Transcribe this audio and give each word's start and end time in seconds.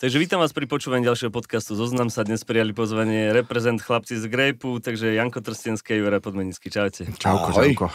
Takže 0.00 0.16
vítam 0.16 0.40
vás 0.40 0.56
pri 0.56 0.64
počúvaní 0.64 1.04
ďalšieho 1.04 1.28
podcastu. 1.28 1.76
Zoznam 1.76 2.08
sa 2.08 2.24
dnes 2.24 2.40
prijali 2.40 2.72
pozvanie 2.72 3.36
reprezent 3.36 3.84
chlapci 3.84 4.16
z 4.16 4.32
Grejpu, 4.32 4.80
takže 4.80 5.12
Janko 5.12 5.44
Trstenský, 5.44 6.00
Jura 6.00 6.24
Podmenický. 6.24 6.72
Čaute. 6.72 7.04
Čauko, 7.20 7.52
Ahoj. 7.52 7.76
čauko. 7.76 7.86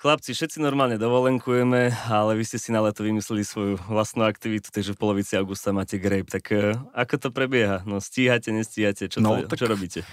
Chlapci, 0.00 0.32
všetci 0.32 0.64
normálne 0.64 0.96
dovolenkujeme, 0.96 1.92
ale 2.08 2.40
vy 2.40 2.44
ste 2.48 2.56
si 2.56 2.72
na 2.72 2.80
leto 2.80 3.04
vymysleli 3.04 3.44
svoju 3.44 3.76
vlastnú 3.84 4.24
aktivitu, 4.24 4.72
takže 4.72 4.96
v 4.96 4.98
polovici 5.04 5.36
augusta 5.36 5.76
máte 5.76 6.00
Grape. 6.00 6.32
Tak 6.32 6.44
uh, 6.56 6.72
ako 6.96 7.20
to 7.20 7.28
prebieha? 7.28 7.84
No 7.84 8.00
stíhate, 8.00 8.48
nestíhate? 8.48 9.12
Čo, 9.12 9.20
no, 9.20 9.44
to, 9.44 9.52
tak... 9.52 9.60
čo 9.60 9.68
robíte? 9.68 10.08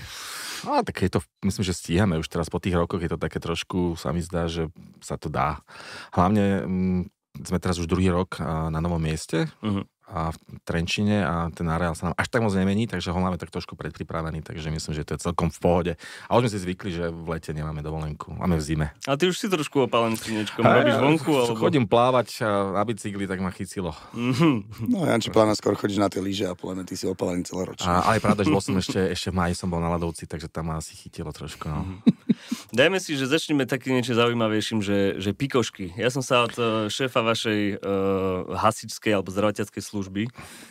No, 0.67 0.83
tak 0.83 1.07
je 1.07 1.07
to, 1.07 1.23
myslím, 1.47 1.63
že 1.63 1.71
stíhame 1.71 2.19
už 2.19 2.27
teraz 2.27 2.51
po 2.51 2.59
tých 2.59 2.75
rokoch, 2.75 2.99
je 2.99 3.15
to 3.15 3.15
také 3.15 3.39
trošku, 3.39 3.95
sa 3.95 4.11
mi 4.11 4.19
zdá, 4.19 4.51
že 4.51 4.67
sa 4.99 5.15
to 5.15 5.31
dá. 5.31 5.63
Hlavne 6.11 6.67
mm, 6.67 7.01
sme 7.47 7.63
teraz 7.63 7.79
už 7.79 7.87
druhý 7.87 8.11
rok 8.11 8.43
na 8.43 8.83
novom 8.83 8.99
mieste. 8.99 9.47
Uh-huh 9.63 9.87
a 10.09 10.33
v 10.33 10.37
Trenčine 10.65 11.21
a 11.21 11.53
ten 11.53 11.69
areál 11.69 11.93
sa 11.93 12.09
nám 12.09 12.15
až 12.17 12.27
tak 12.33 12.41
moc 12.41 12.53
nemení, 12.57 12.89
takže 12.89 13.13
ho 13.13 13.19
máme 13.21 13.37
tak 13.37 13.53
trošku 13.53 13.77
predpripravený, 13.77 14.41
takže 14.41 14.73
myslím, 14.73 14.93
že 14.97 15.05
to 15.05 15.13
je 15.15 15.19
celkom 15.29 15.53
v 15.53 15.59
pohode. 15.61 15.93
A 16.25 16.35
už 16.35 16.49
sme 16.49 16.51
si 16.57 16.59
zvykli, 16.65 16.89
že 16.89 17.13
v 17.13 17.37
lete 17.37 17.53
nemáme 17.53 17.85
dovolenku, 17.85 18.33
máme 18.33 18.57
v 18.57 18.63
zime. 18.65 18.87
A 19.05 19.13
ty 19.15 19.29
už 19.29 19.37
si 19.37 19.45
trošku 19.45 19.85
opálený 19.85 20.17
niečkom, 20.17 20.65
robíš 20.65 20.97
vonku? 20.97 21.31
Alebo... 21.31 21.61
Chodím 21.61 21.85
plávať 21.85 22.41
na 22.73 22.83
bicykli, 22.83 23.29
tak 23.29 23.39
ma 23.39 23.53
chycilo. 23.53 23.93
Mm-hmm. 24.17 24.89
No 24.89 25.05
Janči 25.05 25.29
plána 25.29 25.53
skôr 25.53 25.77
chodíš 25.77 26.01
na 26.01 26.09
tie 26.09 26.19
lyže 26.19 26.49
a 26.49 26.57
podľa 26.57 26.89
ty 26.89 26.97
si 26.97 27.05
opálený 27.05 27.45
celoročne. 27.45 27.85
A, 27.85 28.09
ale 28.09 28.17
pravda, 28.17 28.41
že 28.41 28.49
bol 28.49 28.63
som 28.65 28.73
ešte, 28.81 29.13
ešte 29.13 29.29
v 29.29 29.37
maji 29.37 29.53
som 29.53 29.69
bol 29.69 29.77
na 29.77 29.93
ľadovci, 29.93 30.25
takže 30.25 30.49
tam 30.49 30.73
ma 30.73 30.81
asi 30.81 30.97
chytilo 30.97 31.29
trošku. 31.29 31.69
No. 31.69 31.85
Mm-hmm. 31.85 32.73
Dajme 32.73 32.97
si, 32.97 33.13
že 33.13 33.29
začneme 33.29 33.69
takým 33.69 33.97
niečo 33.97 34.17
zaujímavejším, 34.17 34.79
že, 34.81 35.21
že 35.21 35.35
pikošky. 35.37 35.93
Ja 35.99 36.09
som 36.09 36.23
sa 36.23 36.47
od 36.47 36.55
e, 36.55 36.87
šéfa 36.87 37.19
vašej 37.21 37.81
uh, 37.81 38.55
hasičskej 38.55 39.11
alebo 39.11 39.33
zdravotníckej 39.33 39.83
služby 39.83 39.98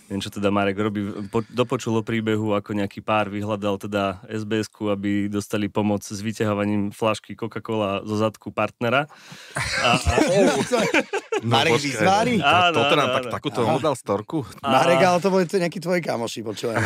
neviem 0.08 0.22
čo 0.24 0.32
teda 0.32 0.48
Marek 0.48 0.80
robí, 0.80 1.04
po, 1.28 1.44
dopočul 1.52 2.00
o 2.00 2.02
príbehu, 2.02 2.56
ako 2.56 2.72
nejaký 2.72 3.04
pár 3.04 3.28
vyhľadal 3.28 3.76
teda 3.76 4.24
sbs 4.24 4.72
aby 4.88 5.28
dostali 5.28 5.68
pomoc 5.68 6.00
s 6.00 6.18
vyťahovaním 6.18 6.90
flašky 6.90 7.36
Coca-Cola 7.36 8.02
zo 8.08 8.16
zadku 8.16 8.48
partnera. 8.48 9.04
A, 9.84 9.90
a... 10.00 10.14
no, 11.42 11.50
Marek 11.50 11.78
vyzvári? 11.78 12.38
To, 12.38 12.74
toto 12.74 12.94
nám 12.94 13.08
tak, 13.16 13.24
takúto 13.40 13.60
dal 13.78 13.94
storku. 13.94 14.42
Marek, 14.62 15.02
ale 15.02 15.18
to 15.22 15.28
boli 15.30 15.44
to 15.46 15.58
nejakí 15.58 15.78
tvoji 15.78 16.02
kamoši, 16.02 16.42
počúvaj 16.42 16.76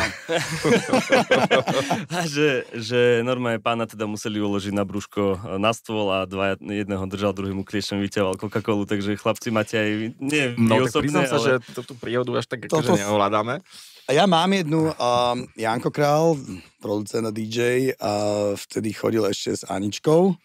a 2.15 2.19
že, 2.25 2.65
že 2.73 3.21
normálne 3.25 3.59
pána 3.59 3.89
teda 3.89 4.05
museli 4.05 4.41
uložiť 4.41 4.73
na 4.73 4.85
brúško 4.85 5.57
na 5.57 5.73
stôl 5.73 6.13
a 6.13 6.25
dva, 6.29 6.55
jedného 6.57 7.05
držal, 7.09 7.35
druhý 7.35 7.53
mu 7.53 7.65
kliešom 7.65 8.01
vyťahoval 8.03 8.37
Coca-Colu, 8.37 8.85
takže 8.85 9.19
chlapci 9.19 9.49
máte 9.49 9.75
aj, 9.77 9.89
nie 10.17 10.45
no, 10.57 10.85
tak 10.85 11.03
priznám 11.03 11.25
ale... 11.27 11.31
sa, 11.31 11.37
že 11.41 11.53
tú 11.73 11.93
príhodu 11.97 12.31
až 12.37 12.45
tak 12.49 12.69
akože 12.69 13.03
neovládame. 13.03 13.61
A 14.03 14.11
ja 14.11 14.27
mám 14.27 14.51
jednu, 14.51 14.91
um, 14.91 15.37
Janko 15.55 15.87
Král, 15.87 16.35
producent 16.83 17.23
a 17.23 17.31
DJ, 17.31 17.95
a 17.95 18.11
vtedy 18.59 18.91
chodil 18.91 19.23
ešte 19.23 19.55
s 19.55 19.63
Aničkou. 19.63 20.35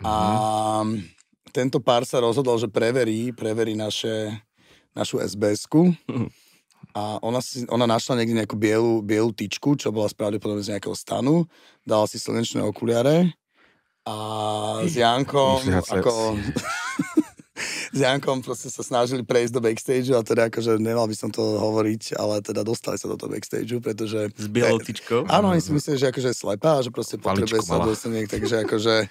Mm-hmm. 0.00 1.12
Tento 1.52 1.78
pár 1.84 2.08
sa 2.08 2.24
rozhodol, 2.24 2.56
že 2.56 2.72
preverí, 2.72 3.28
preverí 3.36 3.76
naše, 3.76 4.32
našu 4.96 5.20
SBS-ku. 5.20 5.92
Mm-hmm. 6.08 6.28
A 6.96 7.20
ona, 7.20 7.40
si, 7.44 7.68
ona 7.68 7.84
našla 7.84 8.20
niekde 8.20 8.42
nejakú 8.42 8.56
bielu, 8.56 9.04
bielu 9.04 9.30
tyčku, 9.32 9.76
čo 9.76 9.92
bola 9.92 10.08
pravdepodobne 10.12 10.64
z 10.64 10.76
nejakého 10.76 10.96
stanu. 10.96 11.44
Dala 11.84 12.08
si 12.08 12.16
slnečné 12.16 12.64
okuliare. 12.64 13.32
A 14.02 14.82
s 14.82 14.98
Jankom, 14.98 15.62
ako 15.78 16.40
s 17.92 17.98
Jankom 18.00 18.40
proste 18.40 18.72
sa 18.72 18.80
snažili 18.80 19.20
prejsť 19.20 19.52
do 19.52 19.60
backstage 19.60 20.08
a 20.16 20.24
teda 20.24 20.48
akože 20.48 20.80
nemal 20.80 21.04
by 21.04 21.12
som 21.12 21.28
to 21.28 21.44
hovoriť, 21.44 22.16
ale 22.16 22.40
teda 22.40 22.64
dostali 22.64 22.96
sa 22.96 23.04
do 23.04 23.20
toho 23.20 23.28
backstage, 23.28 23.68
pretože... 23.84 24.32
S 24.32 24.48
bielou 24.48 24.80
tyčkou? 24.80 25.28
Áno, 25.28 25.52
oni 25.52 25.60
si 25.60 25.76
mysleli, 25.76 26.00
že 26.00 26.08
akože 26.08 26.32
je 26.32 26.36
slepá, 26.36 26.80
že 26.80 26.88
proste 26.88 27.20
potrebuje 27.20 27.60
sa 27.60 27.84
dostať 27.84 28.32
takže 28.32 28.64
akože 28.64 28.94
e, 29.04 29.06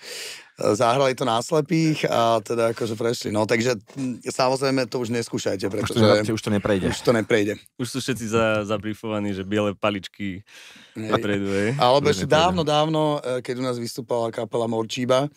zahrali 0.73 1.13
to 1.13 1.29
na 1.29 1.37
slepých 1.45 2.09
a 2.09 2.41
teda 2.41 2.73
akože 2.73 2.97
prešli. 2.97 3.29
No 3.29 3.45
takže 3.45 3.77
samozrejme 4.25 4.89
to 4.89 4.97
už 4.97 5.13
neskúšajte, 5.13 5.69
pretože... 5.69 6.01
Už 6.01 6.33
to, 6.33 6.33
už 6.33 6.43
to 6.49 6.51
neprejde. 6.51 6.87
Už 6.89 7.01
to 7.05 7.13
neprejde. 7.13 7.53
Už 7.77 7.85
sú 7.85 7.97
všetci 8.01 8.25
za, 8.33 8.65
zabrifovaní, 8.65 9.37
že 9.37 9.45
biele 9.45 9.77
paličky 9.77 10.41
prejdú, 10.97 11.77
Alebo 11.77 12.09
ešte 12.09 12.25
dávno, 12.25 12.65
dávno, 12.65 13.21
e, 13.21 13.45
keď 13.45 13.55
u 13.61 13.63
nás 13.63 13.77
vystúpala 13.77 14.33
kapela 14.33 14.65
Morčíba, 14.65 15.29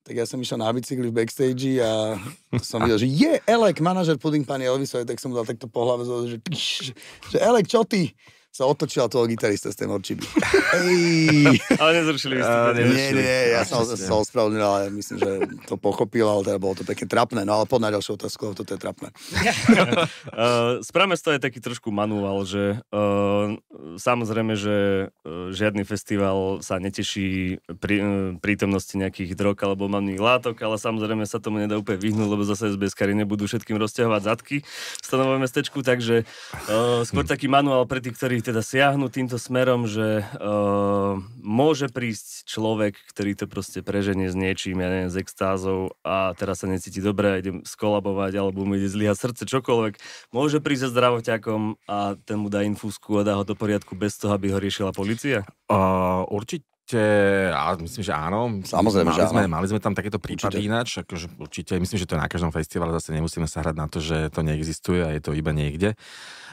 tak 0.00 0.14
ja 0.16 0.24
som 0.24 0.40
išiel 0.40 0.56
na 0.56 0.72
bicykli 0.72 1.12
v 1.12 1.16
backstage 1.16 1.78
a 1.78 2.16
som 2.64 2.80
videl, 2.82 3.00
že 3.00 3.08
je 3.08 3.32
Elek, 3.44 3.84
manažer 3.84 4.16
Pudding 4.16 4.48
Pani 4.48 4.64
Elvisovej, 4.64 5.04
tak 5.04 5.20
som 5.20 5.30
mu 5.30 5.36
dal 5.36 5.44
takto 5.44 5.68
po 5.68 5.84
hlave, 5.84 6.08
že, 6.26 6.40
že 7.30 7.38
Elek, 7.38 7.68
čo 7.68 7.84
ty? 7.84 8.16
Sa 8.50 8.66
otočila 8.66 9.06
toho 9.06 9.30
gitarista 9.30 9.70
z 9.70 9.78
tej 9.78 9.86
Morčiby. 9.86 10.26
ale 11.80 11.90
nezrušili 12.02 12.42
vystúpenie. 12.42 12.82
Uh, 12.82 12.90
nie, 12.90 13.08
nie, 13.14 13.38
ja 13.54 13.62
som 13.62 13.86
sa 13.86 14.14
ospravedlnil, 14.18 14.66
ale 14.66 14.90
myslím, 14.90 15.22
že 15.22 15.30
to 15.70 15.78
pochopil, 15.78 16.26
ale 16.26 16.42
teda 16.42 16.58
bolo 16.58 16.74
to 16.74 16.82
pekne 16.82 17.06
trapné. 17.06 17.46
No 17.46 17.62
ale 17.62 17.70
pod 17.70 17.78
na 17.78 17.94
ďalšiu 17.94 18.18
otázku, 18.18 18.50
toto 18.58 18.74
je 18.74 18.80
trapné. 18.82 19.14
uh, 19.38 20.82
Správame 20.82 21.14
z 21.14 21.22
toho 21.22 21.32
aj 21.38 21.46
taký 21.46 21.62
trošku 21.62 21.94
manuál, 21.94 22.42
že 22.42 22.82
uh, 22.90 23.54
samozrejme, 23.94 24.58
že 24.58 25.08
uh, 25.14 25.54
žiadny 25.54 25.86
festival 25.86 26.58
sa 26.58 26.82
neteší 26.82 27.62
pri, 27.78 27.96
uh, 28.02 28.08
prítomnosti 28.42 28.98
nejakých 28.98 29.38
drog 29.38 29.62
alebo 29.62 29.86
mamných 29.86 30.18
látok, 30.18 30.58
ale 30.66 30.74
samozrejme 30.74 31.22
sa 31.22 31.38
tomu 31.38 31.62
nedá 31.62 31.78
úplne 31.78 32.02
vyhnúť, 32.02 32.26
lebo 32.26 32.42
zase 32.42 32.74
sbs 32.74 32.98
nebudú 33.14 33.46
všetkým 33.46 33.78
rozťahovať 33.78 34.22
zadky 34.26 34.56
v 34.66 35.04
stanovom 35.06 35.38
mestečku, 35.38 35.86
takže 35.86 36.26
uh, 36.66 37.06
skôr 37.06 37.22
taký 37.30 37.46
manuál 37.46 37.86
pre 37.86 38.02
tých, 38.02 38.18
ktorí 38.18 38.39
teda 38.40 38.64
siahnu 38.64 39.12
týmto 39.12 39.36
smerom, 39.36 39.84
že 39.84 40.24
uh, 40.38 41.18
môže 41.42 41.90
prísť 41.90 42.46
človek, 42.46 42.96
ktorý 43.10 43.34
to 43.34 43.44
proste 43.50 43.82
preženie 43.82 44.30
s 44.30 44.38
niečím, 44.38 44.80
ja 44.80 44.88
neviem, 44.88 45.10
s 45.12 45.18
extázou 45.18 45.92
a 46.06 46.32
teraz 46.38 46.62
sa 46.62 46.70
necíti 46.70 47.02
dobre 47.02 47.42
idem 47.42 47.66
skolabovať 47.66 48.32
alebo 48.38 48.62
mu 48.62 48.78
ide 48.78 48.86
zlyhať 48.86 49.18
srdce, 49.18 49.42
čokoľvek. 49.50 49.94
Môže 50.30 50.62
prísť 50.62 50.88
so 50.88 50.92
zdravoťakom 50.94 51.82
a 51.90 52.14
ten 52.22 52.38
mu 52.38 52.48
dá 52.48 52.62
infúzku 52.62 53.18
a 53.18 53.26
dá 53.26 53.34
ho 53.34 53.44
do 53.44 53.58
poriadku 53.58 53.98
bez 53.98 54.16
toho, 54.16 54.32
aby 54.32 54.54
ho 54.54 54.62
riešila 54.62 54.94
policia? 54.94 55.42
Uh, 55.66 56.22
určite 56.30 56.69
a 57.54 57.76
myslím, 57.78 58.02
že 58.02 58.10
áno. 58.10 58.64
Samozrejme, 58.64 59.12
mali 59.12 59.20
že 59.20 59.30
sme, 59.30 59.42
Mali 59.46 59.66
sme 59.70 59.78
tam 59.78 59.94
takéto 59.94 60.18
prípady 60.18 60.58
určite. 60.58 60.66
ináč, 60.66 60.88
akože 61.04 61.26
určite, 61.38 61.72
myslím, 61.78 61.98
že 62.00 62.06
to 62.08 62.14
je 62.16 62.22
na 62.22 62.30
každom 62.30 62.50
festivale, 62.50 62.90
zase 62.96 63.14
nemusíme 63.14 63.46
sa 63.46 63.62
hrať 63.62 63.76
na 63.76 63.86
to, 63.86 64.02
že 64.02 64.32
to 64.34 64.40
neexistuje 64.42 65.04
a 65.04 65.14
je 65.14 65.22
to 65.22 65.36
iba 65.36 65.54
niekde. 65.54 65.94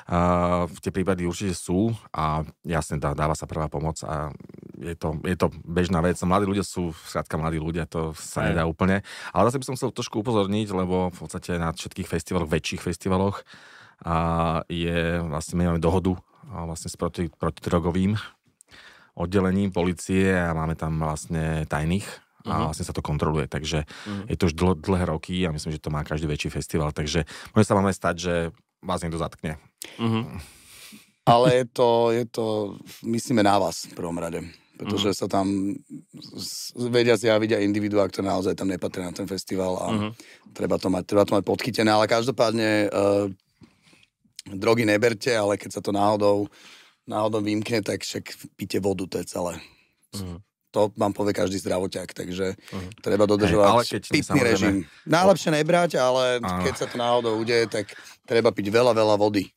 Uh, 0.08 0.72
tie 0.80 0.88
prípady 0.88 1.28
určite 1.28 1.52
sú 1.52 1.92
a 2.16 2.48
jasne 2.64 2.96
dá, 2.96 3.12
dáva 3.12 3.36
sa 3.36 3.44
prvá 3.44 3.68
pomoc 3.68 4.00
a 4.08 4.32
je 4.80 4.96
to, 4.96 5.20
je 5.28 5.36
to 5.36 5.52
bežná 5.68 6.00
vec. 6.00 6.16
Mladí 6.24 6.48
ľudia 6.48 6.64
sú, 6.64 6.96
skrátka 6.96 7.36
mladí 7.36 7.60
ľudia, 7.60 7.84
to 7.92 8.16
sa 8.16 8.48
Aj. 8.48 8.56
nedá 8.56 8.64
úplne. 8.64 9.04
Ale 9.36 9.52
zase 9.52 9.60
by 9.60 9.68
som 9.68 9.76
chcel 9.76 9.92
trošku 9.92 10.24
upozorniť, 10.24 10.72
lebo 10.72 11.12
v 11.12 11.18
podstate 11.20 11.60
na 11.60 11.76
všetkých 11.76 12.08
festivaloch, 12.08 12.48
väčších 12.48 12.80
festivaloch 12.88 13.44
a 14.00 14.16
je, 14.72 15.20
vlastne 15.28 15.60
my 15.60 15.76
máme 15.76 15.84
dohodu 15.84 16.16
a 16.56 16.64
vlastne 16.64 16.88
s 16.88 16.96
proti, 16.96 17.28
protidrogovým 17.28 18.16
oddelením 19.18 19.74
policie 19.74 20.38
a 20.38 20.54
máme 20.54 20.78
tam 20.78 21.02
vlastne 21.02 21.66
tajných 21.66 22.06
a 22.46 22.54
uh-huh. 22.54 22.66
vlastne 22.72 22.86
sa 22.86 22.94
to 22.96 23.02
kontroluje, 23.04 23.50
takže 23.50 23.84
uh-huh. 23.84 24.30
je 24.30 24.36
to 24.38 24.48
už 24.48 24.54
dl- 24.54 24.80
dlhé 24.80 25.10
roky 25.10 25.44
a 25.44 25.52
myslím, 25.52 25.76
že 25.76 25.84
to 25.84 25.92
má 25.92 26.06
každý 26.06 26.30
väčší 26.30 26.54
festival, 26.54 26.94
takže 26.94 27.26
môže 27.52 27.66
sa 27.68 27.76
aj 27.76 27.98
stať, 27.98 28.16
že 28.16 28.34
vás 28.80 29.02
niekto 29.02 29.20
zatkne. 29.20 29.58
Uh-huh. 29.98 30.24
Ale 31.28 31.60
je 31.60 31.66
to, 31.68 31.90
je 32.16 32.24
to, 32.30 32.46
myslíme 33.04 33.44
na 33.44 33.60
vás 33.60 33.90
v 33.90 33.98
prvom 33.98 34.16
rade. 34.16 34.46
Pretože 34.78 35.10
uh-huh. 35.10 35.20
sa 35.20 35.28
tam 35.28 35.74
vedia 36.78 37.18
zjaviť 37.18 37.58
aj 37.58 37.66
individuá, 37.66 38.06
ktoré 38.06 38.30
naozaj 38.30 38.54
tam 38.54 38.70
nepatria 38.70 39.10
na 39.10 39.14
ten 39.18 39.26
festival 39.26 39.74
a 39.82 39.86
uh-huh. 39.90 40.12
treba, 40.54 40.78
to 40.78 40.94
mať, 40.94 41.04
treba 41.10 41.26
to 41.26 41.34
mať 41.34 41.44
podchytené. 41.50 41.90
Ale 41.90 42.06
každopádne 42.06 42.86
uh, 42.94 43.26
drogy 44.54 44.86
neberte, 44.86 45.34
ale 45.34 45.58
keď 45.58 45.70
sa 45.74 45.82
to 45.82 45.90
náhodou, 45.90 46.46
náhodou 47.08 47.40
vymkne, 47.42 47.82
tak 47.82 48.04
však 48.04 48.36
píte 48.60 48.78
vodu, 48.84 49.08
to 49.08 49.18
je 49.24 49.26
celé. 49.26 49.54
Uh-huh 50.14 50.40
to 50.78 50.94
vám 50.94 51.10
povie 51.10 51.34
každý 51.34 51.58
zdravoťák, 51.58 52.14
takže 52.14 52.54
uh-huh. 52.54 52.90
treba 53.02 53.26
dodržovať 53.26 53.66
hey, 53.66 53.74
ale 53.74 53.84
keď 53.88 54.02
pitný 54.14 54.40
režim. 54.46 54.76
Najlepšie 55.10 55.50
nebrať, 55.50 55.92
ale 55.98 56.38
uh. 56.38 56.62
keď 56.62 56.74
sa 56.78 56.86
to 56.86 57.02
náhodou 57.02 57.34
udeje, 57.42 57.66
tak 57.66 57.98
treba 58.30 58.54
piť 58.54 58.70
veľa, 58.70 58.94
veľa 58.94 59.16
vody. 59.18 59.50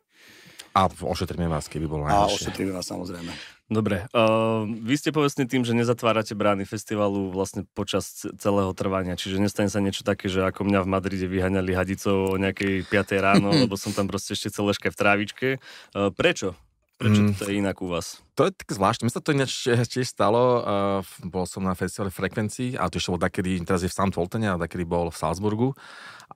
A 0.70 0.86
ošetríme 0.86 1.50
vás, 1.50 1.66
keby 1.66 1.90
bolo 1.90 2.06
najlepšie. 2.06 2.24
A 2.24 2.38
ošetríme 2.40 2.72
vás 2.72 2.86
samozrejme. 2.86 3.34
Dobre, 3.70 4.06
uh, 4.10 4.66
vy 4.66 4.94
ste 4.98 5.14
povestní 5.14 5.46
tým, 5.46 5.62
že 5.62 5.78
nezatvárate 5.78 6.34
brány 6.34 6.66
festivalu 6.66 7.30
vlastne 7.30 7.62
počas 7.70 8.26
celého 8.38 8.74
trvania, 8.74 9.14
čiže 9.14 9.38
nestane 9.38 9.70
sa 9.70 9.78
niečo 9.78 10.02
také, 10.02 10.26
že 10.26 10.42
ako 10.42 10.66
mňa 10.66 10.82
v 10.82 10.90
Madride 10.90 11.26
vyhaňali 11.30 11.70
hadicou 11.70 12.34
o 12.34 12.38
nejakej 12.38 12.82
5 12.90 13.14
ráno, 13.22 13.54
lebo 13.66 13.78
som 13.78 13.94
tam 13.94 14.10
proste 14.10 14.34
ešte 14.34 14.50
celé 14.50 14.74
v 14.74 14.98
trávičke. 14.98 15.48
Uh, 15.94 16.10
prečo? 16.10 16.58
Prečo 17.00 17.20
mm. 17.24 17.32
to 17.40 17.48
je 17.48 17.54
inak 17.56 17.80
u 17.80 17.88
vás? 17.88 18.20
To 18.36 18.44
je 18.44 18.52
tak 18.52 18.76
zvláštne. 18.76 19.08
Mne 19.08 19.14
sa 19.16 19.24
to 19.24 19.32
ináč 19.32 19.64
tiež 19.64 20.04
stalo. 20.04 20.60
Uh, 20.60 21.24
bol 21.24 21.48
som 21.48 21.64
na 21.64 21.72
festivale 21.72 22.12
Frekvencii 22.12 22.76
a 22.76 22.92
to 22.92 23.00
ešte 23.00 23.16
bol 23.16 23.22
takedy, 23.24 23.56
teraz 23.64 23.80
je 23.80 23.88
v 23.88 23.96
St. 23.96 24.12
Voltene 24.12 24.52
a 24.52 24.60
takedy 24.60 24.84
bol 24.84 25.08
v 25.08 25.16
Salzburgu 25.16 25.72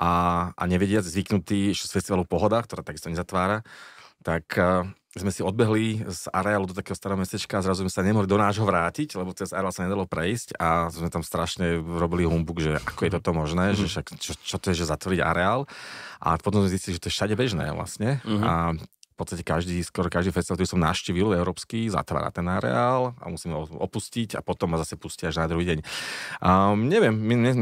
a, 0.01 0.49
a 0.57 0.63
nevediac 0.65 1.05
zvyknutý 1.05 1.77
z 1.77 1.93
festivalu 1.93 2.25
Pohoda, 2.25 2.65
ktorá 2.65 2.81
takisto 2.81 3.13
nezatvára, 3.13 3.61
tak 4.25 4.57
uh, 4.57 4.89
sme 5.15 5.29
si 5.29 5.45
odbehli 5.45 6.01
z 6.09 6.33
areálu 6.33 6.67
do 6.67 6.75
takého 6.75 6.97
starého 6.97 7.21
mestečka 7.21 7.61
a 7.61 7.65
zrazu 7.65 7.85
sme 7.85 7.93
sa 7.93 8.01
nemohli 8.01 8.25
do 8.25 8.41
nášho 8.41 8.65
vrátiť, 8.65 9.21
lebo 9.21 9.37
cez 9.37 9.53
areál 9.53 9.71
sa 9.71 9.85
nedalo 9.85 10.09
prejsť 10.09 10.57
a 10.57 10.89
sme 10.89 11.13
tam 11.13 11.21
strašne 11.21 11.77
robili 11.77 12.25
humbuk, 12.25 12.59
že 12.65 12.81
ako 12.83 13.01
je 13.05 13.13
toto 13.21 13.31
možné, 13.37 13.77
mm-hmm. 13.77 13.85
že 13.85 13.87
však, 13.93 14.07
čo, 14.17 14.33
čo 14.33 14.57
to 14.59 14.73
je, 14.73 14.81
že 14.81 14.91
zatvoriť 14.91 15.21
areál. 15.21 15.69
A 16.19 16.41
potom 16.41 16.65
sme 16.65 16.73
zistili, 16.73 16.97
že 16.97 17.03
to 17.05 17.09
je 17.13 17.17
všade 17.21 17.35
bežné 17.37 17.71
vlastne. 17.77 18.25
Mm-hmm. 18.25 18.43
A 18.43 18.53
v 19.15 19.17
podstate 19.23 19.47
každý, 19.47 19.79
skoro 19.87 20.11
každý 20.11 20.35
festival, 20.35 20.59
ktorý 20.59 20.71
som 20.75 20.83
navštívil, 20.83 21.39
európsky, 21.39 21.87
zatvára 21.87 22.35
ten 22.35 22.51
areál 22.51 23.15
a 23.23 23.31
musíme 23.31 23.55
ho 23.55 23.63
opustiť 23.79 24.35
a 24.35 24.43
potom 24.43 24.75
ma 24.75 24.83
zase 24.83 24.99
pustia 24.99 25.31
až 25.31 25.39
na 25.39 25.47
druhý 25.47 25.71
deň. 25.71 25.79
Um, 26.43 26.91
neviem, 26.91 27.15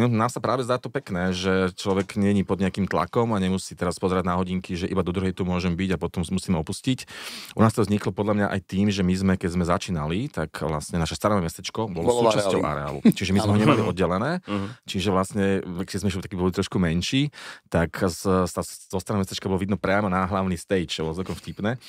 nám 0.08 0.32
sa 0.32 0.40
práve 0.40 0.64
zdá 0.64 0.80
to 0.80 0.88
pekné, 0.88 1.36
že 1.36 1.76
človek 1.76 2.16
není 2.16 2.40
pod 2.40 2.56
nejakým 2.64 2.88
tlakom 2.88 3.36
a 3.36 3.38
nemusí 3.38 3.76
teraz 3.76 4.00
pozerať 4.00 4.24
na 4.24 4.40
hodinky, 4.40 4.80
že 4.80 4.88
iba 4.88 5.04
do 5.04 5.12
druhej 5.12 5.36
tu 5.36 5.44
môžem 5.44 5.76
byť 5.76 5.90
a 5.92 6.00
potom 6.00 6.24
musíme 6.24 6.56
opustiť. 6.56 7.04
U 7.52 7.60
nás 7.60 7.76
to 7.76 7.84
vzniklo 7.84 8.16
podľa 8.16 8.34
mňa 8.40 8.46
aj 8.48 8.60
tým, 8.64 8.88
že 8.88 9.04
my 9.04 9.12
sme, 9.12 9.32
keď 9.36 9.50
sme 9.52 9.64
začínali, 9.68 10.32
tak 10.32 10.56
vlastne 10.64 10.96
naše 10.96 11.20
staré 11.20 11.36
mestečko 11.36 11.84
bolo, 11.92 12.16
bolo 12.16 12.32
súčasťou 12.32 12.64
areálu. 12.64 13.04
Čiže 13.04 13.36
my 13.36 13.44
sme 13.44 13.52
ho 13.52 13.60
nemali 13.68 13.82
oddelené, 13.84 14.40
uh-huh. 14.40 14.72
čiže 14.88 15.12
vlastne, 15.12 15.60
keď 15.84 15.96
sme 16.00 16.24
takí 16.24 16.32
boli 16.32 16.48
trošku 16.48 16.80
menší, 16.80 17.28
tak 17.68 17.92
z, 18.00 18.48
z, 18.48 18.54
zo 18.88 18.98
starého 19.02 19.20
mestečka 19.20 19.52
bolo 19.52 19.60
vidno 19.60 19.76
priamo 19.76 20.08
na 20.08 20.24
hlavný 20.24 20.56
stage, 20.56 21.04
vtipné. 21.42 21.82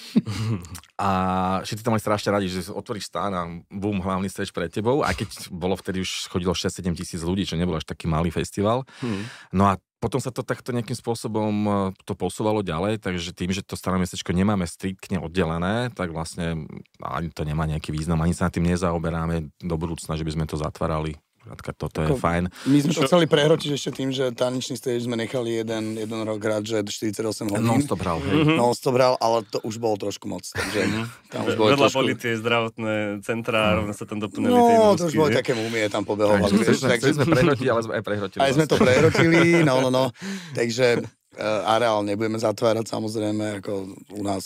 A 0.98 1.10
všetci 1.62 1.86
tam 1.86 1.94
mali 1.94 2.02
strašne 2.02 2.34
radi, 2.34 2.50
že 2.50 2.74
otvoríš 2.74 3.14
stán 3.14 3.32
a 3.38 3.46
bum, 3.70 4.02
hlavný 4.02 4.28
stage 4.28 4.50
pred 4.50 4.74
tebou, 4.74 5.06
aj 5.06 5.14
keď 5.22 5.30
bolo 5.54 5.78
vtedy 5.78 6.02
už 6.02 6.34
chodilo 6.34 6.58
6-7 6.58 6.98
tisíc 6.98 7.22
ľudí, 7.22 7.46
čo 7.46 7.54
nebol 7.54 7.78
až 7.78 7.86
taký 7.86 8.10
malý 8.10 8.34
festival. 8.34 8.84
Hmm. 9.00 9.30
No 9.54 9.70
a 9.70 9.78
potom 10.04 10.20
sa 10.20 10.36
to 10.36 10.44
takto 10.44 10.76
nejakým 10.76 11.00
spôsobom 11.00 11.54
e, 11.64 11.72
to 12.04 12.12
posúvalo 12.12 12.60
ďalej, 12.60 13.00
takže 13.00 13.32
tým, 13.32 13.56
že 13.56 13.64
to 13.64 13.80
staré 13.80 13.96
mestečko 13.96 14.36
nemáme 14.36 14.68
striktne 14.68 15.16
oddelené, 15.24 15.96
tak 15.96 16.12
vlastne 16.12 16.68
ani 17.00 17.32
to 17.32 17.48
nemá 17.48 17.64
nejaký 17.64 17.96
význam, 17.96 18.20
ani 18.20 18.36
sa 18.36 18.52
na 18.52 18.52
tým 18.52 18.68
nezaoberáme 18.68 19.56
do 19.64 19.76
budúcna, 19.80 20.20
že 20.20 20.28
by 20.28 20.32
sme 20.36 20.44
to 20.44 20.60
zatvárali. 20.60 21.16
Krátka, 21.44 21.76
toto 21.76 22.00
je 22.00 22.08
Ako, 22.08 22.24
fajn. 22.24 22.48
My 22.72 22.78
sme 22.80 22.92
to 22.96 23.04
chceli 23.04 23.28
prehrotiť 23.28 23.70
ešte 23.76 23.92
tým, 24.00 24.16
že 24.16 24.32
tanečný 24.32 24.80
stage 24.80 25.04
sme 25.04 25.20
nechali 25.20 25.60
jeden, 25.60 26.00
jeden 26.00 26.20
rok 26.24 26.40
hrať, 26.40 26.64
že 26.64 26.78
48 26.88 27.52
hodín. 27.52 27.68
Non-stop 27.68 28.00
hral. 28.00 28.24
Mm-hmm. 28.24 28.56
Non-stop 28.56 28.96
hral, 28.96 29.20
ale 29.20 29.44
to 29.52 29.60
už 29.68 29.76
bolo 29.76 30.00
trošku 30.00 30.32
moc. 30.32 30.48
Takže 30.48 30.80
mm-hmm. 30.88 31.04
tam 31.28 31.42
už 31.44 31.60
bolo 31.60 31.68
Vedľa 31.76 31.88
trošku... 31.92 32.00
boli 32.00 32.14
tie 32.16 32.34
zdravotné 32.40 32.96
centrá, 33.28 33.60
mm. 33.60 33.76
rovno 33.76 33.92
sa 33.92 34.06
tam 34.08 34.24
doplnili 34.24 34.56
no, 34.56 34.64
tie 34.64 34.76
No, 34.80 34.96
to 34.96 35.04
už 35.12 35.16
boli 35.20 35.32
také 35.36 35.52
mumie 35.52 35.84
tam 35.92 36.08
pobehovali. 36.08 36.64
Chceli 36.64 37.12
sme 37.12 37.28
prehrotili, 37.28 37.68
ale 37.68 37.82
sme 37.84 37.94
aj 38.00 38.04
prehrotili. 38.08 38.40
Aj 38.40 38.52
sme 38.56 38.64
to 38.64 38.76
prehrotili, 38.80 39.40
no, 39.68 39.84
no, 39.84 39.92
no. 39.92 40.06
Takže 40.56 41.04
uh, 41.04 41.74
areál 41.76 42.08
nebudeme 42.08 42.40
zatvárať 42.40 42.88
samozrejme, 42.88 43.60
ako 43.60 43.92
u 44.16 44.24
nás 44.24 44.46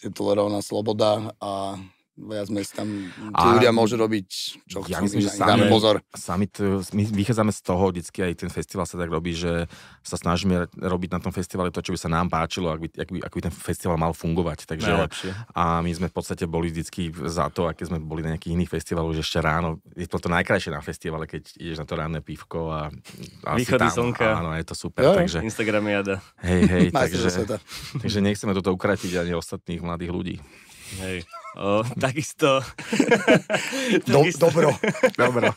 je 0.00 0.08
tolerovaná 0.14 0.64
sloboda 0.64 1.34
a 1.44 1.76
viac 2.18 2.50
menej 2.50 2.66
tam 2.74 2.88
tí 3.14 3.46
a 3.46 3.54
ľudia 3.54 3.70
môžu 3.70 3.94
robiť, 3.94 4.28
čo 4.66 4.82
ja 4.90 4.98
chcú. 4.98 5.06
Myslím, 5.06 5.22
že 5.22 5.30
sami, 5.30 5.70
pozor. 5.70 6.02
Sami 6.10 6.50
to, 6.50 6.82
my 6.90 7.02
vychádzame 7.06 7.54
z 7.54 7.60
toho, 7.62 7.84
vždycky 7.94 8.18
aj 8.26 8.32
ten 8.42 8.50
festival 8.50 8.84
sa 8.90 8.98
tak 8.98 9.06
robí, 9.06 9.38
že 9.38 9.70
sa 10.02 10.18
snažíme 10.18 10.66
robiť 10.74 11.10
na 11.14 11.20
tom 11.22 11.30
festivale 11.30 11.70
to, 11.70 11.78
čo 11.78 11.94
by 11.94 11.98
sa 11.98 12.10
nám 12.10 12.26
páčilo, 12.26 12.74
ak 12.74 12.80
by, 12.82 12.88
ak 12.98 13.08
by, 13.14 13.18
ak 13.22 13.32
by 13.32 13.40
ten 13.46 13.54
festival 13.54 13.94
mal 13.94 14.10
fungovať. 14.10 14.66
Takže, 14.66 14.90
Najlepšie. 14.90 15.30
a 15.54 15.78
my 15.78 15.90
sme 15.94 16.06
v 16.10 16.14
podstate 16.14 16.44
boli 16.50 16.74
vždycky 16.74 17.14
za 17.30 17.46
to, 17.54 17.70
aké 17.70 17.86
sme 17.86 18.02
boli 18.02 18.26
na 18.26 18.34
nejakých 18.34 18.58
iných 18.58 18.70
festivaloch, 18.72 19.14
že 19.14 19.22
ešte 19.22 19.38
ráno, 19.38 19.78
je 19.94 20.10
to 20.10 20.18
to 20.18 20.26
najkrajšie 20.26 20.74
na 20.74 20.82
festivale, 20.82 21.30
keď 21.30 21.54
ideš 21.54 21.78
na 21.78 21.86
to 21.86 21.94
ranné 21.94 22.20
pívko 22.20 22.74
a, 22.74 22.90
a 23.46 23.50
Východy 23.54 23.86
tam, 23.86 23.94
slnka. 23.94 24.26
Áno, 24.42 24.50
je 24.58 24.64
to 24.66 24.74
super. 24.74 25.06
Jo, 25.06 25.12
takže, 25.14 25.38
Instagram 25.46 25.86
jada. 25.86 26.16
Hej, 26.42 26.60
hej, 26.66 26.86
takže, 26.90 27.28
takže 28.02 28.18
nechceme 28.18 28.52
toto 28.58 28.74
ukratiť 28.74 29.22
ani 29.22 29.32
ostatných 29.38 29.80
mladých 29.80 30.10
ľudí. 30.10 30.36
Hej. 30.98 31.28
O, 31.58 31.82
takisto... 31.98 32.62
Do, 34.06 34.22
takisto... 34.22 34.46
Dobro. 34.46 34.70
Dobro. 35.18 35.50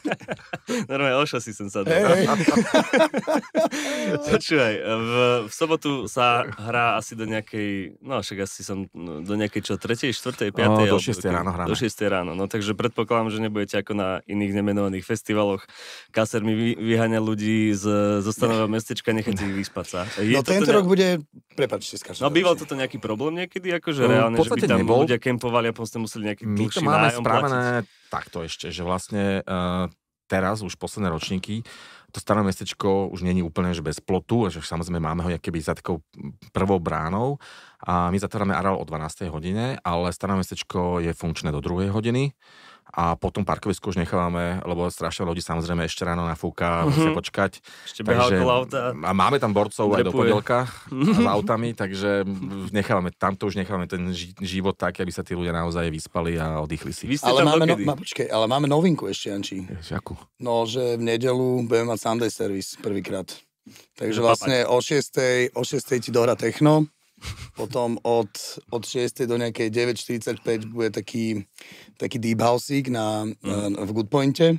Normálne 0.90 1.22
oša 1.22 1.38
si 1.38 1.54
som 1.54 1.70
sa 1.70 1.86
Hey, 1.86 2.02
hey. 2.02 2.26
Počúvaj, 4.34 4.74
v, 4.82 5.14
v 5.46 5.52
sobotu 5.54 6.10
sa 6.10 6.50
hrá 6.58 6.98
asi 6.98 7.14
do 7.14 7.30
nejakej, 7.30 8.02
no 8.02 8.18
však 8.18 8.50
asi 8.50 8.66
som 8.66 8.90
no, 8.98 9.22
do 9.22 9.34
nejakej 9.38 9.62
čo, 9.62 9.74
tretej, 9.78 10.14
štvrtej, 10.14 10.50
piatej? 10.56 10.88
No, 10.90 10.98
do 10.98 11.02
šiestej 11.02 11.30
ráno 11.30 11.54
hráme. 11.54 11.70
Do 11.70 11.78
šiestej 11.78 12.08
ráno, 12.10 12.32
no 12.34 12.50
takže 12.50 12.74
predpokladám, 12.74 13.30
že 13.30 13.40
nebudete 13.44 13.76
ako 13.78 13.94
na 13.94 14.10
iných 14.26 14.58
nemenovaných 14.58 15.06
festivaloch. 15.06 15.62
Kaser 16.10 16.42
mi 16.42 16.58
vy, 16.58 16.70
vyháňa 16.82 17.20
ľudí 17.22 17.78
z, 17.78 17.86
zo 18.26 18.32
stanového 18.34 18.70
mestečka, 18.72 19.14
nechajte 19.14 19.46
ich 19.46 19.68
vyspať 19.68 19.86
sa. 19.86 20.00
Je 20.18 20.34
no 20.34 20.42
tento 20.42 20.70
ne... 20.70 20.76
rok 20.82 20.86
bude, 20.90 21.22
prepáčte, 21.54 22.02
skáčem. 22.02 22.26
No 22.26 22.34
býval 22.34 22.58
toto 22.58 22.74
nejaký 22.74 22.98
problém 22.98 23.46
niekedy, 23.46 23.70
akože 23.78 24.02
no, 24.06 24.10
reálne, 24.10 24.38
že 24.40 24.50
by 24.50 24.62
tam 24.66 24.82
nebol. 24.82 25.06
ľudia 25.06 25.22
kempovali 25.22 25.70
a 25.70 25.74
ste 25.92 26.00
museli 26.00 26.32
nejaký 26.32 26.44
My 26.48 26.72
to 26.72 26.80
máme 26.80 27.12
správené 27.12 27.84
takto 28.08 28.48
ešte, 28.48 28.72
že 28.72 28.88
vlastne 28.88 29.44
uh, 29.44 29.92
teraz 30.32 30.64
už 30.64 30.80
posledné 30.80 31.12
ročníky 31.12 31.68
to 32.12 32.20
staré 32.20 32.44
mestečko 32.44 33.08
už 33.08 33.24
není 33.24 33.40
úplne 33.40 33.72
že 33.72 33.80
bez 33.80 34.04
plotu, 34.04 34.52
že 34.52 34.60
samozrejme 34.60 35.00
máme 35.00 35.24
ho 35.24 35.32
keby 35.32 35.60
za 35.64 35.74
takou 35.80 36.04
prvou 36.52 36.78
bránou 36.78 37.40
a 37.80 38.12
my 38.12 38.20
zatvárame 38.20 38.52
areál 38.52 38.78
o 38.78 38.86
12. 38.86 39.32
hodine, 39.32 39.80
ale 39.82 40.12
staré 40.12 40.36
mestečko 40.36 41.00
je 41.00 41.16
funkčné 41.16 41.56
do 41.56 41.64
2. 41.64 41.88
hodiny 41.88 42.36
a 42.92 43.16
potom 43.16 43.48
parkovisko 43.48 43.96
už 43.96 43.98
nechávame, 43.98 44.60
lebo 44.68 44.88
strašne 44.92 45.24
ľudí 45.24 45.40
samozrejme 45.40 45.88
ešte 45.88 46.04
ráno 46.04 46.28
nafúka, 46.28 46.84
mm-hmm. 46.84 46.88
musia 46.92 47.12
počkať. 47.16 47.52
Ešte 47.88 48.02
takže, 48.04 48.36
auta. 48.44 48.92
A 48.92 49.12
máme 49.16 49.40
tam 49.40 49.56
borcov 49.56 49.88
drepuje. 49.88 50.00
aj 50.00 50.06
do 50.06 50.12
podielka 50.12 50.60
s 50.92 51.20
autami, 51.26 51.72
takže 51.72 52.28
nechávame, 52.76 53.16
tamto 53.16 53.48
už 53.48 53.56
nechávame 53.56 53.88
ten 53.88 54.12
život 54.44 54.76
tak, 54.76 55.00
aby 55.00 55.12
sa 55.12 55.24
tí 55.24 55.34
ľudia 55.34 55.56
naozaj 55.56 55.88
vyspali 55.88 56.36
a 56.36 56.60
oddychli 56.60 56.92
si. 56.92 57.06
ale, 57.24 57.48
máme 57.48 57.66
no, 57.66 57.76
ma, 57.80 57.96
počkej, 57.96 58.28
ale 58.28 58.46
máme 58.46 58.68
novinku 58.68 59.08
ešte, 59.08 59.32
Janči. 59.32 59.58
Jakú? 59.88 60.20
No, 60.38 60.68
že 60.68 61.00
v 61.00 61.04
nedelu 61.08 61.64
budeme 61.66 61.96
mať 61.96 62.00
Sunday 62.04 62.32
service 62.32 62.76
prvýkrát. 62.78 63.28
Takže 63.96 64.20
vlastne 64.20 64.66
o 64.66 64.82
6. 64.82 65.54
o 65.54 65.62
6. 65.62 66.02
ti 66.02 66.10
dohra 66.10 66.34
techno, 66.34 66.90
potom 67.60 67.98
od, 68.04 68.32
od 68.72 68.84
6. 68.84 69.26
do 69.28 69.36
nejakej 69.38 69.70
9.45 69.98 70.72
bude 70.72 70.90
taký, 70.92 71.46
taký 71.98 72.18
deep 72.18 72.42
houseík 72.42 72.90
na, 72.90 73.26
mm. 73.26 73.78
na, 73.78 73.84
v 73.86 73.92
Good 73.92 74.10
Pointe 74.10 74.58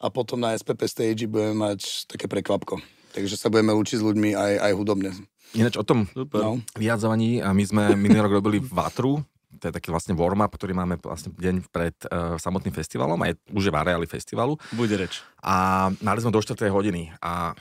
a 0.00 0.06
potom 0.12 0.40
na 0.40 0.52
SPP 0.52 0.84
stage 0.84 1.24
budeme 1.24 1.56
mať 1.56 2.10
také 2.10 2.28
prekvapko. 2.28 2.80
Takže 3.14 3.38
sa 3.38 3.48
budeme 3.48 3.72
učiť 3.72 4.02
s 4.02 4.04
ľuďmi 4.04 4.34
aj, 4.34 4.52
aj 4.58 4.72
hudobne. 4.74 5.10
Ináč 5.54 5.78
o 5.78 5.86
tom 5.86 6.10
no. 6.12 6.58
vyjadzovaní, 6.74 7.38
a 7.38 7.54
my 7.54 7.64
sme 7.64 7.82
minulý 7.94 8.26
rok 8.26 8.42
robili 8.42 8.58
Vatru, 8.58 9.22
to 9.54 9.70
je 9.70 9.76
taký 9.80 9.94
vlastne 9.94 10.18
warm-up, 10.18 10.50
ktorý 10.50 10.74
máme 10.74 10.98
vlastne 10.98 11.30
deň 11.30 11.70
pred 11.70 11.94
uh, 12.10 12.34
samotným 12.36 12.74
festivalom, 12.74 13.16
aj 13.22 13.38
už 13.54 13.70
je 13.70 13.72
v 13.72 13.78
areáli 13.78 14.06
festivalu. 14.10 14.58
Bude 14.74 14.98
reč. 14.98 15.22
A 15.40 15.88
mali 16.02 16.18
sme 16.18 16.34
do 16.34 16.42
4. 16.42 16.58
hodiny 16.74 17.14
a 17.22 17.54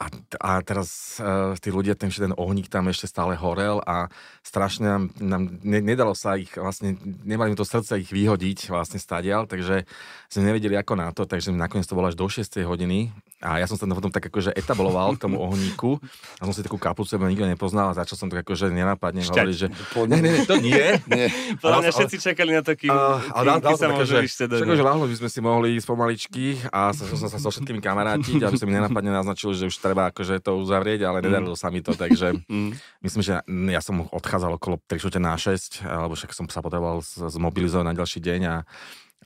a, 0.00 0.06
a 0.40 0.50
teraz 0.64 1.20
uh, 1.20 1.52
tí 1.60 1.68
ľudia, 1.68 1.92
ten, 1.92 2.08
ten 2.08 2.32
ohník 2.32 2.72
tam 2.72 2.88
ešte 2.88 3.04
stále 3.04 3.36
horel 3.36 3.84
a 3.84 4.08
strašne 4.40 4.88
nám, 4.88 5.04
nám 5.20 5.42
ne, 5.60 5.84
nedalo 5.84 6.16
sa 6.16 6.40
ich, 6.40 6.56
vlastne 6.56 6.96
nemali 7.20 7.52
to 7.52 7.68
srdce 7.68 8.00
ich 8.00 8.08
vyhodiť 8.08 8.72
vlastne 8.72 8.96
stadial, 8.96 9.44
takže 9.44 9.84
sme 10.32 10.42
nevedeli 10.48 10.72
ako 10.80 10.96
na 10.96 11.12
to, 11.12 11.28
takže 11.28 11.52
nakoniec 11.52 11.84
to 11.84 11.92
bolo 11.92 12.08
až 12.08 12.16
do 12.16 12.24
6 12.24 12.48
hodiny 12.64 13.12
a 13.40 13.56
ja 13.56 13.68
som 13.68 13.76
sa 13.76 13.88
potom 13.88 14.12
tak 14.12 14.28
akože 14.28 14.52
etabloval 14.52 15.16
k 15.16 15.24
tomu 15.24 15.40
ohníku 15.40 15.96
a 16.40 16.48
som 16.48 16.52
si 16.52 16.60
takú 16.60 16.76
kapucu, 16.76 17.08
lebo 17.16 17.28
nikto 17.28 17.48
nepoznal 17.48 17.92
a 17.92 17.96
začal 17.96 18.16
som 18.20 18.28
tak 18.28 18.44
akože 18.44 18.68
nenápadne 18.68 19.24
hovoriť, 19.24 19.56
že 19.56 19.68
ne, 20.08 20.18
ne, 20.24 20.30
ne, 20.32 20.40
to 20.44 20.56
nie. 20.60 20.76
nie. 21.12 21.28
Podľa 21.60 21.78
mňa 21.84 21.90
všetci 21.92 22.16
čakali 22.20 22.56
na 22.56 22.60
taký 22.64 22.88
uh, 22.88 23.20
dal, 23.40 23.60
dal 23.64 23.76
sa 23.80 23.88
môže 23.88 24.16
že, 24.28 24.48
že 24.48 24.84
ľahlo 24.84 25.08
by 25.08 25.16
sme 25.24 25.28
si 25.32 25.40
mohli 25.40 25.80
ísť 25.80 25.88
pomaličky 25.88 26.44
a 26.68 26.92
som 26.92 27.04
sa 27.16 27.32
so 27.32 27.48
všetkými 27.52 27.80
kamarátiť, 27.80 28.44
aby 28.44 28.56
som 28.60 28.68
mi 28.68 28.76
nenápadne 28.76 29.12
naznačil, 29.12 29.56
že 29.56 29.72
už 29.72 29.80
treba 29.90 30.14
akože 30.14 30.38
to 30.38 30.62
uzavrieť, 30.62 31.02
ale 31.02 31.18
nedarilo 31.26 31.58
sa 31.58 31.74
mi 31.74 31.82
to, 31.82 31.98
takže 31.98 32.38
mm. 32.46 33.02
myslím, 33.02 33.22
že 33.26 33.42
ja 33.46 33.82
som 33.82 34.06
odchádzal 34.06 34.54
okolo 34.54 34.78
3 34.86 35.18
na 35.18 35.34
6, 35.34 35.82
alebo 35.82 36.14
však 36.14 36.30
som 36.30 36.46
sa 36.46 36.62
potreboval 36.62 37.02
zmobilizovať 37.02 37.84
na 37.90 37.94
ďalší 37.98 38.22
deň 38.22 38.40
a 38.46 38.56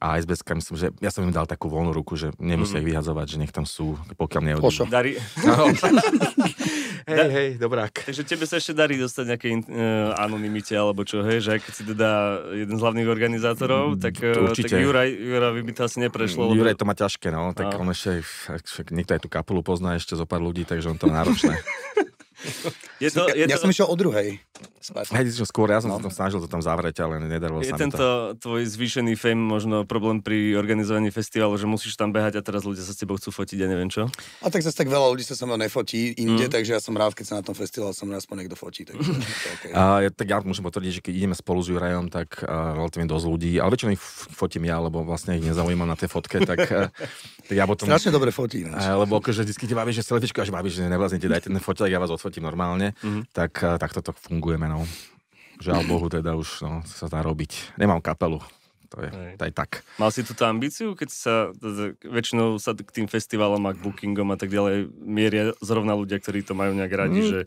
a 0.02 0.18
SBS, 0.18 0.42
myslím, 0.42 0.76
že 0.76 0.88
ja 0.98 1.08
som 1.08 1.22
im 1.22 1.30
dal 1.30 1.46
takú 1.46 1.70
voľnú 1.70 1.94
ruku, 1.94 2.18
že 2.18 2.34
nemusia 2.42 2.76
mm. 2.76 2.80
ich 2.82 2.88
vyhadzovať, 2.92 3.26
že 3.30 3.36
nech 3.38 3.54
tam 3.54 3.62
sú, 3.62 3.94
pokiaľ 4.18 4.42
neodídu. 4.42 4.90
Darí... 4.90 5.14
hej, 7.08 7.28
hej, 7.30 7.48
dobrák. 7.60 7.92
Takže 8.04 8.22
tebe 8.24 8.44
sa 8.48 8.56
ešte 8.56 8.72
darí 8.72 8.96
dostať 8.96 9.24
nejaké 9.24 9.48
uh, 9.52 10.16
anonimite, 10.16 10.72
alebo 10.72 11.04
čo, 11.04 11.20
hej, 11.24 11.44
že 11.44 11.60
keď 11.60 11.72
si 11.72 11.82
teda 11.84 12.10
jeden 12.54 12.76
z 12.76 12.80
hlavných 12.80 13.08
organizátorov, 13.08 13.96
mm, 13.96 14.00
tak, 14.00 14.14
uh, 14.22 14.52
tak 14.54 14.72
Juraj, 14.72 15.08
Juraj 15.12 15.50
by 15.60 15.72
to 15.76 15.82
asi 15.84 15.98
neprešlo. 16.00 16.48
Lebo... 16.48 16.58
Juraj 16.64 16.76
to 16.78 16.88
má 16.88 16.94
ťažké, 16.96 17.28
no, 17.34 17.52
tak 17.52 17.74
a. 17.74 17.80
on 17.80 17.90
ešte, 17.90 18.24
však 18.48 18.94
niekto 18.94 19.12
aj 19.18 19.20
tú 19.24 19.28
kapulu 19.28 19.60
pozná 19.60 19.98
ešte 19.98 20.16
zo 20.16 20.24
pár 20.24 20.40
ľudí, 20.40 20.64
takže 20.64 20.88
on 20.88 20.98
to 20.98 21.10
náročné. 21.10 21.60
Je 23.02 23.10
to, 23.10 23.26
je 23.28 23.44
ja 23.44 23.58
to... 23.58 23.66
som 23.66 23.68
išiel 23.68 23.90
o 23.90 23.96
druhej. 23.98 24.38
Hej, 25.10 25.24
skôr, 25.44 25.66
ja 25.68 25.82
som 25.82 25.90
No. 25.90 25.98
sa 25.98 26.06
tam 26.06 26.14
snažil 26.14 26.38
to 26.38 26.46
tam 26.46 26.60
zavrieť, 26.60 27.02
ale 27.02 27.18
nedarilo 27.18 27.58
Je 27.60 27.68
sa 27.68 27.76
mi 27.76 27.80
to. 27.80 27.84
tento 27.90 28.06
tvoj 28.38 28.62
zvýšený 28.64 29.12
fame 29.14 29.40
možno 29.40 29.82
problém 29.82 30.20
pri 30.20 30.54
organizovaní 30.54 31.10
festivalu, 31.10 31.56
že 31.56 31.66
musíš 31.66 31.96
tam 31.96 32.12
behať 32.12 32.38
a 32.38 32.42
teraz 32.42 32.62
ľudia 32.62 32.80
sa 32.80 32.92
s 32.92 33.00
tebou 33.00 33.16
chcú 33.16 33.34
fotiť, 33.34 33.58
ja 33.58 33.68
neviem 33.68 33.88
čo? 33.88 34.06
A 34.40 34.48
tak 34.48 34.62
zase 34.62 34.76
tak 34.76 34.86
veľa 34.86 35.10
ľudí 35.10 35.24
sa 35.24 35.34
so 35.34 35.44
mnou 35.44 35.56
nefotí 35.56 36.14
inde, 36.14 36.46
Mm. 36.46 36.52
takže 36.52 36.70
ja 36.76 36.80
som 36.80 36.94
rád, 36.94 37.12
keď 37.12 37.24
sa 37.26 37.34
na 37.38 37.44
tom 37.44 37.52
festivale 37.52 37.92
so 37.92 38.04
mnou 38.04 38.16
aspoň 38.16 38.36
niekto 38.44 38.56
fotí. 38.56 38.86
Takže 38.86 39.00
to 39.10 39.48
okay. 39.58 39.70
A 39.74 40.06
ja, 40.06 40.10
tak 40.12 40.26
ja 40.28 40.38
môžem 40.40 40.62
potvrdiť, 40.62 40.92
že 40.92 41.02
keď 41.02 41.12
ideme 41.16 41.34
spolu 41.34 41.60
s 41.60 41.68
Jurajom, 41.68 42.08
tak 42.08 42.40
uh, 42.40 42.76
relatívne 42.76 43.08
dosť 43.08 43.26
ľudí, 43.26 43.52
ale 43.58 43.68
väčšinou 43.70 43.92
ich 43.92 44.02
fotím 44.30 44.64
ja, 44.64 44.78
lebo 44.78 45.02
vlastne 45.02 45.34
ich 45.34 45.44
nezaujímam 45.44 45.88
na 45.88 45.96
tej 45.96 46.08
fotke, 46.08 46.40
tak, 46.40 46.58
uh, 46.68 46.88
tak 47.44 47.54
ja 47.54 47.64
potom... 47.64 47.88
Strašne 47.88 48.12
dobre 48.12 48.30
fotí. 48.30 48.64
ináč. 48.64 48.84
Uh, 48.84 49.00
lebo 49.00 49.18
akože 49.18 49.44
vždy 49.44 49.64
ti 49.64 49.74
baví, 49.74 49.92
že 49.92 50.02
selfiečko, 50.02 50.40
až 50.40 50.50
baví, 50.50 50.68
že 50.68 50.84
nevláznete, 50.84 51.24
dajte 51.24 51.48
ten 51.48 51.58
foťák, 51.58 51.88
ja 51.88 51.98
vás 51.98 52.10
odfotím 52.10 52.33
normálne, 52.38 52.94
Mhm. 53.02 53.30
tak 53.30 53.52
uh, 53.60 53.76
takto 53.76 54.00
to 54.00 54.10
fungujeme, 54.14 54.66
no. 54.66 54.86
Žiaľ 55.60 55.80
Bohu, 55.86 56.06
teda 56.10 56.34
už 56.34 56.66
no, 56.66 56.82
sa 56.82 57.06
dá 57.06 57.22
robiť. 57.22 57.78
Nemám 57.78 58.02
kapelu, 58.02 58.42
to 58.94 59.00
je, 59.00 59.10
to 59.34 59.44
je 59.44 59.52
tak. 59.52 59.70
Mal 59.96 60.08
si 60.08 60.22
túto 60.22 60.42
ambíciu, 60.42 60.92
keď 60.92 61.08
sa, 61.08 61.34
väčšinou 62.00 62.56
sa 62.56 62.72
k 62.72 62.90
tým 62.92 63.06
festivalom 63.06 63.58
a 63.60 63.72
k 63.72 63.80
bookingom 63.80 64.28
a 64.28 64.36
tak 64.36 64.48
ďalej 64.48 64.86
mieria 64.96 65.50
zrovna 65.58 65.92
ľudia, 65.92 66.16
ktorí 66.16 66.40
to 66.40 66.52
majú 66.52 66.72
nejak 66.72 66.90
radi, 66.90 67.12
Mm. 67.16 67.28
že 67.28 67.38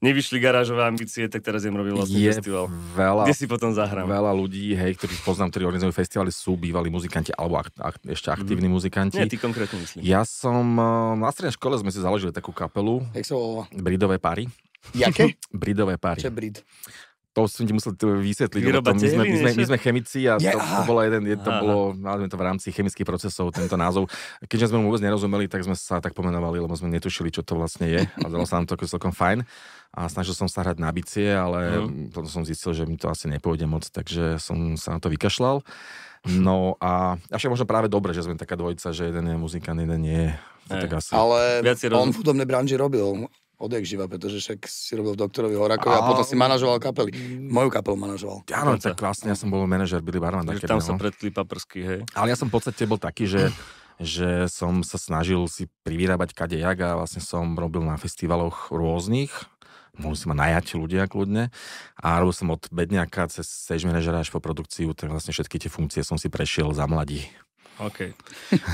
nevyšli 0.00 0.38
garážové 0.38 0.82
ambície, 0.82 1.26
tak 1.26 1.40
teraz 1.40 1.62
im 1.62 1.72
robí 1.72 1.90
vlastný 1.90 2.18
Je 2.20 2.32
festival. 2.32 2.70
veľa, 2.92 3.24
Kde 3.24 3.34
si 3.34 3.46
potom 3.46 3.70
zahrám? 3.70 4.04
veľa 4.04 4.32
ľudí, 4.32 4.72
hej, 4.72 4.94
ktorí 4.94 5.14
poznám, 5.20 5.50
ktorí 5.50 5.64
organizujú 5.64 5.92
festivaly, 5.92 6.30
sú 6.30 6.54
bývalí 6.54 6.88
muzikanti 6.88 7.30
alebo 7.32 7.58
ak, 7.58 7.74
ak, 7.74 7.94
ešte 8.06 8.30
aktívni 8.30 8.66
muzikanti. 8.66 9.16
Nie, 9.16 9.26
ty 9.26 9.36
konkrétne 9.36 9.78
myslím. 9.78 10.00
Ja 10.00 10.22
som, 10.22 10.62
eh, 10.72 10.84
na 11.16 11.28
strednej 11.28 11.52
škole 11.52 11.74
sme 11.76 11.88
si 11.88 11.98
založili 11.98 12.30
takú 12.30 12.50
kapelu, 12.50 13.02
Jak 13.12 13.24
sa 13.24 13.34
volá? 13.34 13.64
Bridové 13.72 14.16
pary. 14.16 14.46
Jaké? 14.92 15.34
Bridové 15.54 15.94
pary. 15.96 16.18
Čo 16.18 16.28
je 16.28 16.34
brid? 16.34 16.56
To 17.32 17.48
som 17.48 17.64
ti 17.64 17.72
musel 17.72 17.96
vysvetliť, 17.96 18.60
lebo 18.60 18.84
to, 18.84 18.92
my, 18.92 19.08
sme, 19.08 19.24
my, 19.24 19.36
sme, 19.40 19.50
my 19.56 19.64
sme 19.72 19.78
chemici 19.80 20.28
a 20.28 20.36
Je, 20.36 20.52
to, 20.52 20.60
to 20.60 20.82
bolo 20.84 21.00
jeden, 21.00 21.24
je, 21.24 21.40
to 21.40 21.48
Aha. 21.48 21.60
bolo, 21.64 21.78
nazvime 21.96 22.28
to 22.28 22.36
v 22.36 22.44
rámci 22.44 22.68
chemických 22.68 23.08
procesov, 23.08 23.48
tento 23.50 23.72
názov. 23.74 24.12
Keďže 24.44 24.68
sme 24.68 24.84
mu 24.84 24.92
vôbec 24.92 25.00
nerozumeli, 25.00 25.48
tak 25.48 25.64
sme 25.64 25.72
sa 25.72 25.96
tak 25.96 26.12
pomenovali, 26.12 26.60
lebo 26.60 26.76
sme 26.76 26.92
netušili, 26.92 27.32
čo 27.32 27.40
to 27.40 27.56
vlastne 27.56 27.88
je 27.88 28.04
a 28.04 28.26
dalo 28.28 28.44
sa 28.44 28.60
nám 28.60 28.68
to 28.68 28.76
ako 28.76 28.84
celkom 28.84 29.16
fajn. 29.16 29.48
A 29.92 30.12
snažil 30.12 30.36
som 30.36 30.44
sa 30.44 30.60
hrať 30.60 30.76
na 30.76 30.92
bicie, 30.92 31.32
ale 31.32 31.88
Mhm. 31.88 32.12
potom 32.12 32.28
som 32.28 32.44
zistil, 32.44 32.76
že 32.76 32.84
mi 32.84 33.00
to 33.00 33.08
asi 33.08 33.32
nepôjde 33.32 33.64
moc, 33.64 33.88
takže 33.88 34.36
som 34.36 34.76
sa 34.76 34.92
na 34.92 35.00
to 35.00 35.08
vykašľal. 35.08 35.64
No 36.28 36.76
a 36.78 37.16
a 37.18 37.34
však 37.34 37.50
možno 37.50 37.64
práve 37.64 37.88
dobre, 37.88 38.12
že 38.12 38.22
sme 38.22 38.36
taká 38.36 38.54
dvojica, 38.54 38.92
že 38.92 39.08
jeden 39.08 39.26
je 39.26 39.36
muzikant, 39.40 39.74
jeden 39.74 40.00
nie. 40.04 40.36
Hej. 40.70 40.86
tak 40.86 40.94
asi. 40.94 41.10
Ale 41.10 41.64
on 41.90 42.14
v 42.14 42.18
hudobnej 42.22 42.46
branži 42.46 42.78
robil 42.78 43.26
odjak 43.62 43.86
živa, 43.86 44.10
pretože 44.10 44.42
však 44.42 44.66
si 44.66 44.98
robil 44.98 45.14
v 45.14 45.22
doktorovi 45.22 45.54
Horakovi 45.54 45.94
a 45.94 46.02
A- 46.02 46.08
potom 46.10 46.26
si 46.26 46.34
manažoval 46.34 46.82
kapely. 46.82 47.14
Moju 47.46 47.70
kapelu 47.70 47.94
manažoval. 47.94 48.42
Áno, 48.50 48.74
tak 48.76 48.98
vlastne 48.98 49.30
ja 49.30 49.38
som 49.38 49.46
bol 49.48 49.62
manažer 49.70 50.02
Billy 50.02 50.18
Barman. 50.18 50.42
Tam 50.58 50.82
sa 50.82 50.98
pretli 50.98 51.30
paprsky, 51.30 51.78
hej. 51.80 52.00
Ale 52.18 52.34
ja 52.34 52.36
som 52.36 52.50
v 52.50 52.58
podstate 52.58 52.82
bol 52.90 52.98
taký, 52.98 53.30
že, 53.30 53.54
že 54.02 54.50
som 54.50 54.82
sa 54.82 54.98
snažil 54.98 55.38
si 55.46 55.70
privyrábať 55.86 56.34
kadejak 56.34 56.76
a 56.82 56.98
vlastne 56.98 57.22
som 57.22 57.54
robil 57.54 57.86
na 57.86 57.94
festivaloch 57.94 58.74
rôznych. 58.74 59.30
Mohli 59.92 60.16
si 60.16 60.24
ma 60.24 60.34
najať 60.34 60.80
ľudia 60.80 61.04
kľudne. 61.04 61.52
A 62.00 62.16
robil 62.16 62.32
som 62.32 62.48
od 62.48 62.64
bedňaka 62.72 63.28
cez 63.28 63.44
stage 63.44 63.84
manažera 63.84 64.24
až 64.24 64.32
po 64.32 64.40
produkciu, 64.40 64.96
tak 64.96 65.12
vlastne 65.12 65.36
všetky 65.36 65.60
tie 65.60 65.70
funkcie 65.70 66.00
som 66.00 66.16
si 66.16 66.32
prešiel 66.32 66.72
za 66.72 66.88
mladí. 66.88 67.28
OK. 67.88 68.14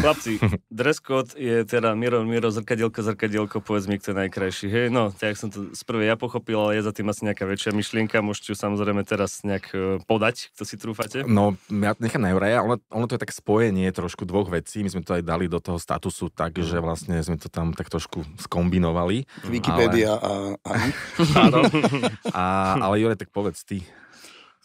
Chlapci, 0.00 0.36
dress 0.70 1.00
code 1.00 1.32
je 1.38 1.64
teda 1.64 1.96
Miro, 1.96 2.20
Miro, 2.24 2.52
zrkadielko, 2.52 3.00
zrkadielko, 3.00 3.64
povedz 3.64 3.88
mi, 3.88 3.96
kto 3.96 4.12
je 4.12 4.16
najkrajší. 4.26 4.66
Hej, 4.68 4.86
no, 4.92 5.08
tak 5.14 5.40
som 5.40 5.48
to 5.48 5.72
z 5.72 5.82
prvej 5.88 6.12
ja 6.12 6.16
pochopil, 6.20 6.60
ale 6.60 6.76
je 6.76 6.86
za 6.86 6.92
tým 6.92 7.08
asi 7.08 7.24
nejaká 7.24 7.48
väčšia 7.48 7.72
myšlienka, 7.72 8.20
môžete 8.20 8.52
ju 8.52 8.56
samozrejme 8.56 9.02
teraz 9.08 9.40
nejak 9.44 9.66
e, 9.72 9.78
podať, 10.04 10.52
kto 10.52 10.62
si 10.68 10.76
trúfate. 10.76 11.18
No, 11.24 11.56
ja 11.72 11.96
nechám 11.96 12.20
na 12.20 12.36
Juraja, 12.36 12.60
ono, 12.64 12.76
ono 12.92 13.04
to 13.08 13.16
je 13.16 13.22
tak 13.24 13.32
spojenie 13.32 13.88
trošku 13.92 14.28
dvoch 14.28 14.52
vecí. 14.52 14.84
My 14.84 14.92
sme 14.92 15.02
to 15.04 15.16
aj 15.16 15.24
dali 15.24 15.48
do 15.48 15.60
toho 15.60 15.80
statusu 15.80 16.28
tak, 16.28 16.60
že 16.60 16.80
vlastne 16.80 17.20
sme 17.24 17.40
to 17.40 17.48
tam 17.48 17.72
tak 17.72 17.88
trošku 17.88 18.24
skombinovali. 18.36 19.24
Wikipedia 19.48 20.16
a, 20.16 20.54
a... 20.60 20.72
Áno. 21.48 21.64
A, 22.38 22.76
ale 22.78 23.00
Jure, 23.00 23.16
tak 23.16 23.30
povedz 23.32 23.64
ty. 23.64 23.82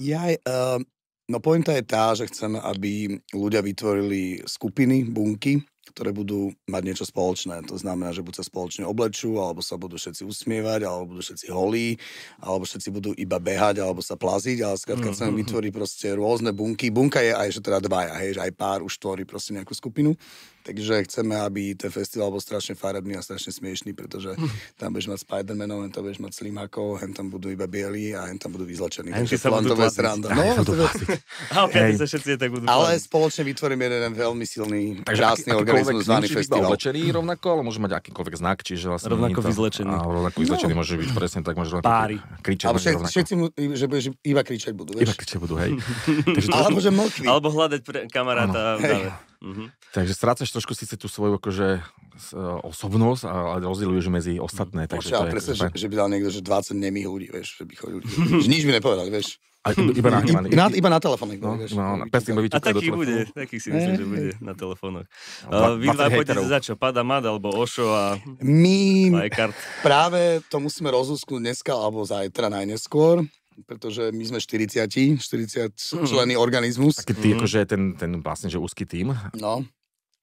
Jaj, 0.01 0.41
uh, 0.43 0.81
no 1.29 1.37
pointa 1.39 1.75
je 1.75 1.83
tá, 1.85 2.11
že 2.15 2.27
chceme, 2.27 2.59
aby 2.59 3.19
ľudia 3.31 3.63
vytvorili 3.63 4.43
skupiny, 4.43 5.07
bunky, 5.07 5.63
ktoré 5.93 6.09
budú 6.09 6.49
mať 6.65 6.81
niečo 6.83 7.05
spoločné. 7.05 7.69
To 7.69 7.77
znamená, 7.77 8.15
že 8.15 8.25
buď 8.25 8.41
sa 8.41 8.43
spoločne 8.47 8.87
oblečú, 8.87 9.37
alebo 9.37 9.61
sa 9.61 9.77
budú 9.77 9.99
všetci 9.99 10.25
usmievať, 10.25 10.87
alebo 10.87 11.13
budú 11.13 11.21
všetci 11.21 11.47
holí, 11.53 11.99
alebo 12.41 12.65
všetci 12.65 12.89
budú 12.89 13.11
iba 13.13 13.37
behať, 13.37 13.83
alebo 13.83 14.01
sa 14.01 14.17
plaziť, 14.17 14.57
ale 14.63 14.79
skrátka 14.79 15.13
chceme 15.13 15.43
vytvoriť 15.45 15.71
proste 15.75 16.07
rôzne 16.15 16.49
bunky. 16.55 16.89
Bunka 16.89 17.21
je 17.21 17.35
aj, 17.35 17.49
že 17.53 17.59
teda 17.61 17.83
dvaja, 17.83 18.15
hej, 18.23 18.39
že 18.39 18.41
aj 18.41 18.51
pár 18.57 18.79
už 18.81 18.95
tvorí 18.97 19.27
proste 19.27 19.53
nejakú 19.53 19.75
skupinu. 19.77 20.15
Takže 20.63 21.03
chceme, 21.03 21.35
aby 21.37 21.73
ten 21.73 21.89
festival 21.89 22.27
bol 22.29 22.39
strašne 22.39 22.73
farebný 22.73 23.13
a 23.13 23.21
strašne 23.21 23.51
smiešný, 23.51 23.91
pretože 23.91 24.31
tam 24.73 24.89
budeš 24.89 25.07
mať 25.09 25.19
Spider-Manov, 25.21 25.83
hen 25.83 25.91
tam 25.91 26.01
budeš 26.01 26.19
mať 26.19 26.31
Slimákov, 26.33 26.87
hen 26.97 27.11
tam 27.11 27.27
budú 27.27 27.47
iba 27.47 27.63
bieli 27.65 28.11
a 28.11 28.25
hen 28.25 28.37
tam 28.37 28.49
budú 28.49 28.63
vyzlečení. 28.63 29.11
Hen 29.11 29.27
sa 29.27 29.51
budú 29.51 29.75
sranda. 29.85 30.31
No, 30.31 30.39
budú 30.57 30.63
to 30.63 30.73
je- 30.73 30.81
plaziť. 30.81 31.07
A 31.49 31.57
opäť 31.63 31.83
Hej. 31.85 31.93
sa 31.93 32.05
všetci 32.07 32.29
tak 32.37 32.49
budú 32.49 32.63
ale 32.65 32.95
spoločne 32.95 33.43
vytvoríme 33.45 33.83
jeden 33.83 34.13
veľmi 34.13 34.45
silný, 34.45 34.83
Takže 35.01 35.19
krásny 35.19 35.49
aký- 35.49 35.59
organizmus 35.59 36.03
zvaný 36.03 36.25
iba 36.25 36.37
festival. 36.39 36.63
oblečený 36.65 37.01
rovnako, 37.11 37.45
ale 37.49 37.61
môže 37.61 37.79
mať 37.79 37.91
akýkoľvek 37.99 38.35
znak, 38.35 38.57
čiže 38.61 38.85
vlastne... 38.87 39.09
Rovnako 39.09 39.37
to- 39.37 39.49
vyzlečený. 39.49 39.91
A 39.91 39.99
rovnako 40.01 40.37
vyzlečený 40.39 40.73
môže 40.73 40.93
byť 40.95 41.09
presne 41.11 41.41
tak, 41.41 41.53
môže 41.53 41.71
rovnako 41.71 41.91
Páry. 41.91 42.17
kričať. 42.39 42.65
Alebo 42.65 42.79
môže 42.79 42.87
všetci, 42.87 43.11
všetci 43.11 43.33
mu, 43.35 43.45
že 43.51 43.85
budeš 43.85 44.05
iba 44.23 44.41
kričať 44.41 44.71
budú, 44.71 44.91
Iba 44.93 45.03
vieš? 45.05 45.19
kričať 45.19 45.37
budú, 45.37 45.55
hej. 45.57 45.71
Takže, 46.29 46.49
Alebo 46.49 46.71
trošku, 46.71 46.79
že 46.79 46.91
mlkví. 46.93 47.25
Alebo 47.25 47.47
hľadať 47.49 47.81
pre 47.81 47.99
kamaráta 48.07 48.77
v 48.77 48.83
Hej. 48.85 49.03
Mhm. 49.43 49.75
takže 49.91 50.15
strácaš 50.15 50.49
trošku 50.49 50.71
síce 50.71 50.95
tú 50.95 51.11
svoju 51.11 51.35
akože 51.35 51.83
s- 52.15 52.31
osobnosť, 52.63 53.27
ale 53.27 53.59
rozdieluješ 53.61 54.07
medzi 54.07 54.33
ostatné. 54.39 54.87
Takže 54.87 55.03
Počkaj, 55.03 55.13
to 55.13 55.19
ale 55.19 55.27
je 55.27 55.33
akože 55.35 55.53
že, 55.53 55.67
že 55.75 55.87
by 55.91 55.95
dal 55.99 56.07
niekto, 56.07 56.29
že 56.31 56.39
20 56.39 56.79
nemých 56.79 57.07
ľudí, 57.11 57.27
vieš, 57.27 57.59
že 57.59 57.63
by 57.67 57.73
chodili. 57.75 58.03
že 58.39 58.47
nič 58.55 58.63
by 58.63 58.71
nepovedali, 58.79 59.11
vieš. 59.11 59.37
A 59.63 59.71
iba, 59.71 59.95
iba 59.95 60.09
na, 60.11 60.19
iba, 60.19 60.39
I, 60.51 60.55
na, 60.55 60.65
iba 60.75 60.89
na 60.91 60.99
telefóne. 60.99 61.39
No, 61.39 61.55
vieš. 61.55 61.71
no, 61.71 61.95
no, 61.95 62.03
iba 62.03 62.19
A 62.51 62.59
taký 62.59 62.91
bude, 62.91 63.31
taký 63.31 63.63
si 63.63 63.71
myslím, 63.71 63.95
že 63.95 64.03
bude 64.03 64.27
na 64.39 64.51
telefónoch. 64.51 65.07
Uh, 65.47 65.79
vy 65.79 65.87
20 65.87 65.95
dva 65.95 66.07
pôjdete 66.11 66.45
za 66.47 66.59
čo? 66.59 66.73
Pada 66.75 66.99
Mad 66.99 67.23
alebo 67.23 67.47
Ošo 67.47 67.87
a 67.87 68.19
My 68.43 69.07
Lajkart? 69.23 69.55
práve 69.79 70.43
to 70.47 70.59
musíme 70.59 70.91
rozúsknuť 70.91 71.39
dneska 71.41 71.71
alebo 71.71 72.03
zajtra 72.03 72.51
najneskôr, 72.51 73.23
pretože 73.63 74.11
my 74.11 74.23
sme 74.25 74.39
40, 74.39 75.17
40 75.17 75.71
členy 76.03 76.33
organizmus. 76.33 76.99
Keď 76.99 77.15
ty 77.15 77.29
Mhm. 77.29 77.37
akože 77.37 77.59
ten, 77.65 77.81
ten 77.93 78.11
vlastne, 78.19 78.49
že 78.49 78.57
úzky 78.57 78.83
tým, 78.83 79.13
No. 79.35 79.65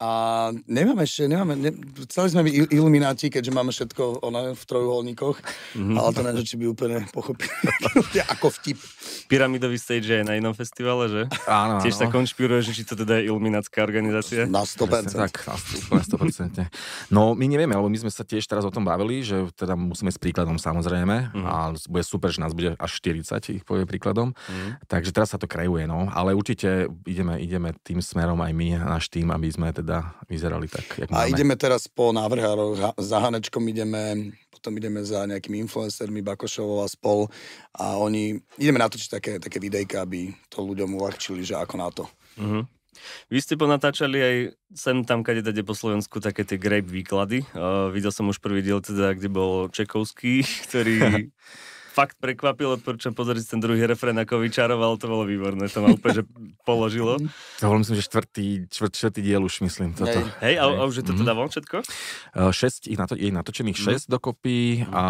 A 0.01 0.11
nemáme 0.65 1.05
ešte, 1.05 1.25
nemáme, 1.25 1.53
ne, 1.55 1.77
chceli 2.05 2.29
sme 2.29 2.41
byť 2.41 2.55
il- 2.55 2.73
ilumináti, 2.73 3.29
keďže 3.29 3.53
máme 3.53 3.69
všetko 3.69 4.25
ona, 4.25 4.51
v 4.51 4.63
trojuholníkoch, 4.63 5.37
Mhm. 5.77 5.95
ale 5.95 6.09
to 6.11 6.21
neviem, 6.23 6.41
či 6.43 6.57
by 6.57 6.65
úplne 6.67 7.05
pochopili, 7.07 7.53
ako 8.33 8.49
vtip. 8.51 8.81
Pyramidový 9.27 9.77
stage 9.77 10.09
je 10.11 10.25
na 10.25 10.35
inom 10.35 10.51
festivale, 10.51 11.05
že? 11.07 11.23
áno, 11.45 11.79
Tiež 11.79 11.95
sa 11.95 12.07
áno. 12.07 12.17
konšpiruje, 12.17 12.61
že 12.63 12.73
či 12.73 12.83
to 12.83 12.97
teda 12.97 13.21
je 13.21 13.29
iluminátska 13.29 13.77
organizácia. 13.79 14.49
Na 14.49 14.65
Presne 14.65 15.13
100%. 15.13 15.21
Tak, 15.21 15.33
asi 15.47 15.85
úplne 15.85 16.03
100%. 16.03 16.65
No, 17.11 17.33
my 17.33 17.45
nevieme, 17.45 17.77
lebo 17.77 17.87
my 17.87 17.99
sme 17.99 18.09
sa 18.09 18.25
tiež 18.25 18.43
teraz 18.43 18.65
o 18.65 18.73
tom 18.73 18.83
bavili, 18.83 19.21
že 19.21 19.53
teda 19.53 19.77
musíme 19.77 20.09
s 20.09 20.17
príkladom 20.17 20.57
samozrejme 20.57 21.37
Mhm. 21.37 21.45
a 21.45 21.55
bude 21.77 22.03
super, 22.03 22.29
že 22.29 22.41
nás 22.41 22.51
bude 22.51 22.73
až 22.75 22.91
40, 22.97 23.53
ich 23.53 23.63
povie 23.63 23.85
príkladom. 23.85 24.33
Mhm. 24.33 24.81
Takže 24.87 25.13
teraz 25.13 25.29
sa 25.29 25.39
to 25.39 25.45
kreuje, 25.45 25.85
no. 25.85 26.09
Ale 26.09 26.33
určite 26.33 26.89
ideme, 27.05 27.37
ideme 27.37 27.77
tým 27.79 28.01
smerom 28.01 28.41
aj 28.41 28.51
my, 28.51 28.69
náš 28.81 29.07
tým, 29.07 29.29
aby 29.29 29.49
sme 29.49 29.69
teda 29.71 29.90
vyzerali 30.31 30.71
tak, 30.71 30.87
jak 30.99 31.09
A 31.11 31.27
máme. 31.27 31.31
ideme 31.35 31.55
teraz 31.59 31.91
po 31.91 32.15
návrhároch, 32.15 32.95
za 32.97 33.19
Hanečkom 33.19 33.65
ideme, 33.69 34.33
potom 34.53 34.71
ideme 34.79 35.03
za 35.03 35.27
nejakými 35.27 35.59
influencermi, 35.67 36.23
Bakošovou 36.23 36.85
a 36.85 36.89
spol 36.89 37.27
a 37.75 37.99
oni, 37.99 38.39
ideme 38.61 38.79
natočiť 38.79 39.09
také, 39.11 39.33
také 39.43 39.59
videjka, 39.59 40.07
aby 40.07 40.31
to 40.47 40.63
ľuďom 40.63 40.95
uľahčili, 40.95 41.43
že 41.43 41.59
ako 41.59 41.75
na 41.77 41.89
to. 41.91 42.05
Mhm. 42.39 42.63
Vy 43.33 43.39
ste 43.41 43.55
ponatáčali 43.57 44.19
aj 44.21 44.37
sem 44.77 45.07
tam, 45.09 45.25
kade 45.25 45.41
tade 45.41 45.63
po 45.65 45.73
Slovensku, 45.73 46.21
také 46.21 46.45
tie 46.45 46.61
grape 46.61 46.91
výklady. 46.91 47.47
Uh, 47.55 47.89
videl 47.95 48.13
som 48.13 48.29
už 48.29 48.43
prvý 48.43 48.61
diel 48.61 48.83
teda, 48.85 49.17
kde 49.17 49.31
bol 49.31 49.73
Čekovský, 49.73 50.45
ktorý 50.69 50.97
fakt 51.91 52.17
prekvapil, 52.17 52.71
odporúčam 52.73 53.11
pozrieť 53.11 53.43
si 53.43 53.49
ten 53.49 53.59
druhý 53.59 53.83
refrén, 53.83 54.15
ako 54.15 54.39
vyčaroval, 54.39 54.95
to 54.95 55.05
bolo 55.05 55.23
výborné, 55.23 55.67
to 55.67 55.79
ma 55.79 55.91
úplne 55.91 56.15
že 56.17 56.25
položilo. 56.63 57.19
To 57.59 57.65
bolo 57.65 57.79
myslím, 57.79 57.99
že 57.99 58.07
štvrtý, 58.07 58.45
čtvrt, 58.67 58.93
štvrtý 58.93 59.21
diel 59.21 59.43
už 59.43 59.61
myslím. 59.61 59.91
Toto. 59.93 60.07
Hej. 60.09 60.25
Hej, 60.41 60.55
a, 60.57 60.65
a 60.71 60.83
už 60.85 60.95
je 60.97 61.05
to 61.05 61.13
Mhm. 61.13 61.21
teda 61.21 61.33
von 61.33 61.49
všetko? 61.49 61.77
Uh, 62.31 62.49
šesť, 62.49 62.87
ich 62.87 62.97
nato, 62.97 63.13
je 63.13 63.27
natočených 63.29 63.75
Mhm. 63.77 63.87
6 63.93 64.07
dokopy 64.07 64.59
a 64.89 65.03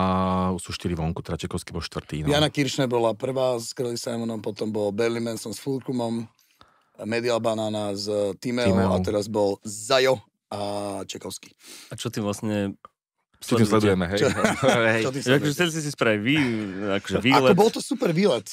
sú 0.57 0.71
4 0.71 0.93
vonku, 0.95 1.21
teda 1.21 1.37
Čekovský 1.37 1.71
bol 1.71 1.81
štvrtý. 1.81 2.25
No. 2.25 2.33
Jana 2.33 2.49
Kiršner 2.49 2.87
bola 2.87 3.13
prvá 3.13 3.55
s 3.55 3.71
Curly 3.71 3.95
Simonom, 3.95 4.39
potom 4.39 4.69
bol 4.69 4.89
Barry 4.91 5.19
Manson 5.19 5.53
s 5.53 5.61
Fulcrumom, 5.61 6.25
Medial 7.01 7.39
Banana 7.39 7.93
s 7.93 8.09
Timeo 8.37 8.67
Timeo. 8.67 8.91
a 8.91 9.01
teraz 9.01 9.25
bol 9.25 9.57
Zajo 9.63 10.21
a 10.49 10.61
Čekovský. 11.03 11.55
A 11.89 11.95
čo 11.95 12.09
ty 12.09 12.19
vlastne 12.19 12.75
Čo 13.41 13.57
tým 13.57 13.69
sledujeme, 13.73 14.05
hej. 14.05 14.21
hej. 15.01 15.03
Čo 15.09 15.33
akože 15.41 15.53
chceli 15.57 15.71
si 15.73 15.89
spraviť 15.89 16.21
vy, 16.21 16.37
akože 17.01 17.19
výlet. 17.25 17.57
Ako 17.57 17.57
bol 17.57 17.71
to 17.73 17.81
super 17.81 18.13
výlet. 18.13 18.45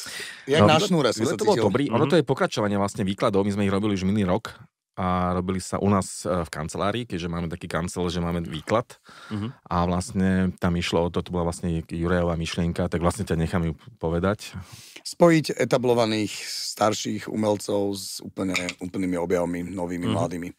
Jak 0.47 0.63
no, 0.63 0.71
na 0.71 0.79
šnúre 0.79 1.11
som 1.11 1.27
sa 1.27 1.35
to 1.35 1.43
bol 1.43 1.59
dobrý. 1.59 1.91
Mm-hmm. 1.91 1.97
Ono 1.99 2.05
to 2.07 2.15
je 2.15 2.23
pokračovanie 2.23 2.79
vlastne 2.79 3.03
výkladov. 3.03 3.43
My 3.43 3.51
sme 3.51 3.67
ich 3.67 3.73
robili 3.73 3.99
už 3.99 4.07
minulý 4.07 4.31
rok 4.31 4.55
a 4.97 5.35
robili 5.35 5.61
sa 5.61 5.77
u 5.77 5.91
nás 5.91 6.23
e, 6.23 6.31
v 6.41 6.49
kancelárii, 6.49 7.03
keďže 7.05 7.29
máme 7.29 7.51
taký 7.51 7.69
kancel, 7.69 8.07
že 8.09 8.17
máme 8.23 8.41
výklad. 8.47 8.97
Mm-hmm. 9.29 9.49
A 9.69 9.75
vlastne 9.85 10.29
tam 10.57 10.73
išlo 10.79 11.05
o 11.05 11.11
to, 11.11 11.21
to 11.21 11.35
bola 11.35 11.51
vlastne 11.51 11.83
Jurejová 11.85 12.39
myšlienka, 12.39 12.89
tak 12.89 13.03
vlastne 13.03 13.27
ťa 13.27 13.37
nechám 13.37 13.67
ju 13.67 13.73
povedať. 13.99 14.57
Spojiť 15.05 15.53
etablovaných 15.53 16.33
starších 16.73 17.27
umelcov 17.29 17.93
s 17.93 18.23
úplne, 18.25 18.55
úplnými 18.81 19.19
objavmi, 19.19 19.67
novými, 19.67 20.09
mm-hmm. 20.09 20.15
mladými. 20.17 20.49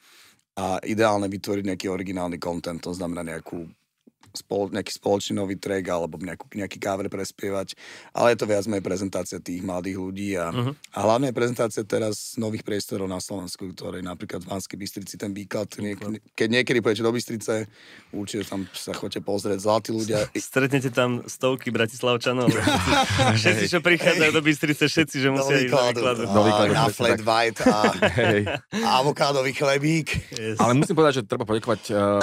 A 0.59 0.79
ideálne 0.85 1.33
vytvoriť 1.33 1.65
nejaký 1.65 1.87
originálny 1.91 2.39
content, 2.39 2.83
to 2.83 2.95
znamená 2.95 3.27
nejakú 3.27 3.67
spol, 4.37 4.71
nejaký 4.71 4.93
spoločný 4.95 5.35
nový 5.35 5.57
track 5.57 5.85
alebo 5.89 6.21
nejakú, 6.21 6.47
nejaký 6.53 6.79
cover 6.79 7.09
prespievať, 7.09 7.75
ale 8.13 8.35
je 8.35 8.39
to 8.39 8.47
viac 8.47 8.65
menej 8.69 8.85
prezentácia 8.85 9.39
tých 9.41 9.65
mladých 9.65 9.97
ľudí 9.99 10.37
a, 10.37 10.53
uh-huh. 10.53 10.73
a 10.95 10.99
hlavne 11.03 11.33
je 11.33 11.37
prezentácia 11.37 11.83
teraz 11.83 12.37
nových 12.37 12.63
priestorov 12.63 13.09
na 13.09 13.19
Slovensku, 13.19 13.67
ktoré 13.73 14.05
napríklad 14.05 14.45
v 14.45 14.51
Banskej 14.53 14.79
Bystrici 14.79 15.15
ten 15.17 15.33
výklad, 15.33 15.69
niek- 15.81 16.23
keď 16.37 16.49
niekedy 16.49 16.79
pôjdete 16.85 17.05
do 17.05 17.13
Bystrice, 17.13 17.55
určite 18.15 18.47
tam 18.47 18.69
sa 18.77 18.93
chodite 18.95 19.25
pozrieť, 19.25 19.65
zlatí 19.65 19.91
ľudia. 19.91 20.29
Stretnete 20.37 20.93
tam 20.93 21.25
stovky 21.25 21.73
bratislavčanov, 21.73 22.53
všetci, 23.41 23.65
čo 23.67 23.79
prichádzajú 23.81 24.31
do 24.31 24.43
Bystrice, 24.45 24.85
všetci, 24.87 25.17
že 25.19 25.29
musia 25.33 25.57
ísť 25.65 25.73
na 25.75 25.85
výklad. 25.93 26.17
Na 26.69 26.87
flat 26.93 27.21
white 27.25 27.61
a, 27.65 27.79
a 28.87 28.89
avokádový 29.03 29.53
chlebík. 29.57 30.09
Yes. 30.37 30.57
Ale 30.61 30.77
musím 30.77 30.95
povedať, 30.95 31.23
že 31.23 31.23
treba 31.27 31.49
poďakovať 31.49 31.83
uh, 31.91 32.21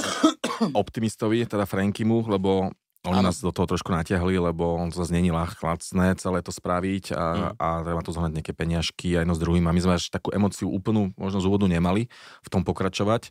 optimistovi, 0.82 1.46
teda 1.46 1.66
Frankimu, 1.66 2.26
lebo 2.28 2.72
oni 3.06 3.22
ano. 3.22 3.30
nás 3.30 3.38
do 3.38 3.54
toho 3.54 3.70
trošku 3.70 3.94
natiahli, 3.94 4.42
lebo 4.42 4.82
on 4.82 4.90
to 4.90 4.98
zase 5.06 5.14
není 5.14 5.30
lacné 5.30 6.18
celé 6.18 6.42
to 6.42 6.50
spraviť 6.50 7.14
a, 7.14 7.54
mm. 7.54 7.62
a 7.62 7.68
treba 7.86 8.02
tu 8.02 8.10
zohnať 8.10 8.34
nejaké 8.42 8.54
peniažky 8.58 9.14
aj 9.14 9.24
jedno 9.24 9.36
s 9.38 9.42
druhým. 9.42 9.66
A 9.70 9.76
my 9.76 9.82
sme 9.82 9.94
až 10.02 10.10
takú 10.10 10.34
emociu 10.34 10.74
úplnú, 10.74 11.14
možno 11.14 11.38
z 11.38 11.46
úvodu 11.46 11.70
nemali 11.70 12.10
v 12.42 12.48
tom 12.50 12.66
pokračovať, 12.66 13.30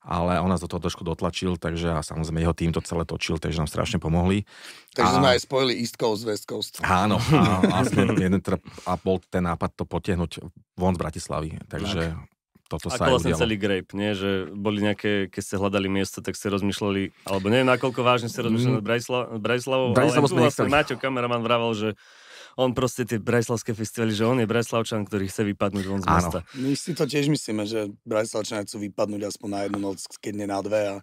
ale 0.00 0.40
on 0.40 0.48
nás 0.48 0.64
do 0.64 0.68
toho 0.72 0.80
trošku 0.80 1.04
dotlačil, 1.04 1.60
takže 1.60 1.92
a 1.92 2.00
samozrejme 2.00 2.40
jeho 2.40 2.56
tým 2.56 2.72
to 2.72 2.80
celé 2.80 3.04
točil, 3.04 3.36
takže 3.36 3.60
nám 3.60 3.68
strašne 3.68 4.00
pomohli. 4.00 4.48
Takže 4.96 5.12
a... 5.12 5.16
sme 5.20 5.28
aj 5.36 5.40
spojili 5.44 5.76
East 5.76 6.00
Coast, 6.00 6.24
West 6.24 6.48
Coast. 6.48 6.80
Áno, 6.80 7.20
a, 7.36 7.60
a, 7.60 7.78
jeden, 8.16 8.40
a 8.40 8.92
bol 8.96 9.20
ten 9.28 9.44
nápad 9.44 9.76
to 9.76 9.84
potiahnuť 9.84 10.40
von 10.80 10.96
z 10.96 11.00
Bratislavy, 11.04 11.60
takže 11.68 12.16
tak 12.16 12.39
toto 12.70 12.86
sa 12.86 13.02
Ako 13.02 13.18
vlastne 13.18 13.34
celý 13.34 13.58
Grape, 13.58 13.90
nie? 13.98 14.14
Že 14.14 14.54
boli 14.54 14.78
nejaké, 14.78 15.26
keď 15.26 15.42
ste 15.42 15.54
hľadali 15.58 15.90
miesto, 15.90 16.22
tak 16.22 16.38
ste 16.38 16.46
rozmýšľali, 16.54 17.26
alebo 17.26 17.50
neviem, 17.50 17.66
nakoľko 17.66 18.00
vážne 18.06 18.30
ste 18.30 18.46
rozmýšľali 18.46 18.78
mm. 18.78 18.86
Bratislavou, 18.86 19.26
Bratislavou 19.42 19.86
ale 19.98 20.46
vlastne 20.46 20.70
Maťo, 20.70 20.94
kameraman, 20.94 21.42
vravel, 21.42 21.74
že 21.74 21.88
on 22.58 22.74
proste 22.74 23.06
tie 23.06 23.18
brajslavské 23.22 23.72
festivaly, 23.72 24.10
že 24.10 24.26
on 24.26 24.42
je 24.42 24.46
brajslavčan, 24.48 25.06
ktorý 25.06 25.30
chce 25.30 25.46
vypadnúť 25.54 25.84
von 25.86 26.02
z 26.02 26.06
Áno. 26.10 26.16
mesta. 26.18 26.38
My 26.58 26.72
si 26.74 26.90
to 26.92 27.04
tiež 27.06 27.30
myslíme, 27.30 27.62
že 27.66 27.94
brajslavčania 28.02 28.66
chcú 28.66 28.82
vypadnúť 28.90 29.22
aspoň 29.30 29.48
na 29.48 29.60
jednu 29.66 29.78
noc, 29.78 29.98
keď 30.18 30.32
nie 30.34 30.48
na 30.50 30.58
dve. 30.60 30.80
A... 30.90 30.94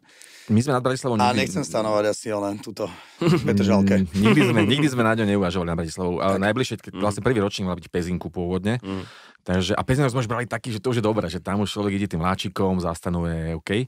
My 0.52 0.60
sme 0.60 0.76
nad 0.76 0.84
Bratislavou 0.84 1.16
nikdy... 1.16 1.28
A 1.28 1.40
nechcem 1.40 1.64
stanovať 1.64 2.04
asi 2.12 2.28
len 2.36 2.60
túto 2.60 2.92
Petržalke. 3.48 4.04
Mm, 4.04 4.08
nikdy 4.12 4.42
sme, 4.44 4.60
nikdy 4.68 4.88
sme 4.92 5.04
na 5.08 5.14
ňo 5.16 5.26
neuvažovali 5.26 5.70
na 5.72 5.78
Bratislavu. 5.80 6.20
Ale 6.20 6.36
najbližšie, 6.44 6.76
keď 6.84 6.94
vlastne 7.00 7.24
prvý 7.24 7.40
ročník 7.40 7.66
mal 7.66 7.80
byť 7.80 7.88
Pezinku 7.88 8.28
pôvodne. 8.28 8.84
Mm. 8.84 9.04
Takže, 9.48 9.80
a 9.80 9.82
Pezinok 9.88 10.12
sme 10.12 10.28
už 10.28 10.28
brali 10.28 10.44
taký, 10.44 10.76
že 10.76 10.84
to 10.84 10.92
už 10.92 11.00
je 11.00 11.08
dobré, 11.08 11.32
že 11.32 11.40
tam 11.40 11.64
už 11.64 11.72
človek 11.72 11.96
ide 11.96 12.12
tým 12.12 12.20
vláčikom, 12.20 12.84
zastanuje, 12.84 13.56
OK 13.56 13.88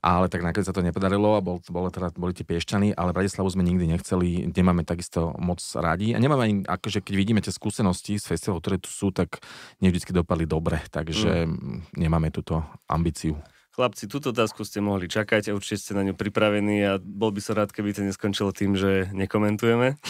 ale 0.00 0.32
tak 0.32 0.40
nakoniec 0.40 0.64
sa 0.64 0.72
to 0.72 0.80
nepodarilo 0.80 1.36
a 1.36 1.44
bol, 1.44 1.60
bol 1.68 1.92
teda, 1.92 2.08
boli 2.16 2.32
tie 2.32 2.44
piešťany, 2.48 2.96
ale 2.96 3.12
Bratislavu 3.12 3.52
sme 3.52 3.60
nikdy 3.60 3.84
nechceli, 3.84 4.48
nemáme 4.48 4.88
takisto 4.88 5.36
moc 5.36 5.60
radi 5.76 6.16
a 6.16 6.18
nemáme 6.18 6.42
ani, 6.42 6.54
akože 6.64 7.04
keď 7.04 7.14
vidíme 7.14 7.40
tie 7.44 7.52
skúsenosti 7.52 8.16
z 8.16 8.24
festivalov, 8.24 8.64
ktoré 8.64 8.80
tu 8.80 8.88
sú, 8.88 9.12
tak 9.12 9.44
nevždy 9.84 10.16
dopadli 10.16 10.48
dobre, 10.48 10.80
takže 10.88 11.44
mm. 11.44 12.00
nemáme 12.00 12.32
túto 12.32 12.64
ambíciu. 12.88 13.36
Chlapci, 13.70 14.10
túto 14.10 14.34
otázku 14.34 14.66
ste 14.66 14.82
mohli 14.82 15.06
čakať 15.06 15.46
a 15.46 15.54
určite 15.54 15.78
ste 15.78 15.92
na 15.94 16.02
ňu 16.02 16.18
pripravení 16.18 16.82
a 16.82 16.98
bol 16.98 17.30
by 17.30 17.38
som 17.38 17.54
rád, 17.54 17.70
keby 17.70 17.94
to 17.94 18.02
neskončilo 18.02 18.50
tým, 18.50 18.74
že 18.74 19.06
nekomentujeme. 19.14 19.94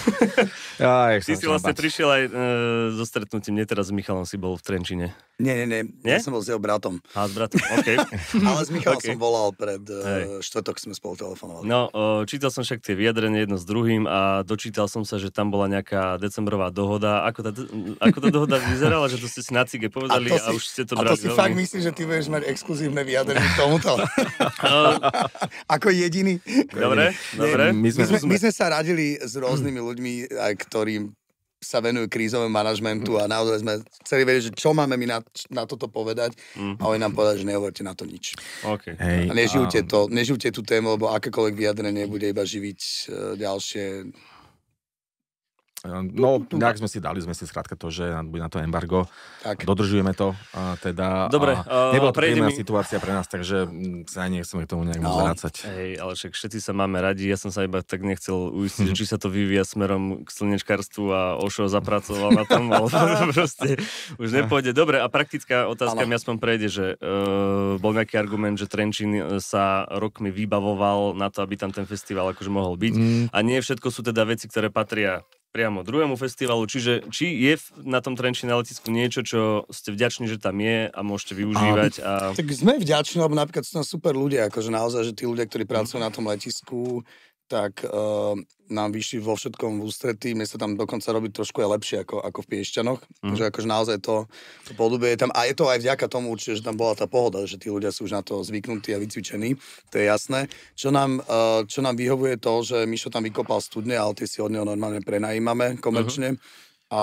Ja, 0.81 1.12
Ty 1.20 1.37
si 1.37 1.44
vlastne 1.44 1.77
prišiel 1.77 2.09
aj 2.09 2.23
e, 2.25 2.31
so 2.96 3.05
stretnutím, 3.05 3.61
nie 3.61 3.68
teraz 3.68 3.92
s 3.92 3.94
Michalom 3.94 4.25
si 4.25 4.40
bol 4.40 4.57
v 4.57 4.64
Trenčine. 4.64 5.12
Nie, 5.37 5.53
nie, 5.61 5.66
nie, 5.68 5.81
nie? 6.01 6.16
ja 6.16 6.25
som 6.25 6.33
bol 6.33 6.40
s 6.40 6.49
jeho 6.49 6.57
bratom. 6.57 7.05
A 7.12 7.29
s 7.29 7.37
bratom, 7.37 7.61
OK. 7.61 7.88
Ale 8.49 8.61
s 8.64 8.73
Michalom 8.73 8.96
okay. 8.96 9.12
som 9.12 9.20
volal 9.20 9.53
pred 9.53 9.85
uh, 9.85 10.40
štvrtok, 10.40 10.81
sme 10.81 10.96
spolu 10.96 11.20
telefonovali. 11.20 11.68
No, 11.68 11.92
uh, 11.92 12.25
čítal 12.25 12.49
som 12.49 12.64
však 12.64 12.81
tie 12.81 12.96
vyjadrenie 12.96 13.44
jedno 13.44 13.61
s 13.61 13.68
druhým 13.68 14.09
a 14.09 14.40
dočítal 14.40 14.88
som 14.88 15.05
sa, 15.05 15.20
že 15.20 15.29
tam 15.29 15.53
bola 15.53 15.68
nejaká 15.68 16.16
decembrová 16.16 16.73
dohoda. 16.73 17.29
Ako 17.29 17.40
tá, 17.44 17.53
ako 18.01 18.18
tá 18.25 18.29
dohoda 18.33 18.57
vyzerala, 18.57 19.12
že 19.12 19.20
to 19.20 19.29
ste 19.29 19.44
si 19.44 19.53
na 19.53 19.68
cige 19.68 19.92
povedali 19.92 20.33
a, 20.33 20.49
a 20.49 20.57
už 20.57 20.64
ste 20.64 20.88
to 20.88 20.96
brali 20.96 21.12
A 21.12 21.16
to 21.16 21.20
si 21.20 21.29
veľmi... 21.29 21.37
fakt 21.37 21.57
myslíš, 21.61 21.83
že 21.85 21.92
ty 21.92 22.03
budeš 22.09 22.29
mať 22.33 22.42
exkluzívne 22.49 23.05
vyjadrenie 23.05 23.51
tomuto. 23.61 23.92
Ako 25.75 25.92
jediný. 25.92 26.40
Dobre, 26.73 27.12
dobre. 27.37 27.64
My 27.77 27.90
sme, 27.92 28.09
my, 28.09 28.16
sme, 28.16 28.18
my 28.25 28.37
sme 28.40 28.51
sa 28.51 28.73
radili 28.73 29.20
s 29.20 29.37
rôznymi 29.37 29.81
ľuďmi, 29.81 30.12
ktorým 30.57 31.12
sa 31.61 31.85
venujú 31.85 32.09
krízovému 32.09 32.49
manažmentu 32.49 33.20
a 33.20 33.29
naozaj 33.29 33.61
sme 33.61 33.85
chceli 34.01 34.25
vedieť, 34.25 34.42
že 34.49 34.53
čo 34.57 34.73
máme 34.73 34.96
my 34.96 35.07
na, 35.07 35.18
na 35.53 35.68
toto 35.68 35.92
povedať 35.92 36.33
mm. 36.57 36.81
a 36.81 36.88
oni 36.88 37.05
nám 37.05 37.12
povedali, 37.12 37.44
že 37.44 37.46
nehovorte 37.53 37.85
na 37.85 37.92
to 37.92 38.09
nič. 38.09 38.33
Okay. 38.64 38.96
Hej, 38.96 39.29
a 39.29 39.33
neživte, 39.37 39.85
a... 39.85 39.87
to, 39.87 40.09
neživte 40.09 40.49
tú 40.57 40.64
tému, 40.64 40.96
lebo 40.96 41.12
akékoľvek 41.12 41.55
vyjadrenie 41.55 42.09
bude 42.09 42.33
iba 42.33 42.40
živiť 42.40 42.81
uh, 42.81 43.37
ďalšie 43.37 44.09
No, 45.88 46.45
nejak 46.45 46.77
sme 46.77 46.88
si 46.93 47.01
dali, 47.01 47.25
sme 47.25 47.33
si 47.33 47.49
skrátka 47.49 47.73
to, 47.73 47.88
že 47.88 48.12
bude 48.29 48.45
na 48.45 48.53
to 48.53 48.61
embargo. 48.61 49.09
Tak. 49.40 49.64
Dodržujeme 49.64 50.12
to. 50.12 50.37
A 50.53 50.77
teda, 50.77 51.33
Dobre. 51.33 51.57
A 51.57 51.97
nebola 51.97 52.12
to 52.12 52.21
príjemná 52.21 52.53
mi... 52.53 52.57
situácia 52.57 53.01
pre 53.01 53.16
nás, 53.16 53.25
takže 53.25 53.64
sa 54.05 54.29
ani 54.29 54.45
nechceme 54.45 54.69
k 54.69 54.69
tomu 54.69 54.85
nejak 54.85 55.01
no. 55.01 55.16
vrácať. 55.16 55.55
Hej, 55.73 55.90
ale 55.97 56.12
však 56.12 56.37
všetci 56.37 56.59
sa 56.61 56.77
máme 56.77 57.01
radi. 57.01 57.25
Ja 57.25 57.40
som 57.40 57.49
sa 57.49 57.64
iba 57.64 57.81
tak 57.81 58.05
nechcel 58.05 58.53
uistiť, 58.53 58.93
hmm. 58.93 58.97
či 58.99 59.05
sa 59.09 59.16
to 59.16 59.33
vyvíja 59.33 59.64
smerom 59.64 60.21
k 60.25 60.29
slnečkarstvu 60.29 61.05
a 61.09 61.23
Ošo 61.40 61.73
zapracoval 61.73 62.37
na 62.37 62.45
tom, 62.45 62.69
ale 62.69 62.93
proste 63.33 63.81
už 64.21 64.29
nepôjde. 64.37 64.77
Dobre, 64.77 65.01
a 65.01 65.09
praktická 65.09 65.64
otázka 65.64 66.05
mi 66.05 66.12
aspoň 66.12 66.37
prejde, 66.37 66.69
že 66.69 66.87
uh, 67.01 67.81
bol 67.81 67.97
nejaký 67.97 68.21
argument, 68.21 68.61
že 68.61 68.69
Trenčín 68.69 69.40
sa 69.40 69.88
rokmi 69.88 70.29
vybavoval 70.29 71.16
na 71.16 71.33
to, 71.33 71.40
aby 71.40 71.57
tam 71.57 71.73
ten 71.73 71.88
festival 71.88 72.37
akože 72.37 72.53
mohol 72.53 72.77
byť. 72.77 72.95
Mm. 72.95 73.25
A 73.33 73.38
nie 73.40 73.59
všetko 73.64 73.88
sú 73.88 74.05
teda 74.05 74.29
veci, 74.29 74.45
ktoré 74.45 74.69
patria 74.69 75.25
priamo 75.50 75.82
druhému 75.82 76.14
festivalu, 76.14 76.62
čiže 76.70 77.10
či 77.10 77.26
je 77.34 77.58
na 77.82 77.98
tom 77.98 78.14
Trenčine 78.14 78.54
letisku 78.54 78.90
niečo, 78.94 79.26
čo 79.26 79.66
ste 79.70 79.90
vďační, 79.90 80.30
že 80.30 80.38
tam 80.38 80.58
je 80.62 80.86
a 80.86 81.00
môžete 81.02 81.34
využívať. 81.34 81.92
A... 82.02 82.10
Tak 82.38 82.46
sme 82.54 82.78
vďační, 82.78 83.18
lebo 83.18 83.34
napríklad 83.34 83.66
sú 83.66 83.82
tam 83.82 83.86
super 83.86 84.14
ľudia, 84.14 84.46
akože 84.46 84.70
naozaj, 84.70 85.10
že 85.10 85.16
tí 85.18 85.26
ľudia, 85.26 85.50
ktorí 85.50 85.66
pracujú 85.66 85.98
na 85.98 86.14
tom 86.14 86.30
letisku, 86.30 87.02
tak 87.50 87.82
uh, 87.82 88.38
nám 88.70 88.94
vyšli 88.94 89.18
vo 89.18 89.34
všetkom 89.34 89.82
v 89.82 89.90
ústretí. 89.90 90.30
Mne 90.38 90.46
sa 90.46 90.54
tam 90.54 90.78
dokonca 90.78 91.10
robí 91.10 91.34
trošku 91.34 91.58
aj 91.58 91.68
lepšie 91.74 91.96
ako, 92.06 92.22
ako 92.22 92.38
v 92.46 92.50
Piešťanoch. 92.54 93.00
Mm. 93.02 93.34
Takže 93.34 93.44
akože 93.50 93.68
naozaj 93.68 93.96
to, 93.98 94.30
to 94.70 94.72
podobie 94.78 95.10
je 95.10 95.26
tam. 95.26 95.34
A 95.34 95.50
je 95.50 95.58
to 95.58 95.66
aj 95.66 95.82
vďaka 95.82 96.06
tomu 96.06 96.30
určite, 96.30 96.62
že 96.62 96.66
tam 96.70 96.78
bola 96.78 96.94
tá 96.94 97.10
pohoda, 97.10 97.42
že 97.50 97.58
tí 97.58 97.66
ľudia 97.66 97.90
sú 97.90 98.06
už 98.06 98.14
na 98.14 98.22
to 98.22 98.38
zvyknutí 98.46 98.94
a 98.94 99.02
vycvičení. 99.02 99.58
To 99.90 99.94
je 99.98 100.06
jasné. 100.06 100.46
Čo 100.78 100.94
nám, 100.94 101.18
uh, 101.26 101.66
čo 101.66 101.82
nám 101.82 101.98
vyhovuje 101.98 102.38
to, 102.38 102.62
že 102.62 102.86
Mišo 102.86 103.10
tam 103.10 103.26
vykopal 103.26 103.58
studne, 103.58 103.98
ale 103.98 104.14
tie 104.14 104.30
si 104.30 104.38
od 104.38 104.54
neho 104.54 104.62
normálne 104.62 105.02
prenajímame 105.02 105.82
komerčne. 105.82 106.38
Uh-huh 106.38 106.68
a 106.90 107.00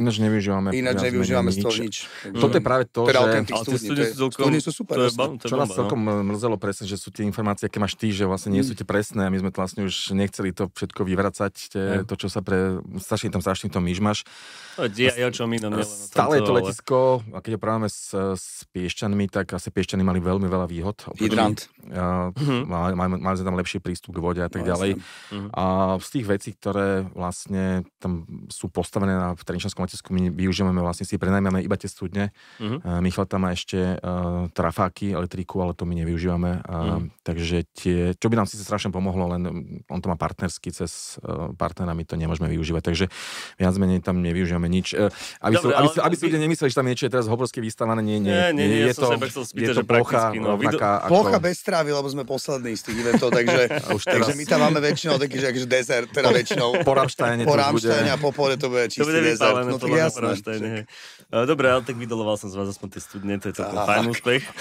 ináč 0.00 0.16
nevyužívame. 0.16 0.72
Ináč 0.72 1.12
nevyužívame 1.12 1.52
z 1.52 1.60
toho 1.60 1.76
nič. 1.76 2.08
Toto 2.32 2.56
je 2.56 2.64
práve 2.64 2.88
to, 2.88 3.04
teda 3.04 3.20
že... 3.20 3.52
Ale 3.52 3.68
tie 3.68 3.76
studie, 3.76 4.04
sú, 4.08 4.32
celkom, 4.32 4.48
sú 4.56 4.72
super. 4.72 4.96
To 4.96 5.02
je, 5.04 5.10
to 5.12 5.44
je 5.44 5.50
čo 5.52 5.56
nás 5.60 5.68
celkom 5.68 6.00
mrzelo 6.32 6.56
presne, 6.56 6.88
že 6.88 6.96
sú 6.96 7.12
tie 7.12 7.28
informácie, 7.28 7.68
aké 7.68 7.76
máš 7.76 8.00
ty, 8.00 8.16
že 8.16 8.24
vlastne 8.24 8.56
nie 8.56 8.64
sú 8.64 8.72
tie 8.72 8.88
presné 8.88 9.28
a 9.28 9.30
my 9.30 9.36
sme 9.36 9.52
to 9.52 9.60
vlastne 9.60 9.84
už 9.84 10.16
nechceli 10.16 10.56
to 10.56 10.72
všetko 10.72 11.04
vyvracať, 11.04 11.52
tie, 11.68 11.84
to, 12.08 12.14
čo 12.16 12.32
sa 12.32 12.40
pre... 12.40 12.80
Strašne 12.96 13.28
tam 13.28 13.44
strašne 13.44 13.68
to 13.68 13.76
myšmaš. 13.84 14.24
Ja, 14.96 15.28
čo 15.28 15.44
my, 15.44 15.60
no, 15.60 15.84
Stále 15.84 16.40
je 16.40 16.42
to 16.48 16.52
letisko, 16.56 16.98
a 17.36 17.44
keď 17.44 17.56
ho 17.56 17.60
právame 17.60 17.88
s, 17.92 18.16
s 18.16 18.64
Piešťanmi, 18.72 19.28
tak 19.28 19.52
asi 19.52 19.68
Piešťany 19.68 20.00
mali 20.00 20.20
veľmi 20.24 20.48
veľa 20.48 20.64
výhod. 20.64 20.96
Hydrant. 21.20 21.68
Mhm. 21.86 22.66
Mali, 22.66 22.94
mali 22.96 23.34
sme 23.36 23.46
tam 23.46 23.56
lepší 23.58 23.78
prístup 23.84 24.16
k 24.16 24.22
vode 24.22 24.40
a 24.40 24.48
tak 24.48 24.64
ďalej. 24.64 24.96
Mhm. 25.32 25.48
A 25.52 25.96
z 26.00 26.08
tých 26.08 26.26
vecí, 26.26 26.50
ktoré 26.56 27.04
vlastne 27.12 27.84
tam 28.00 28.24
sú 28.48 28.68
postavené 28.72 29.14
na 29.16 29.25
v 29.34 29.42
Trenčanskom 29.42 29.82
letisku 29.82 30.12
my 30.12 30.30
využívame 30.30 30.78
vlastne 30.78 31.08
si 31.08 31.16
prenajmame 31.16 31.64
iba 31.64 31.74
tie 31.74 31.90
studne. 31.90 32.30
Uh-huh. 32.60 33.00
Michal 33.02 33.26
tam 33.26 33.48
má 33.48 33.56
ešte 33.56 33.98
uh, 33.98 34.46
trafáky, 34.52 35.16
elektriku, 35.16 35.64
ale 35.64 35.72
to 35.72 35.88
my 35.88 35.96
nevyužívame. 35.98 36.62
Uh, 36.62 36.70
uh-huh. 36.70 37.00
Takže 37.26 37.66
tie, 37.74 38.12
čo 38.14 38.26
by 38.30 38.38
nám 38.38 38.46
síce 38.46 38.62
strašne 38.62 38.94
pomohlo, 38.94 39.32
len 39.34 39.42
on 39.90 39.98
to 39.98 40.06
má 40.06 40.14
partnersky 40.14 40.70
cez 40.70 41.18
uh, 41.24 41.50
partnera, 41.56 41.96
my 41.96 42.04
to 42.06 42.14
nemôžeme 42.14 42.46
využívať. 42.52 42.82
Takže 42.86 43.04
viac 43.58 43.74
menej 43.80 44.04
tam 44.04 44.20
nevyužívame 44.22 44.68
nič. 44.70 44.94
Uh, 44.94 45.10
aby, 45.42 45.56
Dobre, 45.58 45.72
sú, 45.72 46.00
aby, 46.02 46.14
aby, 46.14 46.14
aby 46.20 46.38
nemysleli, 46.44 46.70
že 46.70 46.76
tam 46.76 46.86
niečo 46.86 47.04
je 47.08 47.12
teraz 47.16 47.26
hovorské 47.26 47.58
vystavané, 47.64 48.04
nie, 48.04 48.20
nie. 48.20 48.30
Nie, 48.30 48.52
nie, 48.52 48.66
nie 48.68 48.78
je, 48.84 48.92
ja 48.92 48.94
to, 48.94 49.08
spýtať, 49.16 49.74
je 49.74 49.76
to 49.80 49.84
plocha, 49.88 50.34
no, 50.36 50.54
rovnaká, 50.54 51.06
ako... 51.06 51.10
plocha 51.10 51.38
bez 51.40 51.58
trávy, 51.64 51.90
lebo 51.94 52.08
sme 52.10 52.22
poslední 52.28 52.76
z 52.76 52.82
tých 52.90 52.98
eventov, 53.00 53.32
takže, 53.32 53.62
už 53.96 54.02
teraz... 54.04 54.14
takže 54.28 54.32
my 54.36 54.44
tam 54.44 54.58
máme 54.68 54.78
väčšinou 54.84 55.16
taký, 55.16 55.36
že 55.40 55.46
akože 55.54 55.66
desert, 55.66 56.08
teda 56.12 56.28
väčšinou. 56.34 56.68
Po 56.84 56.92
Ramštajne 56.92 57.42
po 57.46 57.54
Ramštajne 57.56 58.10
a 58.12 58.18
po 58.18 58.30
pole 58.34 58.58
to 58.58 58.68
bude 58.68 58.90
to 58.92 59.04
bude 59.06 59.15
desert. 59.22 59.66
No 59.66 59.78
to 59.78 59.86
jasné. 59.92 60.86
Dobre, 61.26 61.66
ale 61.66 61.82
tak 61.82 61.98
vydoloval 61.98 62.38
som 62.38 62.46
z 62.46 62.54
vás 62.54 62.70
aspoň 62.70 62.88
tie 62.94 63.02
studne, 63.02 63.34
to 63.42 63.50
je 63.50 63.58
celkom 63.58 63.82
fajn 63.82 64.04
úspech. 64.14 64.46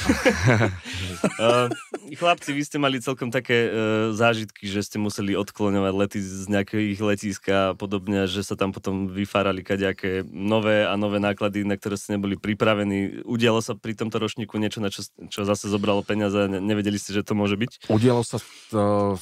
Chlapci, 2.18 2.58
vy 2.58 2.62
ste 2.66 2.82
mali 2.82 2.98
celkom 2.98 3.30
také 3.30 3.70
uh, 3.70 3.74
zážitky, 4.18 4.66
že 4.66 4.82
ste 4.82 4.98
museli 4.98 5.38
odkloňovať 5.38 5.94
lety 5.94 6.20
z 6.24 6.50
nejakých 6.50 7.00
letíska 7.06 7.54
a 7.54 7.76
podobne, 7.78 8.26
že 8.26 8.42
sa 8.42 8.58
tam 8.58 8.74
potom 8.74 9.14
vyfárali 9.14 9.62
kaďaké 9.62 10.26
nové 10.26 10.90
a 10.90 10.98
nové 10.98 11.22
náklady, 11.22 11.62
na 11.68 11.78
ktoré 11.78 12.02
ste 12.02 12.18
neboli 12.18 12.34
pripravení. 12.34 13.22
Udialo 13.30 13.62
sa 13.62 13.78
pri 13.78 13.94
tomto 13.94 14.18
ročníku 14.18 14.58
niečo, 14.58 14.82
na 14.82 14.90
čo, 14.90 15.06
čo 15.30 15.46
zase 15.46 15.70
zobralo 15.70 16.02
peniaze 16.02 16.34
a 16.34 16.50
nevedeli 16.50 16.98
ste, 16.98 17.14
že 17.14 17.22
to 17.22 17.38
môže 17.38 17.62
byť? 17.62 17.94
Udialo 17.94 18.26
sa 18.26 18.42
to 18.74 19.14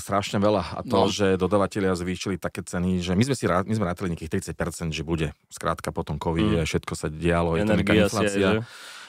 strašne 0.00 0.40
veľa 0.40 0.62
a 0.76 0.80
to, 0.82 0.98
no. 1.04 1.12
že 1.12 1.36
dodavatelia 1.36 1.92
zvýšili 1.94 2.40
také 2.40 2.64
ceny, 2.64 3.04
že 3.04 3.12
my 3.12 3.22
sme 3.28 3.34
si 3.36 3.44
my 3.44 3.74
sme 3.74 3.86
rátali 3.86 4.12
nejakých 4.12 4.54
30%, 4.54 4.90
že 4.90 5.02
bude. 5.04 5.36
Skrátka 5.52 5.92
potom 5.92 6.16
COVID, 6.16 6.62
mm. 6.62 6.66
všetko 6.66 6.92
sa 6.96 7.12
dialo, 7.12 7.60
je 7.60 7.64
to 7.68 7.74
inflácia. 7.76 8.50
Je, 8.58 8.64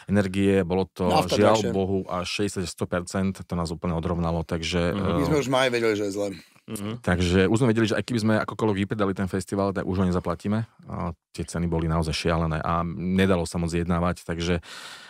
energie, 0.05 0.61
bolo 0.61 0.85
to 0.85 1.09
Nafta 1.09 1.33
žiaľ. 1.33 1.73
Bohu 1.73 2.05
až 2.05 2.45
60-100%, 2.45 3.41
to 3.41 3.53
nás 3.57 3.73
úplne 3.73 3.97
odrovnalo, 3.97 4.45
takže... 4.45 4.93
Mm-hmm. 4.93 5.17
My 5.17 5.25
sme 5.25 5.37
už 5.41 5.49
maj 5.49 5.67
vedeli, 5.73 5.93
že 5.97 6.05
je 6.09 6.13
zle. 6.13 6.27
Mm-hmm. 6.65 6.93
Takže 7.05 7.39
už 7.45 7.57
sme 7.61 7.69
vedeli, 7.69 7.89
že 7.89 7.97
aj 7.97 8.05
keby 8.09 8.19
sme 8.21 8.33
akokoľvek 8.41 8.77
vypredali 8.85 9.13
ten 9.13 9.29
festival, 9.29 9.69
tak 9.69 9.85
už 9.85 10.01
ho 10.01 10.05
nezaplatíme. 10.09 10.65
A 10.89 11.13
tie 11.33 11.45
ceny 11.45 11.69
boli 11.69 11.85
naozaj 11.85 12.13
šialené 12.13 12.57
a 12.61 12.81
nedalo 12.85 13.45
sa 13.45 13.61
moc 13.61 13.69
jednávať, 13.69 14.25
takže 14.25 14.65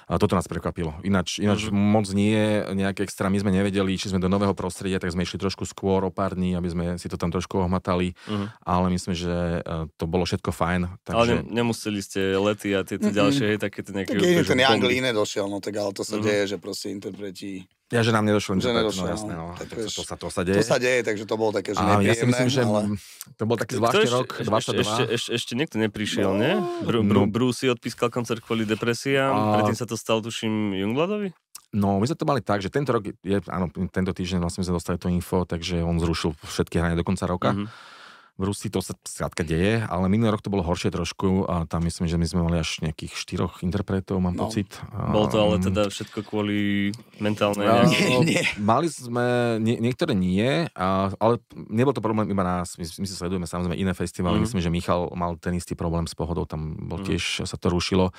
a 0.05 0.21
toto 0.21 0.37
nás 0.37 0.45
prekvapilo. 0.45 0.93
Ináč, 1.01 1.41
ináč 1.41 1.67
mm-hmm. 1.67 1.93
moc 1.97 2.05
nie, 2.13 2.61
nejak 2.61 3.01
extra, 3.01 3.33
my 3.33 3.41
sme 3.41 3.49
nevedeli, 3.49 3.97
či 3.97 4.13
sme 4.13 4.21
do 4.21 4.29
nového 4.29 4.53
prostredia, 4.53 5.01
tak 5.01 5.09
sme 5.09 5.25
išli 5.25 5.41
trošku 5.41 5.65
skôr 5.65 6.05
o 6.05 6.13
pár 6.13 6.37
dní, 6.37 6.53
aby 6.53 6.69
sme 6.69 6.85
si 7.01 7.09
to 7.09 7.17
tam 7.17 7.33
trošku 7.33 7.65
ohmatali, 7.65 8.13
mm-hmm. 8.13 8.47
ale 8.61 8.85
myslím, 8.93 9.13
že 9.17 9.65
e, 9.65 9.89
to 9.97 10.05
bolo 10.05 10.29
všetko 10.29 10.53
fajn. 10.53 11.01
Takže... 11.01 11.17
Ale 11.17 11.25
ne, 11.41 11.65
nemuseli 11.65 11.99
ste 12.05 12.37
lety 12.37 12.77
a 12.77 12.85
tieto 12.85 13.09
mm-hmm. 13.09 13.17
ďalšie, 13.17 13.47
také 13.57 13.81
nejaké... 13.89 14.13
Tak 14.13 14.53
ten 14.53 14.61
Young 14.61 14.85
Line 14.85 15.09
došiel, 15.09 15.49
no 15.49 15.57
tak 15.57 15.73
ale 15.81 15.89
to 15.91 16.05
sa 16.05 16.21
mm-hmm. 16.21 16.27
deje, 16.29 16.43
že 16.53 16.57
proste 16.61 16.93
interpreti 16.93 17.65
ja, 17.93 18.01
že 18.01 18.09
nám 18.09 18.25
nedošlo 18.25 18.57
nič. 18.57 18.65
Že 18.65 18.81
nedošlo, 18.81 19.05
no, 19.05 19.11
jasné, 19.13 19.33
no. 19.37 19.45
Tak 19.53 19.67
to, 19.69 19.85
to, 19.85 20.01
sa, 20.01 20.15
to 20.17 20.27
sa 20.33 20.41
deje. 20.41 20.57
To 20.57 20.65
sa 20.65 20.81
deje, 20.81 21.05
takže 21.05 21.29
to 21.29 21.35
bolo 21.37 21.53
také, 21.53 21.77
že 21.77 21.85
a 21.85 22.01
ja 22.01 22.17
si 22.17 22.25
myslím, 22.25 22.49
že 22.49 22.65
ale... 22.65 22.97
to 23.37 23.43
bol 23.45 23.61
taký 23.61 23.77
zvláštny 23.77 24.09
rok, 24.09 24.29
22. 24.41 24.49
Ešte, 24.57 24.73
ešte, 24.81 25.03
ešte, 25.13 25.29
ešte 25.37 25.53
niekto 25.53 25.77
neprišiel, 25.77 26.33
no, 26.33 26.41
nie? 26.41 26.53
Bru, 26.81 27.05
Bru, 27.05 27.21
Bruce 27.29 27.61
si 27.61 27.65
odpískal 27.69 28.09
koncert 28.09 28.41
kvôli 28.41 28.65
depresiám, 28.65 29.29
a... 29.29 29.61
predtým 29.61 29.77
sa 29.77 29.85
to 29.85 29.94
stalo, 29.97 30.23
tuším, 30.23 30.75
Jungbladovi? 30.75 31.33
No, 31.75 31.99
my 31.99 32.07
sme 32.07 32.15
to 32.15 32.29
mali 32.29 32.39
tak, 32.39 32.63
že 32.63 32.71
tento 32.71 32.95
rok, 32.95 33.03
je, 33.03 33.37
áno, 33.51 33.67
tento 33.91 34.15
týždeň 34.15 34.39
vlastne 34.39 34.63
sme 34.63 34.79
dostali 34.79 34.95
to 34.95 35.11
info, 35.11 35.43
takže 35.43 35.83
on 35.83 35.99
zrušil 35.99 36.31
všetky 36.39 36.79
hrania 36.79 36.95
do 36.95 37.03
konca 37.03 37.27
roka. 37.27 37.51
Mm-hmm 37.51 37.94
v 38.35 38.51
Rusii 38.51 38.67
to 38.67 38.83
sa 38.83 38.91
skrátka 39.07 39.47
deje, 39.47 39.79
ale 39.87 40.11
minulý 40.11 40.35
rok 40.35 40.43
to 40.43 40.51
bolo 40.51 40.59
horšie 40.59 40.91
trošku 40.91 41.47
a 41.47 41.63
tam 41.63 41.87
myslím, 41.87 42.03
že 42.11 42.19
my 42.19 42.27
sme 42.27 42.41
mali 42.43 42.59
až 42.59 42.83
nejakých 42.83 43.15
štyroch 43.15 43.63
interpretov, 43.63 44.19
mám 44.19 44.35
no. 44.35 44.51
pocit. 44.51 44.67
Bolo 44.91 45.31
to 45.31 45.37
ale 45.39 45.55
teda 45.63 45.87
všetko 45.87 46.27
kvôli 46.27 46.91
mentálnej... 47.23 47.63
A, 47.63 47.87
nie, 47.87 48.35
nie. 48.35 48.43
Mali 48.59 48.91
sme, 48.91 49.55
nie, 49.63 49.79
niektoré 49.79 50.11
nie, 50.11 50.67
a, 50.75 51.15
ale 51.15 51.39
nebol 51.55 51.95
to 51.95 52.03
problém 52.03 52.27
iba 52.27 52.43
nás. 52.43 52.75
My, 52.75 52.83
my 52.83 53.07
si 53.07 53.15
sledujeme 53.15 53.47
samozrejme 53.47 53.79
iné 53.79 53.95
festivaly. 53.95 54.35
Mm. 54.35 54.43
Myslím, 54.43 54.59
že 54.59 54.73
Michal 54.73 55.07
mal 55.15 55.39
ten 55.39 55.55
istý 55.55 55.79
problém 55.79 56.03
s 56.03 56.11
pohodou, 56.11 56.43
tam 56.43 56.75
bol 56.91 56.99
mm. 56.99 57.07
tiež, 57.07 57.47
sa 57.47 57.55
to 57.55 57.71
rušilo. 57.71 58.11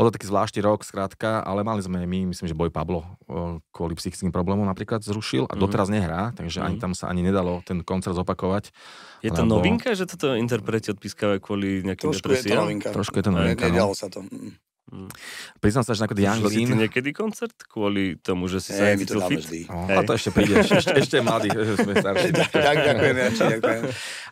Bol 0.00 0.08
to 0.08 0.16
taký 0.16 0.32
zvláštny 0.32 0.64
rok, 0.64 0.80
skrátka, 0.80 1.44
ale 1.44 1.60
mali 1.60 1.84
sme 1.84 2.08
my, 2.08 2.32
myslím, 2.32 2.48
že 2.48 2.56
Boj 2.56 2.72
Pablo 2.72 3.04
kvôli 3.76 3.92
psychickým 4.00 4.32
problémom 4.32 4.64
napríklad 4.64 5.04
zrušil 5.04 5.44
a 5.44 5.52
mm. 5.52 5.60
doteraz 5.60 5.92
nehrá, 5.92 6.32
takže 6.32 6.64
mm. 6.64 6.64
ani 6.64 6.76
tam 6.80 6.96
sa 6.96 7.12
ani 7.12 7.20
nedalo 7.20 7.60
ten 7.68 7.84
koncert 7.84 8.16
zopakovať. 8.16 8.72
Je 9.20 9.28
to. 9.28 9.57
Novinka, 9.58 9.92
že 9.92 10.04
toto 10.06 10.38
interpreti 10.38 10.94
odpískavajú 10.94 11.38
kvôli 11.42 11.82
nejakým 11.82 12.14
Trošku 12.14 12.26
depresiám? 12.30 12.46
je 12.46 12.54
to 12.54 12.62
novinka. 12.62 12.88
Trošku 12.94 13.14
je 13.18 13.24
to 13.26 13.32
novinka, 13.34 13.64
ne, 13.68 13.78
no. 13.78 13.92
sa 13.92 14.08
to. 14.08 14.22
Mm. 14.24 14.54
Mm. 14.88 15.12
Priznám 15.60 15.84
sa, 15.84 15.92
že 15.92 16.00
nakoniec 16.00 16.24
Young 16.24 16.48
Lean... 16.48 16.68
Si 16.72 16.76
niekedy 16.80 17.12
koncert 17.12 17.52
kvôli 17.68 18.16
tomu, 18.24 18.48
že 18.48 18.64
si 18.64 18.72
sa 18.72 18.88
hey, 18.88 18.96
to 19.04 19.20
fit? 19.28 19.44
Vždy. 19.44 19.60
Oh, 19.68 19.84
a 19.84 20.00
to 20.00 20.16
ešte 20.16 20.32
príde, 20.32 20.64
ešte, 20.64 20.96
ešte 20.96 21.20
mladý, 21.20 21.52
sme 21.52 21.92
starší. 22.04 22.32
tak, 22.32 22.76
ďakujem, 22.88 23.14
ďakujem. 23.36 23.82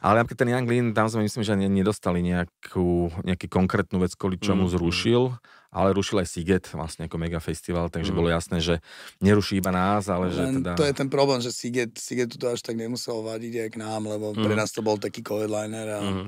Ale 0.01 0.15
napríklad 0.25 0.41
ten 0.41 0.51
Young 0.57 0.67
Lean, 0.69 0.87
tam 0.97 1.13
sme 1.13 1.29
myslím, 1.29 1.45
že 1.45 1.53
nedostali 1.61 2.25
nejakú, 2.25 3.13
nejakú 3.29 3.47
konkrétnu 3.53 4.01
vec, 4.01 4.17
kvôli 4.17 4.41
čomu 4.41 4.65
mm. 4.65 4.73
zrušil 4.81 5.37
ale 5.77 5.93
rušil 5.93 6.25
aj 6.25 6.29
Siget 6.33 6.65
vlastne 6.73 7.05
ako 7.05 7.21
mega 7.21 7.37
festival, 7.37 7.93
takže 7.93 8.09
mm. 8.09 8.17
bolo 8.17 8.33
jasné, 8.33 8.65
že 8.65 8.81
neruší 9.21 9.61
iba 9.61 9.69
nás, 9.69 10.09
ale 10.09 10.33
že 10.33 10.49
teda... 10.57 10.73
To 10.73 10.89
je 10.89 10.95
ten 10.97 11.13
problém, 11.13 11.45
že 11.45 11.53
Siget, 11.53 12.01
Siget 12.01 12.33
to 12.33 12.49
až 12.49 12.65
tak 12.65 12.81
nemusel 12.81 13.21
vadiť 13.21 13.69
aj 13.69 13.69
k 13.69 13.81
nám, 13.85 14.09
lebo 14.09 14.33
mm. 14.33 14.41
pre 14.41 14.57
nás 14.57 14.73
to 14.73 14.81
bol 14.81 14.97
taký 14.97 15.21
co-headliner 15.21 15.87
a 15.93 16.01
mm. 16.01 16.27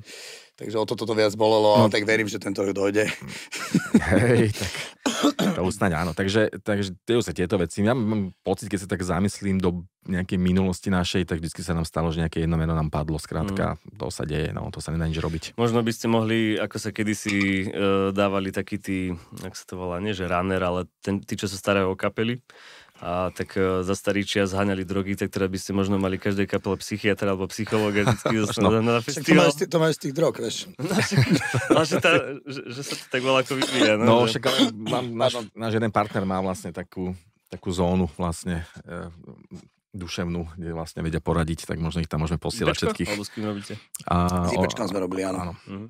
Takže 0.58 0.74
o 0.74 0.82
toto 0.82 1.06
to 1.06 1.14
viac 1.14 1.30
bolelo, 1.38 1.70
no. 1.70 1.86
ale 1.86 1.94
tak 1.94 2.02
verím, 2.02 2.26
že 2.26 2.42
tento 2.42 2.66
rok 2.66 2.74
dojde. 2.74 3.06
Hej, 4.10 4.50
tak 4.58 4.72
to 5.54 5.62
usnaď 5.62 6.02
áno. 6.02 6.18
Takže, 6.18 6.50
takže 6.66 6.98
dejú 7.06 7.22
sa 7.22 7.30
tieto 7.30 7.54
veci. 7.62 7.86
Ja 7.86 7.94
mám 7.94 8.34
pocit, 8.42 8.66
keď 8.66 8.78
sa 8.82 8.88
tak 8.90 9.06
zamyslím 9.06 9.62
do 9.62 9.86
nejakej 10.08 10.34
minulosti 10.34 10.90
našej, 10.90 11.30
tak 11.30 11.38
vždy 11.38 11.62
sa 11.62 11.78
nám 11.78 11.86
stalo, 11.86 12.10
že 12.10 12.26
nejaké 12.26 12.42
jedno 12.42 12.58
meno 12.58 12.74
nám 12.74 12.90
padlo. 12.90 13.22
Skrátka, 13.22 13.78
mm. 13.78 14.02
to 14.02 14.10
sa 14.10 14.26
deje, 14.26 14.50
no 14.50 14.66
to 14.74 14.82
sa 14.82 14.90
nedá 14.90 15.06
nič 15.06 15.22
robiť. 15.22 15.54
Možno 15.54 15.78
by 15.86 15.92
ste 15.94 16.06
mohli, 16.10 16.58
ako 16.58 16.76
sa 16.80 16.90
kedysi 16.90 17.68
uh, 17.68 18.10
dávali 18.10 18.50
takí 18.50 18.82
tí, 18.82 19.14
ak 19.46 19.54
sa 19.54 19.62
to 19.62 19.78
volá, 19.78 20.02
nie 20.02 20.10
že 20.10 20.26
runner, 20.26 20.58
ale 20.58 20.80
ten, 20.98 21.22
tí, 21.22 21.38
čo 21.38 21.46
sa 21.46 21.54
starajú 21.54 21.94
o 21.94 21.98
kapely, 21.98 22.42
a 22.98 23.30
tak 23.30 23.54
uh, 23.54 23.86
za 23.86 23.94
starý 23.94 24.26
čas 24.26 24.50
zháňali 24.50 24.82
drogy, 24.82 25.14
tak 25.14 25.30
teda 25.30 25.46
by 25.46 25.58
ste 25.58 25.70
možno 25.70 26.02
mali 26.02 26.18
každej 26.18 26.50
kapele 26.50 26.74
psychiatra 26.82 27.30
alebo 27.30 27.46
psychológa 27.46 28.02
vždycky 28.02 28.34
no. 28.62 28.74
na, 28.74 28.80
na 28.82 28.94
festival. 28.98 29.54
To, 29.54 29.64
to 29.70 29.78
máš 29.78 30.02
z 30.02 30.10
tých 30.10 30.14
drog, 30.18 30.34
vieš. 30.34 30.66
No, 31.70 31.86
že, 31.86 32.02
tá, 32.02 32.12
že, 32.42 32.60
že, 32.74 32.82
sa 32.82 32.94
to 32.98 33.04
tak 33.06 33.22
veľa 33.22 33.46
ako 33.46 33.52
vyvíja. 33.54 33.94
No, 33.94 34.04
no 34.04 34.14
že... 34.26 34.36
však 34.36 34.42
ale 34.50 34.58
mám, 34.74 35.06
náš, 35.14 35.32
náš 35.54 35.72
jeden 35.78 35.92
partner 35.94 36.26
má 36.26 36.42
vlastne 36.42 36.74
takú, 36.74 37.14
takú 37.46 37.70
zónu 37.70 38.10
vlastne 38.18 38.66
e, 38.82 39.14
duševnú, 39.94 40.58
kde 40.58 40.70
vlastne 40.74 41.00
vedia 41.06 41.22
poradiť, 41.22 41.70
tak 41.70 41.78
možno 41.78 42.02
ich 42.02 42.10
tam 42.10 42.26
môžeme 42.26 42.42
posielať 42.42 42.74
Ibačko? 42.74 42.84
všetkých. 42.90 43.08
Alebo 43.14 43.24
s 43.24 43.30
kým 43.30 43.44
robíte? 43.46 43.74
A, 44.10 44.14
s 44.50 44.90
sme 44.90 45.00
robili, 45.00 45.22
áno. 45.22 45.38
áno. 45.38 45.54
Mm-hmm. 45.66 45.88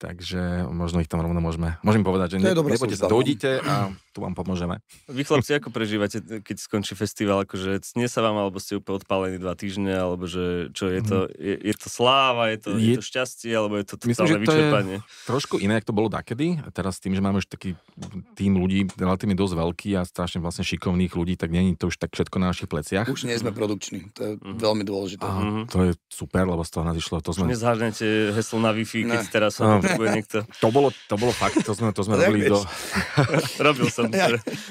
Takže 0.00 0.64
možno 0.72 1.04
ich 1.04 1.12
tam 1.12 1.20
rovno 1.20 1.44
môžeme. 1.44 1.76
Môžem 1.84 2.00
povedať, 2.00 2.36
že 2.36 2.36
ne, 2.40 2.56
nebojte 2.56 2.96
sa, 2.96 3.04
dojdite 3.04 3.60
a 3.60 3.92
tu 4.16 4.24
vám 4.24 4.32
pomôžeme. 4.32 4.80
Vy 5.12 5.28
chlapci, 5.28 5.60
ako 5.60 5.68
prežívate, 5.68 6.24
keď 6.40 6.56
skončí 6.56 6.96
festival? 6.96 7.44
Akože 7.44 7.84
cnie 7.84 8.08
sa 8.08 8.24
vám, 8.24 8.40
alebo 8.40 8.56
ste 8.56 8.80
úplne 8.80 8.96
odpálení 8.96 9.36
dva 9.36 9.52
týždne, 9.52 9.92
alebo 9.92 10.24
že 10.24 10.72
čo, 10.72 10.88
je 10.88 11.04
to, 11.04 11.28
mhm. 11.28 11.36
je, 11.36 11.54
je 11.68 11.74
to 11.76 11.88
sláva, 11.92 12.48
je 12.48 12.58
to, 12.64 12.70
je, 12.80 12.80
je 12.80 12.96
to 12.96 13.04
šťastie, 13.04 13.52
alebo 13.52 13.76
je 13.76 13.84
to 13.84 13.94
totálne 14.00 14.08
Myslím, 14.08 14.24
že 14.24 14.34
to 14.34 14.40
vyčerpanie? 14.40 14.96
Je 15.04 15.28
trošku 15.28 15.54
iné, 15.60 15.72
ako 15.76 15.86
to 15.92 15.94
bolo 15.94 16.08
dakedy. 16.08 16.56
A 16.64 16.68
teraz 16.72 16.96
tým, 16.96 17.12
že 17.12 17.20
máme 17.20 17.44
už 17.44 17.46
taký 17.52 17.76
tým 18.40 18.56
ľudí 18.56 18.88
relatívne 18.96 19.36
dosť 19.36 19.52
veľký 19.52 19.90
a 20.00 20.08
strašne 20.08 20.40
vlastne 20.40 20.64
šikovných 20.64 21.12
ľudí, 21.12 21.36
tak 21.36 21.52
není 21.52 21.76
to 21.76 21.92
už 21.92 22.00
tak 22.00 22.16
všetko 22.16 22.40
na 22.40 22.56
našich 22.56 22.72
pleciach. 22.72 23.04
Už 23.04 23.28
nie 23.28 23.36
sme 23.36 23.52
produkční, 23.52 24.08
to 24.16 24.20
je 24.24 24.32
mm. 24.40 24.56
veľmi 24.56 24.84
dôležité. 24.88 25.28
A, 25.28 25.28
mm-hmm. 25.28 25.64
To 25.76 25.78
je 25.86 25.92
super, 26.08 26.48
lebo 26.48 26.64
z 26.64 26.70
toho 26.72 26.84
nadišlo. 26.88 27.20
To 27.20 27.36
sme... 27.36 27.52
Nezhážnete 27.52 28.32
heslo 28.32 28.64
na 28.64 28.72
Wi-Fi, 28.72 29.04
keď 29.04 29.20
ne. 29.22 29.28
teraz 29.28 29.60
sa 29.60 29.76
no. 29.76 29.89
Niekto. 29.98 30.38
To 30.62 30.68
bolo, 30.70 30.94
to 31.08 31.14
bolo 31.18 31.32
fakt, 31.34 31.58
to 31.64 31.72
sme, 31.74 31.90
to 31.90 32.02
sme 32.06 32.20
robili 32.20 32.46
do... 32.46 32.62
Robil 33.66 33.88
som. 33.90 34.06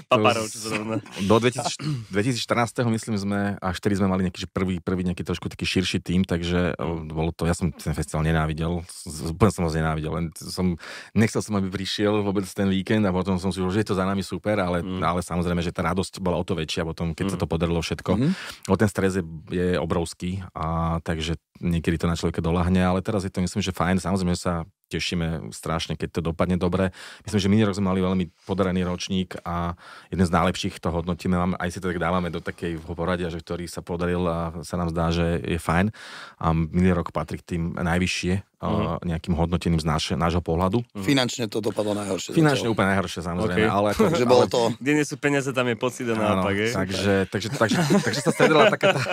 Paparov, 0.08 0.46
čo 0.48 0.58
zrovna. 0.72 1.04
Do 1.26 1.36
2014. 1.42 2.86
myslím 2.88 3.16
sme, 3.20 3.40
až 3.60 3.76
vtedy 3.82 4.00
sme 4.00 4.08
mali 4.08 4.28
nejaký 4.28 4.48
prvý, 4.50 4.80
prvý 4.80 5.02
nejaký 5.04 5.24
trošku 5.26 5.50
taký 5.52 5.66
širší 5.66 6.00
tým, 6.00 6.24
takže 6.24 6.78
mm. 6.78 7.12
bolo 7.12 7.34
to, 7.34 7.50
ja 7.50 7.56
som 7.58 7.72
ten 7.74 7.92
festival 7.92 8.24
nenávidel, 8.24 8.84
úplne 9.30 9.52
som 9.52 9.64
ho 9.66 9.72
nenávidel, 9.72 10.12
len 10.14 10.26
som, 10.38 10.78
nechcel 11.18 11.44
som, 11.44 11.58
aby 11.58 11.68
prišiel 11.72 12.22
vôbec 12.22 12.46
ten 12.48 12.68
víkend 12.70 13.04
a 13.08 13.12
potom 13.14 13.38
som 13.38 13.50
si 13.50 13.60
že 13.60 13.84
je 13.84 13.90
to 13.92 14.00
za 14.00 14.08
nami 14.08 14.24
super, 14.24 14.58
ale, 14.58 14.82
mm. 14.82 15.04
ale 15.04 15.20
samozrejme, 15.20 15.62
že 15.62 15.76
tá 15.76 15.84
radosť 15.86 16.24
bola 16.24 16.40
o 16.40 16.46
to 16.48 16.56
väčšia 16.56 16.88
potom, 16.88 17.12
keď 17.12 17.26
mm. 17.28 17.32
sa 17.36 17.38
to 17.38 17.48
podarilo 17.48 17.82
všetko. 17.84 18.12
Mm. 18.16 18.32
O 18.72 18.76
ten 18.80 18.90
stres 18.90 19.20
je, 19.20 19.24
je 19.52 19.76
obrovský 19.76 20.42
a 20.56 20.98
takže 21.04 21.38
niekedy 21.60 22.00
to 22.00 22.08
na 22.08 22.16
človeka 22.16 22.40
dolahne, 22.44 22.80
ale 22.80 23.04
teraz 23.04 23.24
je 23.28 23.32
to 23.32 23.44
myslím, 23.44 23.62
že 23.62 23.76
fajn, 23.76 24.00
samozrejme 24.00 24.36
sa 24.36 24.66
tešíme 24.90 25.54
strašne, 25.54 25.94
keď 25.94 26.10
to 26.20 26.22
dopadne 26.34 26.58
dobre. 26.58 26.90
Myslím, 27.22 27.40
že 27.40 27.52
minulý 27.52 27.66
rok 27.70 27.78
sme 27.78 27.94
mali 27.94 28.02
veľmi 28.02 28.26
podarený 28.50 28.82
ročník 28.84 29.38
a 29.46 29.78
jeden 30.10 30.26
z 30.26 30.34
najlepších 30.34 30.82
to 30.82 30.90
hodnotíme, 30.90 31.38
aj 31.62 31.70
si 31.70 31.78
to 31.78 31.94
tak 31.94 32.02
dávame 32.02 32.34
do 32.34 32.42
takej 32.42 32.82
poradia, 32.82 33.30
že 33.30 33.40
ktorý 33.40 33.70
sa 33.70 33.86
podaril 33.86 34.26
a 34.26 34.66
sa 34.66 34.76
nám 34.82 34.90
zdá, 34.90 35.14
že 35.14 35.40
je 35.46 35.62
fajn. 35.62 35.94
A 36.42 36.46
minulý 36.58 36.98
rok 36.98 37.14
patrí 37.14 37.38
k 37.38 37.56
tým 37.56 37.78
najvyššie 37.78 38.59
uh, 38.60 39.00
nejakým 39.08 39.34
hodnoteným 39.36 39.80
z 39.80 39.88
naše, 39.88 40.14
nášho 40.20 40.44
pohľadu. 40.44 40.84
Uh-huh. 40.84 41.04
Finančne 41.04 41.48
to 41.48 41.64
dopadlo 41.64 41.96
najhoršie. 41.96 42.36
Finančne 42.36 42.68
zatiaľ. 42.68 42.76
úplne 42.76 42.90
najhoršie, 42.96 43.20
samozrejme. 43.24 43.66
Okay. 43.66 43.72
Ale, 43.72 43.90
to, 43.98 44.04
že 44.12 44.26
bolo 44.28 44.46
to... 44.52 44.60
Kde 44.84 44.92
nie 45.00 45.06
sú 45.08 45.16
peniaze, 45.16 45.50
tam 45.56 45.68
je 45.72 45.76
pocit 45.80 46.06
a 46.12 46.16
naopak, 46.16 46.56
je? 46.56 46.70
Takže, 46.76 47.14
takže, 47.32 47.48
takže, 47.56 47.80
takže, 48.04 48.20
sa 48.20 48.32
stredila 48.36 48.68
taká 48.68 48.88
tá, 48.96 49.04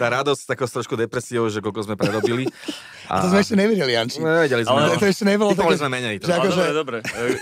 tá 0.00 0.06
radosť 0.08 0.40
s 0.40 0.48
takou 0.48 0.66
trošku 0.66 0.94
depresiou, 0.96 1.48
že 1.52 1.60
koľko 1.60 1.92
sme 1.92 1.94
predobili. 2.00 2.48
A... 3.12 3.22
to 3.22 3.30
sme 3.30 3.38
ešte 3.38 3.54
nevedeli, 3.54 3.94
Janči. 3.94 4.18
Nevedeli 4.18 4.66
sme. 4.66 4.82
Ale 4.82 4.98
to 4.98 5.06
ešte 5.06 5.22
nebolo 5.22 5.54
také... 5.54 5.78
sme 5.78 5.90
menej. 5.92 6.18
Že 6.18 6.32
ako, 6.32 6.48
že... 6.50 6.62
Dobre, 6.74 6.98
dobre. 7.06 7.38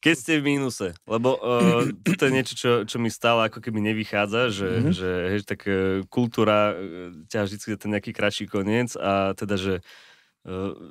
Keď 0.00 0.14
ste 0.16 0.32
v 0.40 0.56
mínuse, 0.56 0.96
lebo 1.04 1.36
uh, 1.36 1.84
to 2.16 2.22
je 2.24 2.32
niečo, 2.32 2.54
čo, 2.56 2.70
čo 2.88 2.96
mi 2.96 3.12
stále 3.12 3.52
ako 3.52 3.60
keby 3.60 3.84
nevychádza, 3.84 4.48
že, 4.48 4.68
mm-hmm. 4.68 4.92
že 4.96 5.08
hej, 5.28 5.40
tak 5.44 5.60
uh, 5.68 6.00
kultúra 6.08 6.72
uh, 6.72 7.12
ťa 7.28 7.44
vždy 7.44 7.76
ten 7.76 7.92
nejaký 7.92 8.16
kratší 8.16 8.48
koniec 8.48 8.96
a 8.96 9.36
teda, 9.36 9.60
že 9.60 9.74
uh, 9.80 10.09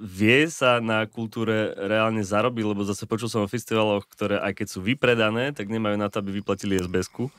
vie 0.06 0.46
sa 0.54 0.78
na 0.78 1.10
kultúre 1.10 1.74
reálne 1.74 2.22
zarobiť, 2.22 2.64
lebo 2.70 2.86
zase 2.86 3.10
počul 3.10 3.34
som 3.34 3.42
o 3.42 3.50
festivaloch, 3.50 4.06
ktoré 4.06 4.38
aj 4.38 4.62
keď 4.62 4.68
sú 4.70 4.80
vypredané, 4.86 5.58
tak 5.58 5.74
nemajú 5.74 5.98
na 5.98 6.06
to, 6.06 6.22
aby 6.22 6.38
vyplatili 6.38 6.78
SBS-ku. 6.78 7.34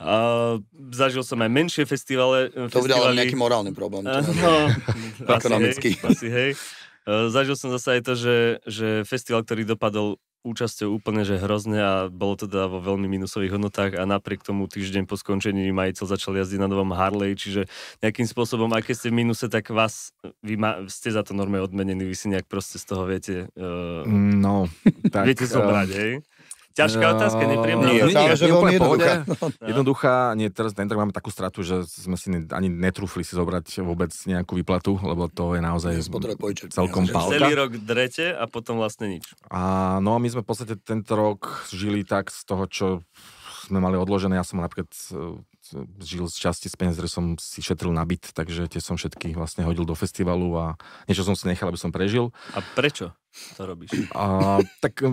A 0.00 0.56
zažil 0.92 1.20
som 1.20 1.40
aj 1.44 1.50
menšie 1.52 1.84
festivale. 1.84 2.48
To 2.52 2.80
bude 2.80 2.96
ale 2.96 3.20
nejaký 3.20 3.36
morálny 3.36 3.72
problém. 3.76 4.08
Uh, 4.08 4.24
no, 4.40 4.52
ekonomický. 5.36 5.96
Asi 6.00 6.04
hej, 6.04 6.12
asi 6.12 6.26
hej. 6.28 6.50
Zažil 7.08 7.56
som 7.56 7.72
zase 7.72 8.00
aj 8.00 8.02
to, 8.04 8.12
že, 8.16 8.36
že 8.68 8.88
festival, 9.08 9.44
ktorý 9.44 9.64
dopadol 9.64 10.20
účasťou 10.40 10.96
úplne, 10.96 11.22
že 11.22 11.36
hrozne 11.36 11.78
a 11.80 11.92
bolo 12.08 12.36
teda 12.40 12.66
vo 12.66 12.80
veľmi 12.80 13.04
minusových 13.06 13.60
hodnotách 13.60 13.92
a 14.00 14.08
napriek 14.08 14.40
tomu 14.40 14.64
týždeň 14.64 15.04
po 15.04 15.20
skončení 15.20 15.68
majiteľ 15.68 16.04
začal 16.08 16.32
jazdiť 16.40 16.60
na 16.60 16.68
novom 16.68 16.96
Harley, 16.96 17.36
čiže 17.36 17.68
nejakým 18.00 18.24
spôsobom, 18.24 18.72
aj 18.72 18.88
keď 18.88 18.94
ste 18.96 19.08
v 19.12 19.18
minuse, 19.20 19.46
tak 19.52 19.68
vás, 19.68 20.16
vy 20.40 20.56
ma, 20.56 20.84
ste 20.88 21.12
za 21.12 21.20
to 21.20 21.36
norme 21.36 21.60
odmenení, 21.60 22.08
vy 22.08 22.16
si 22.16 22.32
nejak 22.32 22.48
proste 22.48 22.80
z 22.80 22.84
toho 22.88 23.04
viete 23.04 23.52
uh, 23.52 24.04
no, 24.08 24.68
tak, 25.14 25.28
viete 25.28 25.44
zobrať, 25.44 25.88
uh, 25.92 25.96
hej? 25.96 26.12
Ťažká 26.80 27.06
otázka, 27.16 27.42
nepríjemná 27.44 27.86
nie, 27.92 28.00
otázka. 28.00 28.20
Nie, 28.20 28.28
nie, 28.32 28.40
nie, 28.40 28.52
úplne 28.56 28.74
jednoduchá. 28.76 29.12
No. 29.28 29.46
jednoduchá. 29.70 30.14
Nie, 30.36 30.48
teraz 30.48 30.70
ten 30.72 30.88
máme 30.88 31.12
takú 31.12 31.28
stratu, 31.28 31.60
že 31.60 31.84
sme 31.84 32.16
si 32.16 32.32
ani 32.32 32.68
netrúfli 32.72 33.22
si 33.22 33.36
zobrať 33.36 33.84
vôbec 33.84 34.10
nejakú 34.24 34.56
výplatu, 34.56 34.96
lebo 35.00 35.28
to 35.28 35.54
je 35.56 35.60
naozaj 35.60 35.92
celkom 36.72 37.04
pálka. 37.06 37.36
Celý 37.36 37.52
rok 37.54 37.70
drete 37.76 38.32
a 38.32 38.48
potom 38.48 38.80
vlastne 38.80 39.20
nič. 39.20 39.24
A, 39.52 39.98
no 40.00 40.16
a 40.16 40.18
my 40.18 40.28
sme 40.32 40.42
v 40.42 40.48
podstate 40.48 40.74
tento 40.80 41.12
rok 41.14 41.68
žili 41.68 42.02
tak 42.02 42.32
z 42.32 42.40
toho, 42.48 42.64
čo 42.66 42.86
sme 43.70 43.78
mali 43.78 44.00
odložené. 44.00 44.34
Ja 44.34 44.46
som 44.46 44.58
napríklad 44.58 44.90
e, 45.12 45.38
žil 46.02 46.26
z 46.26 46.36
časti 46.36 46.66
z 46.66 46.74
peniaz, 46.74 46.98
som 47.06 47.38
si 47.38 47.62
šetril 47.62 47.94
na 47.94 48.02
byt, 48.02 48.34
takže 48.34 48.66
tie 48.66 48.82
som 48.82 48.98
všetky 48.98 49.36
vlastne 49.36 49.62
hodil 49.62 49.86
do 49.86 49.94
festivalu 49.94 50.56
a 50.58 50.66
niečo 51.06 51.22
som 51.22 51.38
si 51.38 51.46
nechal, 51.46 51.70
aby 51.70 51.78
som 51.78 51.94
prežil. 51.94 52.34
A 52.56 52.64
prečo 52.74 53.14
to 53.54 53.62
robíš? 53.68 53.94
A, 54.10 54.58
tak 54.82 55.06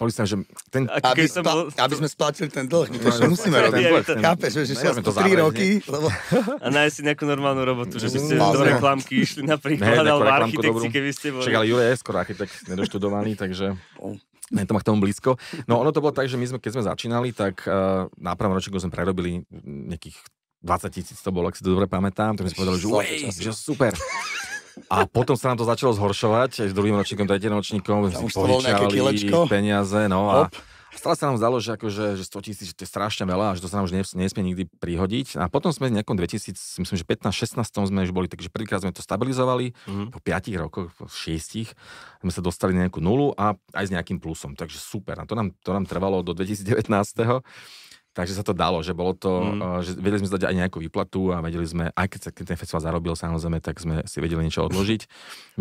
Pomyslím, 0.00 0.24
že 0.24 0.36
ten... 0.72 0.88
Aby, 0.88 1.28
som 1.28 1.44
bol... 1.44 1.68
aby 1.68 1.94
sme 2.00 2.08
splatili 2.08 2.48
ten 2.48 2.64
dlh, 2.64 2.88
to 2.88 3.20
no, 3.20 3.36
musíme 3.36 3.52
robiť. 3.68 4.16
Chápeš, 4.16 4.64
že 4.64 4.72
šiel 4.72 4.96
3 4.96 5.44
roky. 5.44 5.84
Lebo... 5.84 6.08
A 6.64 6.66
nájsť 6.72 6.94
si 6.96 7.00
nejakú 7.04 7.28
normálnu 7.28 7.60
robotu, 7.68 8.00
že 8.00 8.08
by 8.08 8.16
ste 8.16 8.34
do 8.40 8.64
reklamky 8.64 9.20
išli 9.20 9.44
napríklad, 9.44 10.00
alebo 10.00 10.24
architekci, 10.24 10.88
keby 10.88 11.10
ste 11.12 11.36
boli. 11.36 11.44
Však 11.44 11.52
ale 11.52 11.66
Jure 11.68 11.84
je 11.92 11.96
skoro 12.00 12.16
architekt, 12.16 12.64
nedoštudovaný, 12.72 13.36
takže... 13.36 13.76
Ne, 14.50 14.64
to 14.64 14.72
má 14.72 14.80
k 14.80 14.88
tomu 14.88 15.04
blízko. 15.04 15.36
No 15.68 15.78
ono 15.84 15.92
to 15.92 16.00
bolo 16.00 16.16
tak, 16.16 16.32
že 16.32 16.40
my 16.40 16.48
sme, 16.48 16.58
keď 16.58 16.80
sme 16.80 16.88
začínali, 16.88 17.30
tak 17.36 17.62
uh, 17.68 18.08
na 18.16 18.32
prvom 18.34 18.56
ročníku 18.56 18.80
sme 18.80 18.90
prerobili 18.90 19.44
nejakých 19.52 20.16
20 20.64 20.96
tisíc 20.96 21.20
to 21.20 21.28
bolo, 21.28 21.52
ak 21.52 21.60
si 21.60 21.62
to 21.62 21.76
dobre 21.76 21.86
pamätám, 21.86 22.40
tak 22.40 22.48
sme 22.48 22.52
si 22.52 22.56
povedali, 22.56 22.80
že, 22.80 23.36
že 23.36 23.52
super. 23.52 23.92
A 24.90 25.06
potom 25.06 25.34
sa 25.38 25.52
nám 25.52 25.62
to 25.62 25.66
začalo 25.66 25.94
zhoršovať, 25.94 26.70
s 26.70 26.72
druhým 26.74 26.96
ročníkom, 26.98 27.26
tretím 27.26 27.54
ročníkom, 27.54 28.10
si 28.10 28.26
požičali 28.30 29.30
peniaze, 29.46 30.00
no 30.10 30.30
a 30.30 30.38
stále 30.94 31.14
sa 31.16 31.30
nám 31.30 31.38
zdalo, 31.38 31.56
že, 31.62 31.78
akože, 31.78 32.18
že 32.18 32.24
100 32.26 32.46
tisíc 32.46 32.68
to 32.74 32.82
je 32.84 32.90
strašne 32.90 33.24
veľa 33.24 33.52
a 33.52 33.54
že 33.56 33.62
to 33.62 33.70
sa 33.70 33.80
nám 33.80 33.88
už 33.88 33.94
nesmie 34.12 34.42
nikdy 34.52 34.66
prihodiť. 34.68 35.38
A 35.38 35.46
potom 35.46 35.70
sme 35.70 35.88
v 35.88 36.00
nejakom 36.00 36.18
2000, 36.18 36.54
myslím, 36.82 36.96
že 36.98 37.06
15-16 37.06 37.88
sme 37.88 38.04
už 38.04 38.12
boli, 38.12 38.26
takže 38.26 38.50
prvýkrát 38.50 38.82
sme 38.82 38.92
to 38.92 39.00
stabilizovali, 39.00 39.72
mm-hmm. 39.72 40.06
po 40.12 40.18
5 40.20 40.62
rokoch, 40.62 40.88
po 40.92 41.06
6 41.06 41.72
sme 42.20 42.32
sa 42.34 42.40
dostali 42.44 42.76
na 42.76 42.86
nejakú 42.86 43.00
nulu 43.00 43.32
a 43.38 43.56
aj 43.72 43.84
s 43.88 43.90
nejakým 43.94 44.18
plusom. 44.20 44.52
Takže 44.58 44.76
super. 44.76 45.16
A 45.22 45.24
to 45.24 45.38
nám, 45.38 45.54
to 45.64 45.70
nám 45.72 45.86
trvalo 45.86 46.20
do 46.20 46.36
2019. 46.36 46.90
Takže 48.10 48.34
sa 48.34 48.42
to 48.42 48.50
dalo, 48.50 48.82
že 48.82 48.90
bolo 48.90 49.14
to, 49.14 49.30
mm. 49.38 49.86
že 49.86 49.94
vedeli 49.94 50.18
sme 50.18 50.34
zdať 50.34 50.50
aj 50.50 50.54
nejakú 50.66 50.82
výplatu 50.82 51.30
a 51.30 51.38
vedeli 51.38 51.62
sme, 51.62 51.94
aj 51.94 52.06
keď 52.10 52.20
sa 52.26 52.30
keď 52.34 52.44
ten 52.50 52.58
festival 52.58 52.82
zarobil 52.82 53.14
samozrejme, 53.14 53.62
tak 53.62 53.78
sme 53.78 54.02
si 54.02 54.18
vedeli 54.18 54.42
niečo 54.42 54.66
odložiť. 54.66 55.06